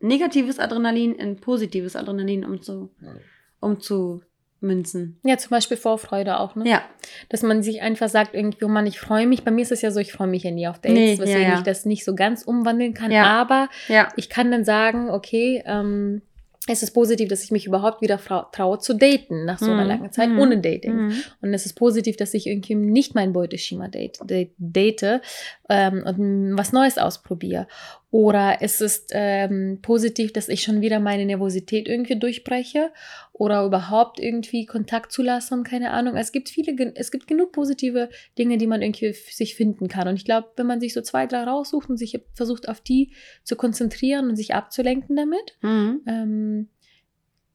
negatives 0.01 0.59
Adrenalin 0.59 1.15
in 1.15 1.37
positives 1.37 1.97
Adrenalin 1.97 2.45
umzu, 2.45 4.23
umzumünzen. 4.61 5.19
Ja, 5.25 5.37
zum 5.39 5.51
Beispiel 5.51 5.77
Vorfreude 5.77 6.39
auch, 6.41 6.55
ne? 6.57 6.69
Ja, 6.69 6.83
Dass 7.29 7.43
man 7.43 7.63
sich 7.63 7.83
einfach 7.83 8.09
sagt, 8.09 8.35
irgendwie, 8.35 8.65
oh 8.65 8.69
Mann, 8.69 8.87
ich 8.87 8.99
freue 9.01 9.27
mich. 9.27 9.45
Bei 9.45 9.51
mir 9.51 9.63
ist 9.63 9.73
es 9.73 9.83
ja 9.83 9.91
so, 9.91 10.01
ich 10.01 10.13
freue 10.13 10.29
mich 10.29 10.43
ja 10.43 10.51
nie 10.51 10.67
auf 10.69 10.79
Dates, 10.79 10.93
Nee, 10.99 11.19
weswegen 11.19 11.43
ja, 11.43 11.49
ja. 11.51 11.55
ich 11.59 11.63
das 11.65 11.85
nicht 11.85 12.05
so 12.05 12.15
ganz 12.15 12.43
umwandeln 12.43 12.95
kann. 12.95 13.11
Ja. 13.11 13.25
Aber 13.25 13.69
ich 14.17 14.29
kann 14.31 14.51
dann 14.51 14.65
sagen, 14.65 15.11
okay, 15.11 15.63
ähm, 15.67 16.23
es 16.67 16.83
ist 16.83 16.93
positiv, 16.93 17.29
dass 17.29 17.45
ich 17.45 17.51
mich 17.51 17.67
überhaupt 17.67 18.01
wieder 18.01 18.19
traue 18.19 18.79
zu 18.79 18.95
daten 18.95 19.45
nach 19.45 19.59
so 19.59 19.71
einer 19.71 19.83
Mhm. 19.83 19.89
langen 19.89 20.13
Zeit 20.13 20.31
Mhm. 20.31 20.39
ohne 20.39 20.59
Dating. 20.63 20.95
Mhm. 21.09 21.15
Und 21.43 21.53
es 21.53 21.67
ist 21.67 21.75
positiv, 21.75 22.17
dass 22.17 22.33
ich 22.33 22.47
irgendwie 22.47 22.75
nicht 22.75 23.15
mein 23.15 23.35
Beuteschema 23.35 23.89
date, 23.89 24.19
date, 24.25 24.53
date 24.57 25.21
ähm, 25.69 26.05
und 26.07 26.57
was 26.57 26.73
Neues 26.73 26.97
ausprobiere. 26.97 27.67
Oder 28.11 28.59
es 28.63 28.81
ist 28.81 29.11
ähm, 29.13 29.81
positiv, 29.83 30.33
dass 30.33 30.49
ich 30.49 30.63
schon 30.63 30.81
wieder 30.81 31.01
meine 31.01 31.27
Nervosität 31.27 31.87
irgendwie 31.87 32.19
durchbreche 32.19 32.93
oder 33.37 33.65
überhaupt 33.67 34.21
irgendwie 34.21 34.65
Kontakt 34.65 35.11
zulasse 35.11 35.53
und 35.55 35.65
keine 35.65 35.91
Ahnung. 35.91 36.15
Es 36.17 36.31
gibt 36.31 36.49
viele, 36.49 36.95
es 36.95 37.11
gibt 37.11 37.27
genug 37.27 37.51
positive 37.51 38.09
Dinge, 38.39 38.59
die 38.59 38.69
man 38.69 38.81
irgendwie 38.81 39.07
f- 39.07 39.33
sich 39.33 39.57
finden 39.57 39.89
kann. 39.89 40.07
Und 40.07 40.15
ich 40.15 40.25
glaube, 40.25 40.53
wenn 40.57 40.69
man 40.69 40.81
sich 40.81 40.95
so 40.95 41.03
zwei, 41.03 41.27
drei 41.27 41.43
raussucht 41.43 41.91
und 41.91 41.97
sich 41.97 42.17
versucht, 42.33 42.69
auf 42.69 42.81
die 42.81 43.13
zu 43.43 43.57
konzentrieren 43.57 44.29
und 44.29 44.37
sich 44.37 44.55
abzulenken 44.55 45.17
damit, 45.17 45.59
Mhm. 45.63 46.01
ähm, 46.07 46.69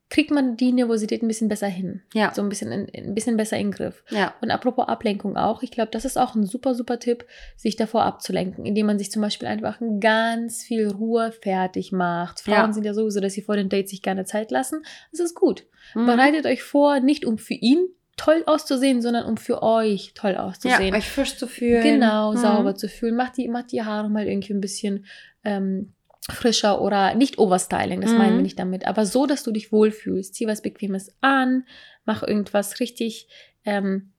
kriegt 0.10 0.32
man 0.32 0.58
die 0.58 0.72
Nervosität 0.72 1.22
ein 1.22 1.28
bisschen 1.28 1.50
besser 1.50 1.68
hin. 1.68 2.02
Ja, 2.16 2.34
So 2.34 2.42
ein 2.42 2.50
bisschen, 2.50 2.72
in, 2.72 3.10
ein 3.10 3.14
bisschen 3.14 3.38
besser 3.38 3.58
in 3.58 3.68
den 3.68 3.72
Griff. 3.72 4.04
ja, 4.10 4.34
Und 4.42 4.50
apropos 4.50 4.88
Ablenkung 4.88 5.38
auch, 5.38 5.62
ich 5.62 5.70
glaube, 5.70 5.92
das 5.92 6.04
ist 6.04 6.18
auch 6.18 6.34
ein 6.34 6.46
super, 6.46 6.74
super 6.74 6.98
Tipp, 7.00 7.26
sich 7.56 7.76
davor 7.76 8.04
abzulenken, 8.04 8.66
indem 8.66 8.88
man 8.88 8.98
sich 8.98 9.12
zum 9.12 9.22
Beispiel 9.22 9.48
einfach 9.48 9.80
ganz 10.00 10.64
viel 10.64 10.88
Ruhe 10.90 11.32
fertig 11.32 11.92
macht. 11.92 12.40
Frauen 12.40 12.54
Ja. 12.56 12.74
sind 12.74 12.86
ja 12.86 12.94
sowieso, 12.96 13.20
dass 13.20 13.34
sie 13.34 13.44
vor 13.44 13.56
den 13.56 13.70
Dates 13.70 13.92
sich 13.92 14.02
gerne 14.02 14.26
Zeit 14.26 14.50
lassen. 14.50 14.82
Das 15.12 15.20
ist 15.20 15.36
gut. 15.36 15.66
Mhm. 15.94 16.08
Bereitet 16.08 16.46
euch 16.48 16.64
vor, 16.64 17.00
nicht 17.00 17.24
um 17.26 17.38
für 17.38 17.54
ihn 17.54 17.88
toll 18.18 18.44
auszusehen, 18.48 19.02
sondern 19.02 19.26
um 19.26 19.38
für 19.38 19.62
euch 19.64 20.14
toll 20.16 20.32
ja, 20.34 20.44
auszusehen. 20.46 20.94
euch 20.96 21.08
frisch 21.10 21.38
zu 21.38 21.48
fühlen. 21.48 21.84
Genau, 21.84 22.34
Mhm. 22.34 22.38
sauber 22.38 22.76
zu 22.76 22.90
fühlen. 22.90 23.16
Macht 23.16 23.38
die, 23.38 23.48
macht 23.48 23.72
die 23.72 23.84
Haare 23.84 24.10
mal 24.10 24.28
irgendwie 24.28 24.54
ein 24.54 24.60
bisschen 24.60 25.06
ähm, 25.46 25.94
frischer 26.32 26.82
oder 26.82 27.16
nicht 27.16 27.38
Overstyling, 27.38 28.02
das 28.02 28.12
Mhm. 28.12 28.18
meinen 28.18 28.36
wir 28.38 28.44
nicht 28.44 28.60
damit, 28.60 28.86
aber 28.88 29.06
so, 29.06 29.26
dass 29.26 29.44
du 29.44 29.52
dich 29.52 29.72
wohlfühlst. 29.72 30.36
Zieh 30.36 30.48
was 30.48 30.62
Bequemes 30.62 31.16
an, 31.22 31.66
mach 32.06 32.24
irgendwas 32.24 32.80
richtig 32.80 33.28
ähm, 33.66 34.12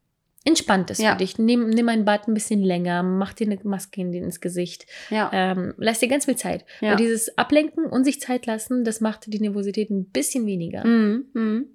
Entspanntes 0.43 0.97
Ja. 0.99 1.13
für 1.13 1.19
dich. 1.19 1.39
Nimm, 1.39 1.69
nimm 1.69 1.91
ein 1.91 2.07
Bad 2.07 2.27
ein 2.27 2.33
bisschen 2.33 2.63
länger, 2.63 3.03
mach 3.03 3.35
dir 3.35 3.47
eine 3.47 3.59
Maske 3.63 4.01
in, 4.01 4.13
ins 4.15 4.41
Gesicht. 4.41 4.87
Ja, 5.11 5.29
Ähm, 5.35 5.75
lass 5.77 5.99
dir 6.01 6.09
ganz 6.09 6.25
viel 6.25 6.37
Zeit. 6.37 6.65
ja. 6.81 6.93
Und 6.93 7.01
dieses 7.01 7.37
Ablenken 7.37 7.85
und 7.85 8.05
sich 8.05 8.23
Zeit 8.23 8.47
lassen, 8.47 8.83
das 8.85 9.03
macht 9.03 9.31
die 9.31 9.39
Nervosität 9.39 9.91
ein 9.91 10.07
bisschen 10.07 10.47
weniger. 10.47 10.87
Mhm. 10.87 11.27
Mhm. 11.35 11.67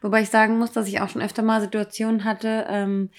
Wobei 0.00 0.22
ich 0.22 0.28
sagen 0.28 0.58
muss, 0.58 0.70
dass 0.70 0.86
ich 0.86 1.00
auch 1.00 1.08
schon 1.08 1.22
öfter 1.22 1.42
mal 1.42 1.60
Situationen 1.60 2.22
hatte, 2.22 2.66
ähm, 2.68 3.10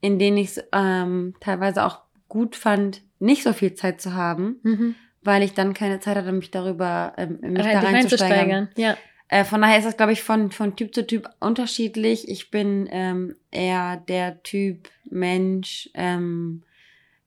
in 0.00 0.18
denen 0.18 0.38
ich 0.38 0.56
es 0.56 0.64
ähm, 0.72 1.34
teilweise 1.40 1.84
auch 1.84 2.00
gut 2.28 2.56
fand, 2.56 3.02
nicht 3.18 3.42
so 3.42 3.52
viel 3.52 3.74
Zeit 3.74 4.00
zu 4.00 4.14
haben, 4.14 4.60
Mhm. 4.62 4.94
Weil 5.28 5.42
ich 5.42 5.52
dann 5.52 5.74
keine 5.74 6.00
Zeit 6.00 6.16
hatte, 6.16 6.32
mich 6.32 6.50
darüber, 6.50 7.12
ähm, 7.18 7.38
mich 7.42 7.62
Rein, 7.62 7.82
da 7.82 7.90
reinzusteigern. 7.90 8.68
Ja. 8.78 8.96
Äh, 9.28 9.44
von 9.44 9.60
daher 9.60 9.76
ist 9.76 9.84
das, 9.84 9.98
glaube 9.98 10.12
ich, 10.12 10.22
von, 10.22 10.50
von 10.50 10.74
Typ 10.74 10.94
zu 10.94 11.06
Typ 11.06 11.28
unterschiedlich. 11.38 12.30
Ich 12.30 12.50
bin 12.50 12.88
ähm, 12.90 13.36
eher 13.50 13.98
der 13.98 14.42
Typ 14.42 14.88
Mensch, 15.04 15.90
ähm, 15.92 16.62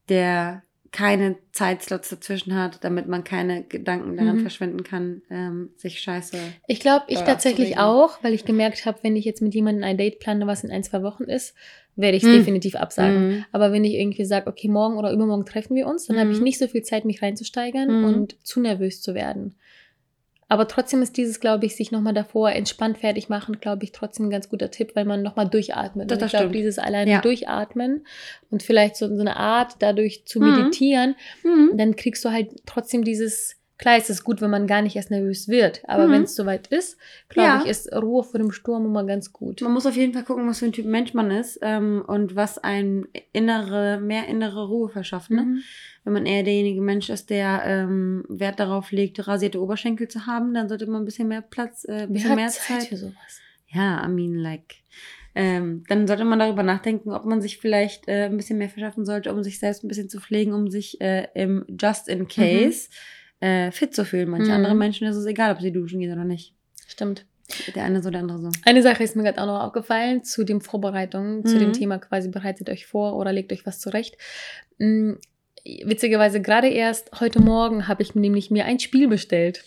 der 0.09 0.63
keine 0.91 1.37
Zeitslots 1.53 2.09
dazwischen 2.09 2.53
hat, 2.53 2.83
damit 2.83 3.07
man 3.07 3.23
keine 3.23 3.63
Gedanken 3.63 4.17
daran 4.17 4.35
Mhm. 4.35 4.41
verschwenden 4.41 4.83
kann, 4.83 5.21
ähm, 5.29 5.69
sich 5.77 6.01
scheiße. 6.01 6.37
Ich 6.67 6.81
glaube, 6.81 7.05
ich 7.07 7.19
tatsächlich 7.21 7.77
auch, 7.77 8.21
weil 8.23 8.33
ich 8.33 8.43
gemerkt 8.43 8.85
habe, 8.85 8.99
wenn 9.01 9.15
ich 9.15 9.23
jetzt 9.23 9.41
mit 9.41 9.53
jemandem 9.55 9.85
ein 9.85 9.97
Date 9.97 10.19
plane, 10.19 10.47
was 10.47 10.65
in 10.65 10.71
ein, 10.71 10.83
zwei 10.83 11.01
Wochen 11.01 11.23
ist, 11.23 11.55
werde 11.95 12.17
ich 12.17 12.23
es 12.23 12.29
Mhm. 12.29 12.33
definitiv 12.33 12.75
absagen. 12.75 13.27
Mhm. 13.37 13.45
Aber 13.53 13.71
wenn 13.71 13.85
ich 13.85 13.93
irgendwie 13.93 14.25
sage, 14.25 14.47
okay, 14.47 14.67
morgen 14.67 14.97
oder 14.97 15.13
übermorgen 15.13 15.45
treffen 15.45 15.75
wir 15.75 15.87
uns, 15.87 16.07
dann 16.07 16.19
habe 16.19 16.31
ich 16.31 16.39
Mhm. 16.39 16.43
nicht 16.43 16.59
so 16.59 16.67
viel 16.67 16.83
Zeit, 16.83 17.05
mich 17.05 17.21
reinzusteigern 17.21 17.99
Mhm. 17.99 18.03
und 18.03 18.45
zu 18.45 18.59
nervös 18.59 19.01
zu 19.01 19.13
werden. 19.15 19.55
Aber 20.51 20.67
trotzdem 20.67 21.01
ist 21.01 21.15
dieses, 21.15 21.39
glaube 21.39 21.65
ich, 21.65 21.77
sich 21.77 21.93
nochmal 21.93 22.13
davor 22.13 22.51
entspannt 22.51 22.97
fertig 22.97 23.29
machen, 23.29 23.61
glaube 23.61 23.85
ich, 23.85 23.93
trotzdem 23.93 24.25
ein 24.25 24.31
ganz 24.31 24.49
guter 24.49 24.69
Tipp, 24.69 24.91
weil 24.95 25.05
man 25.05 25.21
nochmal 25.23 25.47
durchatmet. 25.47 26.11
Das- 26.11 26.19
das 26.19 26.33
ich 26.33 26.37
glaube, 26.39 26.51
dieses 26.51 26.77
alleine 26.77 27.09
Ja. 27.09 27.21
durchatmen 27.21 28.05
und 28.49 28.61
vielleicht 28.61 28.97
so, 28.97 29.07
so 29.07 29.21
eine 29.21 29.37
Art 29.37 29.77
dadurch 29.79 30.25
zu 30.25 30.41
Mhm. 30.41 30.51
meditieren, 30.51 31.15
Mhm. 31.45 31.71
dann 31.77 31.95
kriegst 31.95 32.25
du 32.25 32.31
halt 32.31 32.49
trotzdem 32.65 33.05
dieses, 33.05 33.55
klar 33.77 33.95
ist 33.97 34.09
es 34.09 34.25
gut, 34.25 34.41
wenn 34.41 34.49
man 34.51 34.67
gar 34.67 34.81
nicht 34.81 34.97
erst 34.97 35.09
nervös 35.09 35.47
wird, 35.47 35.83
aber 35.87 36.07
Mhm. 36.07 36.11
wenn 36.11 36.23
es 36.23 36.35
soweit 36.35 36.67
ist, 36.67 36.97
glaube 37.29 37.47
Ja. 37.47 37.61
ich, 37.63 37.69
ist 37.71 37.91
Ruhe 37.95 38.21
vor 38.23 38.37
dem 38.39 38.51
Sturm 38.51 38.85
immer 38.85 39.05
ganz 39.05 39.31
gut. 39.31 39.61
Man 39.61 39.71
muss 39.71 39.85
auf 39.85 39.95
jeden 39.95 40.13
Fall 40.13 40.23
gucken, 40.23 40.47
was 40.49 40.59
für 40.59 40.65
ein 40.65 40.73
Typ 40.73 40.85
Mensch 40.85 41.13
man 41.13 41.31
ist 41.31 41.59
ähm, 41.61 42.03
und 42.05 42.35
was 42.35 42.57
ein 42.59 43.07
innere, 43.31 43.99
mehr 44.01 44.27
innere 44.27 44.67
Ruhe 44.67 44.89
verschafft. 44.89 45.31
Ne? 45.31 45.59
Mhm. 46.03 46.05
Wenn 46.05 46.13
man 46.13 46.25
eher 46.25 46.43
derjenige 46.43 46.81
Mensch 46.81 47.09
ist, 47.09 47.29
der 47.29 47.61
ähm, 47.65 48.23
Wert 48.27 48.59
darauf 48.59 48.91
legt, 48.91 49.27
rasierte 49.27 49.61
Oberschenkel 49.61 50.07
zu 50.07 50.25
haben, 50.25 50.53
dann 50.53 50.67
sollte 50.69 50.87
man 50.87 51.03
ein 51.03 51.05
bisschen 51.05 51.27
mehr 51.27 51.41
Platz, 51.41 51.85
äh, 51.87 52.03
ein 52.03 52.13
bisschen 52.13 52.35
mehr 52.35 52.49
Zeit 52.49 52.79
Zeit. 52.81 52.87
für 52.89 52.97
sowas? 52.97 53.39
Ja, 53.67 54.03
I 54.05 54.09
mean, 54.09 54.35
like. 54.35 54.75
Ähm, 55.33 55.83
dann 55.87 56.07
sollte 56.07 56.25
man 56.25 56.39
darüber 56.39 56.61
nachdenken, 56.63 57.11
ob 57.11 57.23
man 57.25 57.41
sich 57.41 57.57
vielleicht 57.57 58.07
äh, 58.09 58.25
ein 58.25 58.35
bisschen 58.35 58.57
mehr 58.57 58.67
verschaffen 58.69 59.05
sollte, 59.05 59.31
um 59.33 59.43
sich 59.43 59.59
selbst 59.59 59.83
ein 59.83 59.87
bisschen 59.87 60.09
zu 60.09 60.19
pflegen, 60.19 60.53
um 60.53 60.69
sich 60.69 60.99
äh, 60.99 61.27
im 61.35 61.65
Just 61.79 62.09
in 62.09 62.27
Case 62.27 62.89
äh, 63.39 63.71
fit 63.71 63.95
zu 63.95 64.03
fühlen. 64.03 64.29
Manche 64.29 64.47
Mhm. 64.51 64.57
andere 64.57 64.75
Menschen 64.75 65.07
ist 65.07 65.15
es 65.15 65.25
egal, 65.25 65.53
ob 65.53 65.61
sie 65.61 65.71
duschen 65.71 65.99
gehen 66.01 66.11
oder 66.11 66.25
nicht. 66.25 66.53
Stimmt. 66.85 67.25
Der 67.75 67.83
eine 67.85 68.01
so, 68.01 68.09
der 68.09 68.21
andere 68.21 68.39
so. 68.39 68.49
Eine 68.65 68.81
Sache 68.81 69.03
ist 69.03 69.15
mir 69.15 69.23
gerade 69.23 69.41
auch 69.41 69.45
noch 69.45 69.61
aufgefallen 69.61 70.23
zu 70.23 70.43
dem 70.43 70.59
Vorbereitungen, 70.61 71.45
zu 71.45 71.57
dem 71.57 71.69
Mhm. 71.69 71.73
Thema 71.73 71.97
quasi 71.99 72.29
bereitet 72.29 72.69
euch 72.69 72.85
vor 72.85 73.15
oder 73.17 73.31
legt 73.31 73.51
euch 73.53 73.65
was 73.65 73.79
zurecht. 73.79 74.17
Witzigerweise 75.63 76.41
gerade 76.41 76.69
erst 76.69 77.19
heute 77.19 77.41
Morgen 77.41 77.87
habe 77.87 78.03
ich 78.03 78.15
nämlich 78.15 78.51
mir 78.51 78.65
ein 78.65 78.79
Spiel 78.79 79.07
bestellt. 79.07 79.63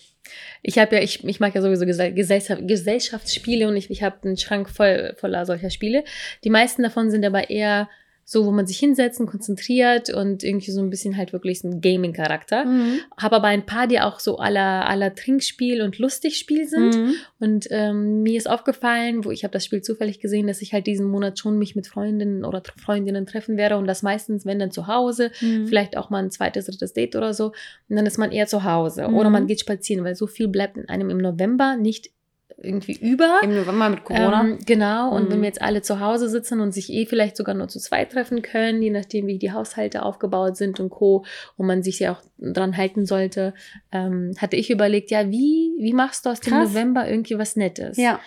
Ich 0.61 0.79
habe 0.79 0.95
ja, 0.95 1.01
ich, 1.01 1.23
ich 1.23 1.39
mag 1.39 1.53
ja 1.55 1.61
sowieso 1.61 1.85
Gesell 1.85 2.13
Gesellschaft, 2.13 2.67
Gesellschaftsspiele 2.67 3.67
und 3.67 3.77
ich, 3.77 3.89
ich 3.89 4.03
habe 4.03 4.17
einen 4.23 4.37
Schrank 4.37 4.69
voll 4.69 5.15
voller 5.17 5.45
solcher 5.45 5.69
Spiele. 5.69 6.03
Die 6.43 6.49
meisten 6.49 6.83
davon 6.83 7.11
sind 7.11 7.23
aber 7.23 7.49
eher 7.49 7.89
so, 8.27 8.43
wo 8.47 8.51
man 8.51 8.65
sich 8.65 8.79
hinsetzen, 8.79 9.27
konzentriert 9.27 10.09
und 10.09 10.43
irgendwie 10.43 10.71
so 10.71 10.81
ein 10.81 10.89
bisschen 10.89 11.15
halt 11.15 11.31
wirklich 11.31 11.59
so 11.61 11.67
ein 11.67 11.79
Gaming-Charakter. 11.79 12.65
Mhm. 12.65 12.99
Habe 13.17 13.35
aber 13.35 13.47
ein 13.49 13.67
paar, 13.67 13.85
die 13.85 13.99
auch 14.01 14.19
so 14.19 14.37
aller 14.39 14.89
aller 14.89 15.13
Trinkspiel 15.13 15.83
und 15.83 15.99
Lustigspiel 15.99 16.67
sind. 16.67 16.95
Mhm. 16.97 17.13
Und 17.39 17.67
ähm, 17.69 18.23
mir 18.23 18.35
ist 18.37 18.49
aufgefallen, 18.49 19.23
wo 19.25 19.29
ich 19.31 19.43
habe 19.43 19.51
das 19.51 19.63
Spiel 19.63 19.83
zufällig 19.83 20.19
gesehen, 20.19 20.47
dass 20.47 20.63
ich 20.63 20.73
halt 20.73 20.87
diesen 20.87 21.05
Monat 21.05 21.37
schon 21.37 21.59
mich 21.59 21.75
mit 21.75 21.85
Freundinnen 21.85 22.43
oder 22.43 22.63
Freundinnen 22.77 23.27
treffen 23.27 23.57
werde 23.57 23.77
und 23.77 23.85
das 23.85 24.01
meistens, 24.01 24.43
wenn 24.43 24.57
dann 24.57 24.71
zu 24.71 24.87
Hause, 24.87 25.29
Mhm. 25.41 25.67
vielleicht 25.67 25.95
auch 25.95 26.09
mal 26.09 26.23
ein 26.23 26.31
zweites, 26.31 26.65
drittes 26.65 26.93
Date 26.93 27.15
oder 27.15 27.33
so. 27.35 27.53
Und 27.89 27.95
dann 27.95 28.07
ist 28.07 28.17
man 28.17 28.31
eher 28.31 28.47
zu 28.47 28.63
Hause 28.63 29.07
Mhm. 29.07 29.15
oder 29.17 29.29
man 29.29 29.45
geht 29.45 29.59
spazieren, 29.59 30.03
weil 30.03 30.15
so 30.15 30.25
viel 30.25 30.47
bleibt 30.47 30.77
in 30.77 30.89
einem 30.89 31.11
im 31.11 31.19
November 31.19 31.77
nicht 31.77 32.09
irgendwie 32.57 32.93
über. 32.97 33.39
Im 33.43 33.55
November 33.55 33.89
mit 33.89 34.03
Corona. 34.03 34.41
Ähm, 34.41 34.59
genau, 34.65 35.11
und 35.13 35.25
Mhm. 35.25 35.31
wenn 35.31 35.41
wir 35.41 35.47
jetzt 35.47 35.61
alle 35.61 35.81
zu 35.81 35.99
Hause 35.99 36.29
sitzen 36.29 36.61
und 36.61 36.73
sich 36.73 36.91
eh 36.91 37.05
vielleicht 37.05 37.35
sogar 37.37 37.53
nur 37.55 37.67
zu 37.67 37.79
zweit 37.79 38.11
treffen 38.11 38.41
können, 38.41 38.81
je 38.81 38.91
nachdem, 38.91 39.27
wie 39.27 39.37
die 39.37 39.51
Haushalte 39.51 40.03
aufgebaut 40.03 40.55
sind 40.57 40.79
und 40.79 40.89
Co. 40.89 41.25
und 41.57 41.67
man 41.67 41.83
sich 41.83 41.99
ja 41.99 42.13
auch 42.13 42.21
dran 42.37 42.77
halten 42.77 43.05
sollte, 43.05 43.53
ähm, 43.91 44.33
hatte 44.37 44.55
ich 44.55 44.69
überlegt, 44.69 45.11
ja, 45.11 45.29
wie, 45.29 45.73
wie 45.77 45.93
machst 45.93 46.25
du 46.25 46.29
aus 46.29 46.39
dem 46.39 46.53
Krass. 46.53 46.69
November 46.69 47.09
irgendwie 47.09 47.37
was 47.37 47.55
Nettes? 47.55 47.97
ja. 47.97 48.19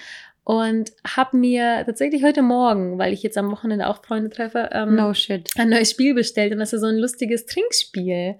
Und 0.45 0.93
habe 1.07 1.37
mir 1.37 1.83
tatsächlich 1.85 2.23
heute 2.25 2.41
Morgen, 2.41 2.97
weil 2.97 3.13
ich 3.13 3.23
jetzt 3.23 3.37
am 3.37 3.51
Wochenende 3.51 3.87
auch 3.87 4.03
Freunde 4.03 4.31
treffe, 4.31 4.71
ähm, 4.73 4.95
No 4.97 5.13
ein 5.59 5.69
neues 5.69 5.91
Spiel 5.91 6.15
bestellt 6.15 6.55
und 6.55 6.59
das 6.59 6.73
ist 6.73 6.81
so 6.81 6.87
ein 6.87 6.97
lustiges 6.97 7.45
Trinkspiel, 7.45 8.37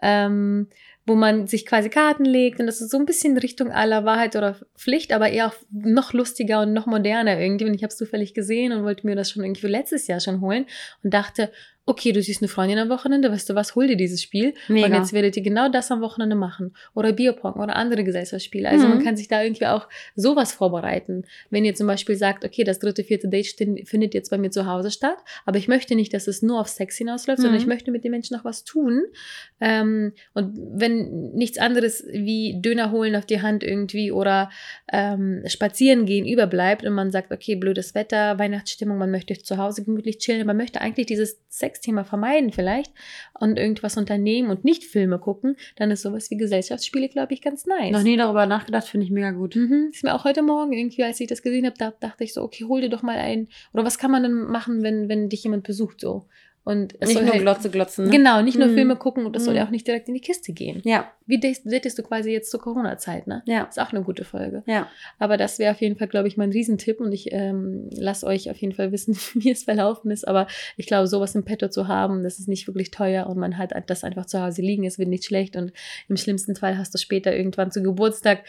ähm, 0.00 0.68
wo 1.06 1.14
man 1.14 1.46
sich 1.46 1.66
quasi 1.66 1.88
Karten 1.88 2.24
legt 2.24 2.60
und 2.60 2.66
das 2.66 2.80
ist 2.80 2.90
so 2.90 2.98
ein 2.98 3.06
bisschen 3.06 3.36
Richtung 3.36 3.70
aller 3.72 4.04
Wahrheit 4.04 4.36
oder 4.36 4.56
Pflicht, 4.76 5.12
aber 5.12 5.30
eher 5.30 5.48
auch 5.48 5.54
noch 5.70 6.12
lustiger 6.12 6.60
und 6.62 6.72
noch 6.72 6.86
moderner 6.86 7.40
irgendwie. 7.40 7.64
Und 7.64 7.74
ich 7.74 7.82
habe 7.82 7.90
es 7.90 7.96
zufällig 7.96 8.34
gesehen 8.34 8.72
und 8.72 8.84
wollte 8.84 9.06
mir 9.06 9.16
das 9.16 9.30
schon 9.30 9.42
irgendwie 9.42 9.66
letztes 9.66 10.06
Jahr 10.06 10.20
schon 10.20 10.40
holen 10.40 10.66
und 11.02 11.12
dachte, 11.14 11.50
okay, 11.90 12.12
du 12.12 12.22
siehst 12.22 12.40
eine 12.40 12.48
Freundin 12.48 12.78
am 12.78 12.88
Wochenende, 12.88 13.30
weißt 13.30 13.50
du 13.50 13.54
was, 13.54 13.74
hol 13.74 13.86
dir 13.86 13.96
dieses 13.96 14.22
Spiel 14.22 14.54
Mega. 14.68 14.86
und 14.86 14.94
jetzt 14.94 15.12
werdet 15.12 15.36
ihr 15.36 15.42
genau 15.42 15.68
das 15.68 15.90
am 15.90 16.00
Wochenende 16.00 16.36
machen. 16.36 16.74
Oder 16.94 17.12
Bierpong 17.12 17.54
oder 17.54 17.76
andere 17.76 18.04
Gesellschaftsspiele. 18.04 18.68
Also 18.68 18.86
man 18.88 18.98
Mhm. 18.98 19.02
kann 19.04 19.16
sich 19.16 19.28
da 19.28 19.42
irgendwie 19.42 19.66
auch 19.66 19.88
sowas 20.16 20.52
vorbereiten. 20.52 21.24
Wenn 21.50 21.64
ihr 21.64 21.74
zum 21.74 21.86
Beispiel 21.86 22.16
sagt, 22.16 22.44
okay, 22.44 22.64
das 22.64 22.78
dritte, 22.78 23.04
vierte 23.04 23.28
Date 23.28 23.56
findet 23.84 24.14
jetzt 24.14 24.30
bei 24.30 24.38
mir 24.38 24.50
zu 24.50 24.66
Hause 24.66 24.90
statt, 24.90 25.18
aber 25.44 25.58
ich 25.58 25.68
möchte 25.68 25.94
nicht, 25.94 26.14
dass 26.14 26.26
es 26.28 26.42
nur 26.42 26.60
auf 26.60 26.68
Sex 26.68 26.96
hinausläuft, 26.96 27.38
sondern 27.42 27.54
Mhm. 27.56 27.60
ich 27.62 27.66
möchte 27.66 27.90
mit 27.90 28.04
den 28.04 28.12
Menschen 28.12 28.36
noch 28.36 28.44
was 28.44 28.64
tun. 28.64 29.02
Ähm, 29.60 30.12
und 30.34 30.56
wenn 30.72 31.32
nichts 31.32 31.58
anderes 31.58 32.04
wie 32.10 32.60
Döner 32.60 32.90
holen 32.92 33.16
auf 33.16 33.26
die 33.26 33.42
Hand 33.42 33.62
irgendwie 33.62 34.12
oder 34.12 34.50
ähm, 34.92 35.42
spazieren 35.46 36.06
gehen 36.06 36.26
überbleibt 36.26 36.84
und 36.84 36.92
man 36.94 37.10
sagt, 37.10 37.32
okay, 37.32 37.54
blödes 37.56 37.94
Wetter, 37.94 38.38
Weihnachtsstimmung, 38.38 38.98
man 38.98 39.10
möchte 39.10 39.34
zu 39.38 39.58
Hause 39.58 39.84
gemütlich 39.84 40.18
chillen, 40.18 40.46
man 40.46 40.56
möchte 40.56 40.80
eigentlich 40.80 41.06
dieses 41.06 41.38
Sexthema 41.80 42.04
vermeiden 42.04 42.52
vielleicht 42.52 42.92
und 43.38 43.58
irgendwas 43.58 43.96
unternehmen 43.96 44.50
und 44.50 44.64
nicht 44.64 44.84
Filme 44.84 45.18
gucken, 45.18 45.56
dann 45.76 45.90
ist 45.90 46.02
sowas 46.02 46.30
wie 46.30 46.36
Gesellschaftsspiele, 46.36 47.08
glaube 47.08 47.32
ich, 47.32 47.42
ganz 47.42 47.66
nice. 47.66 47.92
Noch 47.92 48.02
nie 48.02 48.16
darüber 48.16 48.46
nachgedacht, 48.46 48.86
finde 48.86 49.06
ich 49.06 49.10
mega 49.12 49.30
gut. 49.30 49.56
Mhm. 49.56 49.88
Ist 49.92 50.04
mir 50.04 50.14
auch 50.14 50.24
heute 50.24 50.42
Morgen 50.42 50.72
irgendwie, 50.72 51.02
als 51.02 51.20
ich 51.20 51.26
das 51.26 51.42
gesehen 51.42 51.66
habe, 51.66 51.76
da 51.78 51.92
dachte 51.98 52.24
ich 52.24 52.34
so, 52.34 52.42
okay, 52.42 52.64
hol 52.64 52.80
dir 52.80 52.90
doch 52.90 53.02
mal 53.02 53.16
ein. 53.16 53.48
Oder 53.72 53.84
was 53.84 53.98
kann 53.98 54.10
man 54.10 54.22
denn 54.22 54.34
machen, 54.34 54.82
wenn, 54.82 55.08
wenn 55.08 55.28
dich 55.28 55.42
jemand 55.42 55.64
besucht 55.64 56.00
so? 56.00 56.26
Und 56.62 56.94
es 57.00 57.08
Nicht 57.08 57.22
nur 57.22 57.32
halt, 57.32 57.40
Glotze 57.40 57.70
glotzen. 57.70 58.04
Ne? 58.04 58.10
Genau, 58.10 58.42
nicht 58.42 58.58
nur 58.58 58.68
Mhm. 58.68 58.74
Filme 58.74 58.96
gucken 58.96 59.24
und 59.24 59.34
das 59.34 59.44
soll 59.44 59.54
Mhm. 59.54 59.58
ja 59.58 59.66
auch 59.66 59.70
nicht 59.70 59.86
direkt 59.86 60.08
in 60.08 60.14
die 60.14 60.20
Kiste 60.20 60.52
gehen. 60.52 60.82
Ja, 60.84 61.10
Wie 61.26 61.40
datest 61.40 61.98
du 61.98 62.02
quasi 62.02 62.30
jetzt 62.32 62.50
zur 62.50 62.60
Corona-Zeit, 62.60 63.26
ne? 63.26 63.42
ja, 63.46 63.62
Ist 63.64 63.80
auch 63.80 63.92
eine 63.92 64.02
gute 64.02 64.24
Folge. 64.24 64.62
ja. 64.66 64.86
Aber 65.18 65.38
das 65.38 65.58
wäre 65.58 65.72
auf 65.72 65.80
jeden 65.80 65.96
Fall, 65.96 66.08
glaube 66.08 66.28
ich, 66.28 66.36
mein 66.36 66.50
Riesentipp 66.50 67.00
und 67.00 67.12
ich 67.12 67.32
ähm, 67.32 67.88
lasse 67.92 68.26
euch 68.26 68.50
auf 68.50 68.58
jeden 68.58 68.74
Fall 68.74 68.92
wissen, 68.92 69.14
wie 69.34 69.50
es 69.50 69.64
verlaufen 69.64 70.10
ist. 70.10 70.28
Aber 70.28 70.46
ich 70.76 70.86
glaube, 70.86 71.06
sowas 71.06 71.34
im 71.34 71.44
Petto 71.44 71.68
zu 71.68 71.88
haben, 71.88 72.22
das 72.22 72.38
ist 72.38 72.46
nicht 72.48 72.66
wirklich 72.66 72.90
teuer 72.90 73.26
und 73.26 73.38
man 73.38 73.56
hat 73.56 73.72
das 73.88 74.04
einfach 74.04 74.26
zu 74.26 74.40
Hause 74.42 74.60
liegen, 74.60 74.84
es 74.84 74.98
wird 74.98 75.08
nicht 75.08 75.24
schlecht 75.24 75.56
und 75.56 75.72
im 76.08 76.16
schlimmsten 76.18 76.56
Fall 76.56 76.76
hast 76.76 76.92
du 76.92 76.98
später 76.98 77.34
irgendwann 77.34 77.70
zu 77.70 77.82
Geburtstag 77.82 78.44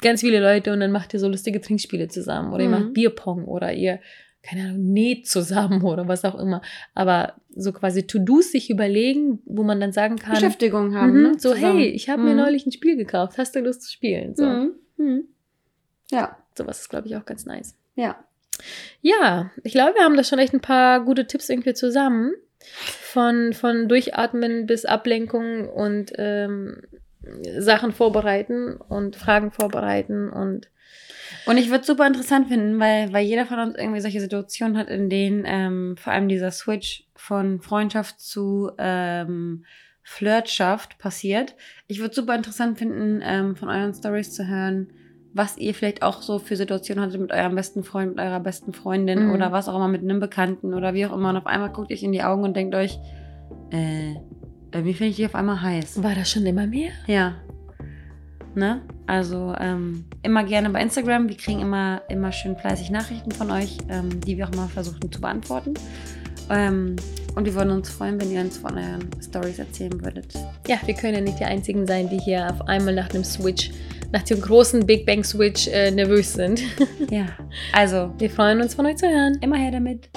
ganz 0.00 0.20
viele 0.20 0.40
Leute 0.40 0.72
und 0.72 0.80
dann 0.80 0.92
macht 0.92 1.14
ihr 1.14 1.20
so 1.20 1.26
lustige 1.28 1.60
Trinkspiele 1.60 2.06
zusammen 2.08 2.52
oder 2.52 2.62
ihr 2.62 2.68
Mhm. 2.68 2.74
macht 2.84 2.92
Bierpong 2.94 3.44
oder 3.46 3.72
ihr, 3.72 3.98
keine 4.42 4.62
Ahnung, 4.70 4.92
näht 4.92 5.26
zusammen 5.26 5.82
oder 5.84 6.08
was 6.08 6.24
auch 6.24 6.38
immer. 6.38 6.62
Aber 6.94 7.34
so 7.54 7.72
quasi 7.72 8.06
To-Dos 8.06 8.52
sich 8.52 8.70
überlegen, 8.70 9.40
wo 9.44 9.62
man 9.62 9.80
dann 9.80 9.92
sagen 9.92 10.16
kann, 10.16 10.34
Beschäftigung 10.34 10.94
haben. 10.94 11.12
mhm, 11.14 11.22
ne? 11.22 11.32
so, 11.38 11.52
Zusammen. 11.54 11.78
hey, 11.78 11.88
ich 11.88 12.08
habe 12.08 12.22
mir 12.22 12.30
Mhm. 12.30 12.36
neulich 12.40 12.66
ein 12.66 12.72
Spiel 12.72 12.96
gekauft, 12.96 13.38
hast 13.38 13.54
du 13.54 13.60
Lust 13.60 13.82
zu 13.82 13.90
spielen? 13.92 14.34
So. 14.36 14.44
Mhm. 14.46 14.72
Mhm. 14.96 15.24
Ja, 16.10 16.36
Sowas 16.56 16.80
ist, 16.80 16.88
glaube 16.90 17.06
ich, 17.06 17.16
auch 17.16 17.24
ganz 17.24 17.46
nice. 17.46 17.74
ja. 17.94 18.16
Ja, 19.00 19.50
ich 19.64 19.72
glaube, 19.72 19.94
wir 19.94 20.02
haben 20.04 20.16
da 20.18 20.22
schon 20.24 20.38
echt 20.38 20.52
ein 20.52 20.60
paar 20.60 21.02
gute 21.02 21.26
Tipps 21.26 21.48
irgendwie 21.48 21.72
zusammen. 21.72 22.32
Von, 22.82 23.54
von 23.54 23.88
Durchatmen 23.88 24.66
bis 24.66 24.84
Ablenkung 24.84 25.66
und 25.66 26.12
ähm, 26.16 26.82
Sachen 27.58 27.92
vorbereiten 27.92 28.76
und 28.76 29.16
Fragen 29.16 29.50
vorbereiten 29.50 30.28
und 30.28 30.68
Und 31.46 31.56
ich 31.58 31.68
würde 31.68 31.80
es 31.80 31.86
super 31.86 32.06
interessant 32.06 32.48
finden, 32.48 32.78
weil, 32.78 33.12
weil 33.12 33.24
jeder 33.24 33.46
von 33.46 33.58
uns 33.58 33.76
irgendwie 33.76 34.00
solche 34.00 34.20
Situationen 34.20 34.76
hat, 34.76 34.88
in 34.88 35.08
denen 35.10 35.44
ähm, 35.46 35.96
vor 35.98 36.12
allem 36.12 36.28
dieser 36.28 36.50
Switch 36.50 37.04
von 37.16 37.60
Freundschaft 37.60 38.20
zu 38.20 38.70
ähm, 38.78 39.64
Flirtschaft 40.02 40.98
passiert. 40.98 41.54
Ich 41.86 42.00
würde 42.00 42.14
super 42.14 42.34
interessant 42.34 42.78
finden, 42.78 43.20
ähm, 43.24 43.56
von 43.56 43.68
euren 43.68 43.94
Stories 43.94 44.32
zu 44.32 44.46
hören, 44.48 44.88
was 45.32 45.56
ihr 45.56 45.74
vielleicht 45.74 46.02
auch 46.02 46.22
so 46.22 46.38
für 46.40 46.56
Situationen 46.56 47.04
hattet 47.04 47.20
mit 47.20 47.30
eurem 47.32 47.54
besten 47.54 47.84
Freund, 47.84 48.16
mit 48.16 48.24
eurer 48.24 48.40
besten 48.40 48.72
Freundin 48.72 49.26
Mhm. 49.26 49.32
oder 49.32 49.52
was 49.52 49.68
auch 49.68 49.76
immer 49.76 49.86
mit 49.88 50.02
einem 50.02 50.18
Bekannten 50.18 50.74
oder 50.74 50.94
wie 50.94 51.06
auch 51.06 51.12
immer. 51.12 51.30
Und 51.30 51.36
auf 51.36 51.46
einmal 51.46 51.70
guckt 51.70 51.90
ihr 51.90 51.96
euch 51.96 52.02
in 52.02 52.12
die 52.12 52.22
Augen 52.22 52.42
und 52.42 52.56
denkt 52.56 52.74
euch, 52.74 52.98
äh, 53.70 54.14
irgendwie 54.72 54.94
finde 54.94 55.10
ich 55.10 55.16
die 55.16 55.26
auf 55.26 55.34
einmal 55.36 55.62
heiß. 55.62 56.02
war 56.02 56.14
das 56.14 56.30
schon 56.30 56.44
immer 56.46 56.66
mehr? 56.66 56.90
Ja. 57.06 57.34
Ne? 58.54 58.80
Also 59.06 59.54
ähm, 59.58 60.04
immer 60.22 60.44
gerne 60.44 60.70
bei 60.70 60.82
Instagram. 60.82 61.28
Wir 61.28 61.36
kriegen 61.36 61.60
immer, 61.60 62.02
immer 62.08 62.32
schön 62.32 62.56
fleißig 62.56 62.90
Nachrichten 62.90 63.30
von 63.30 63.50
euch, 63.50 63.78
ähm, 63.88 64.20
die 64.20 64.36
wir 64.36 64.48
auch 64.48 64.54
mal 64.54 64.68
versuchen 64.68 65.10
zu 65.12 65.20
beantworten. 65.20 65.74
Ähm, 66.50 66.96
und 67.36 67.44
wir 67.44 67.54
würden 67.54 67.70
uns 67.70 67.88
freuen, 67.90 68.20
wenn 68.20 68.30
ihr 68.32 68.40
uns 68.40 68.58
von 68.58 68.76
euren 68.76 69.08
Stories 69.22 69.58
erzählen 69.60 70.04
würdet. 70.04 70.34
Ja, 70.66 70.78
wir 70.84 70.94
können 70.94 71.14
ja 71.14 71.20
nicht 71.20 71.38
die 71.38 71.44
Einzigen 71.44 71.86
sein, 71.86 72.08
die 72.10 72.18
hier 72.18 72.50
auf 72.50 72.66
einmal 72.66 72.94
nach 72.94 73.08
dem 73.08 73.22
Switch, 73.22 73.70
nach 74.10 74.22
dem 74.22 74.40
großen 74.40 74.84
Big 74.84 75.06
Bang 75.06 75.22
Switch 75.22 75.68
äh, 75.68 75.90
nervös 75.92 76.32
sind. 76.34 76.60
Ja. 77.10 77.26
Also, 77.72 78.12
Wir 78.18 78.30
freuen 78.30 78.60
uns 78.60 78.74
von 78.74 78.86
euch 78.86 78.96
zu 78.96 79.08
hören. 79.08 79.38
immer 79.40 79.56
her 79.56 79.70
damit. 79.70 80.08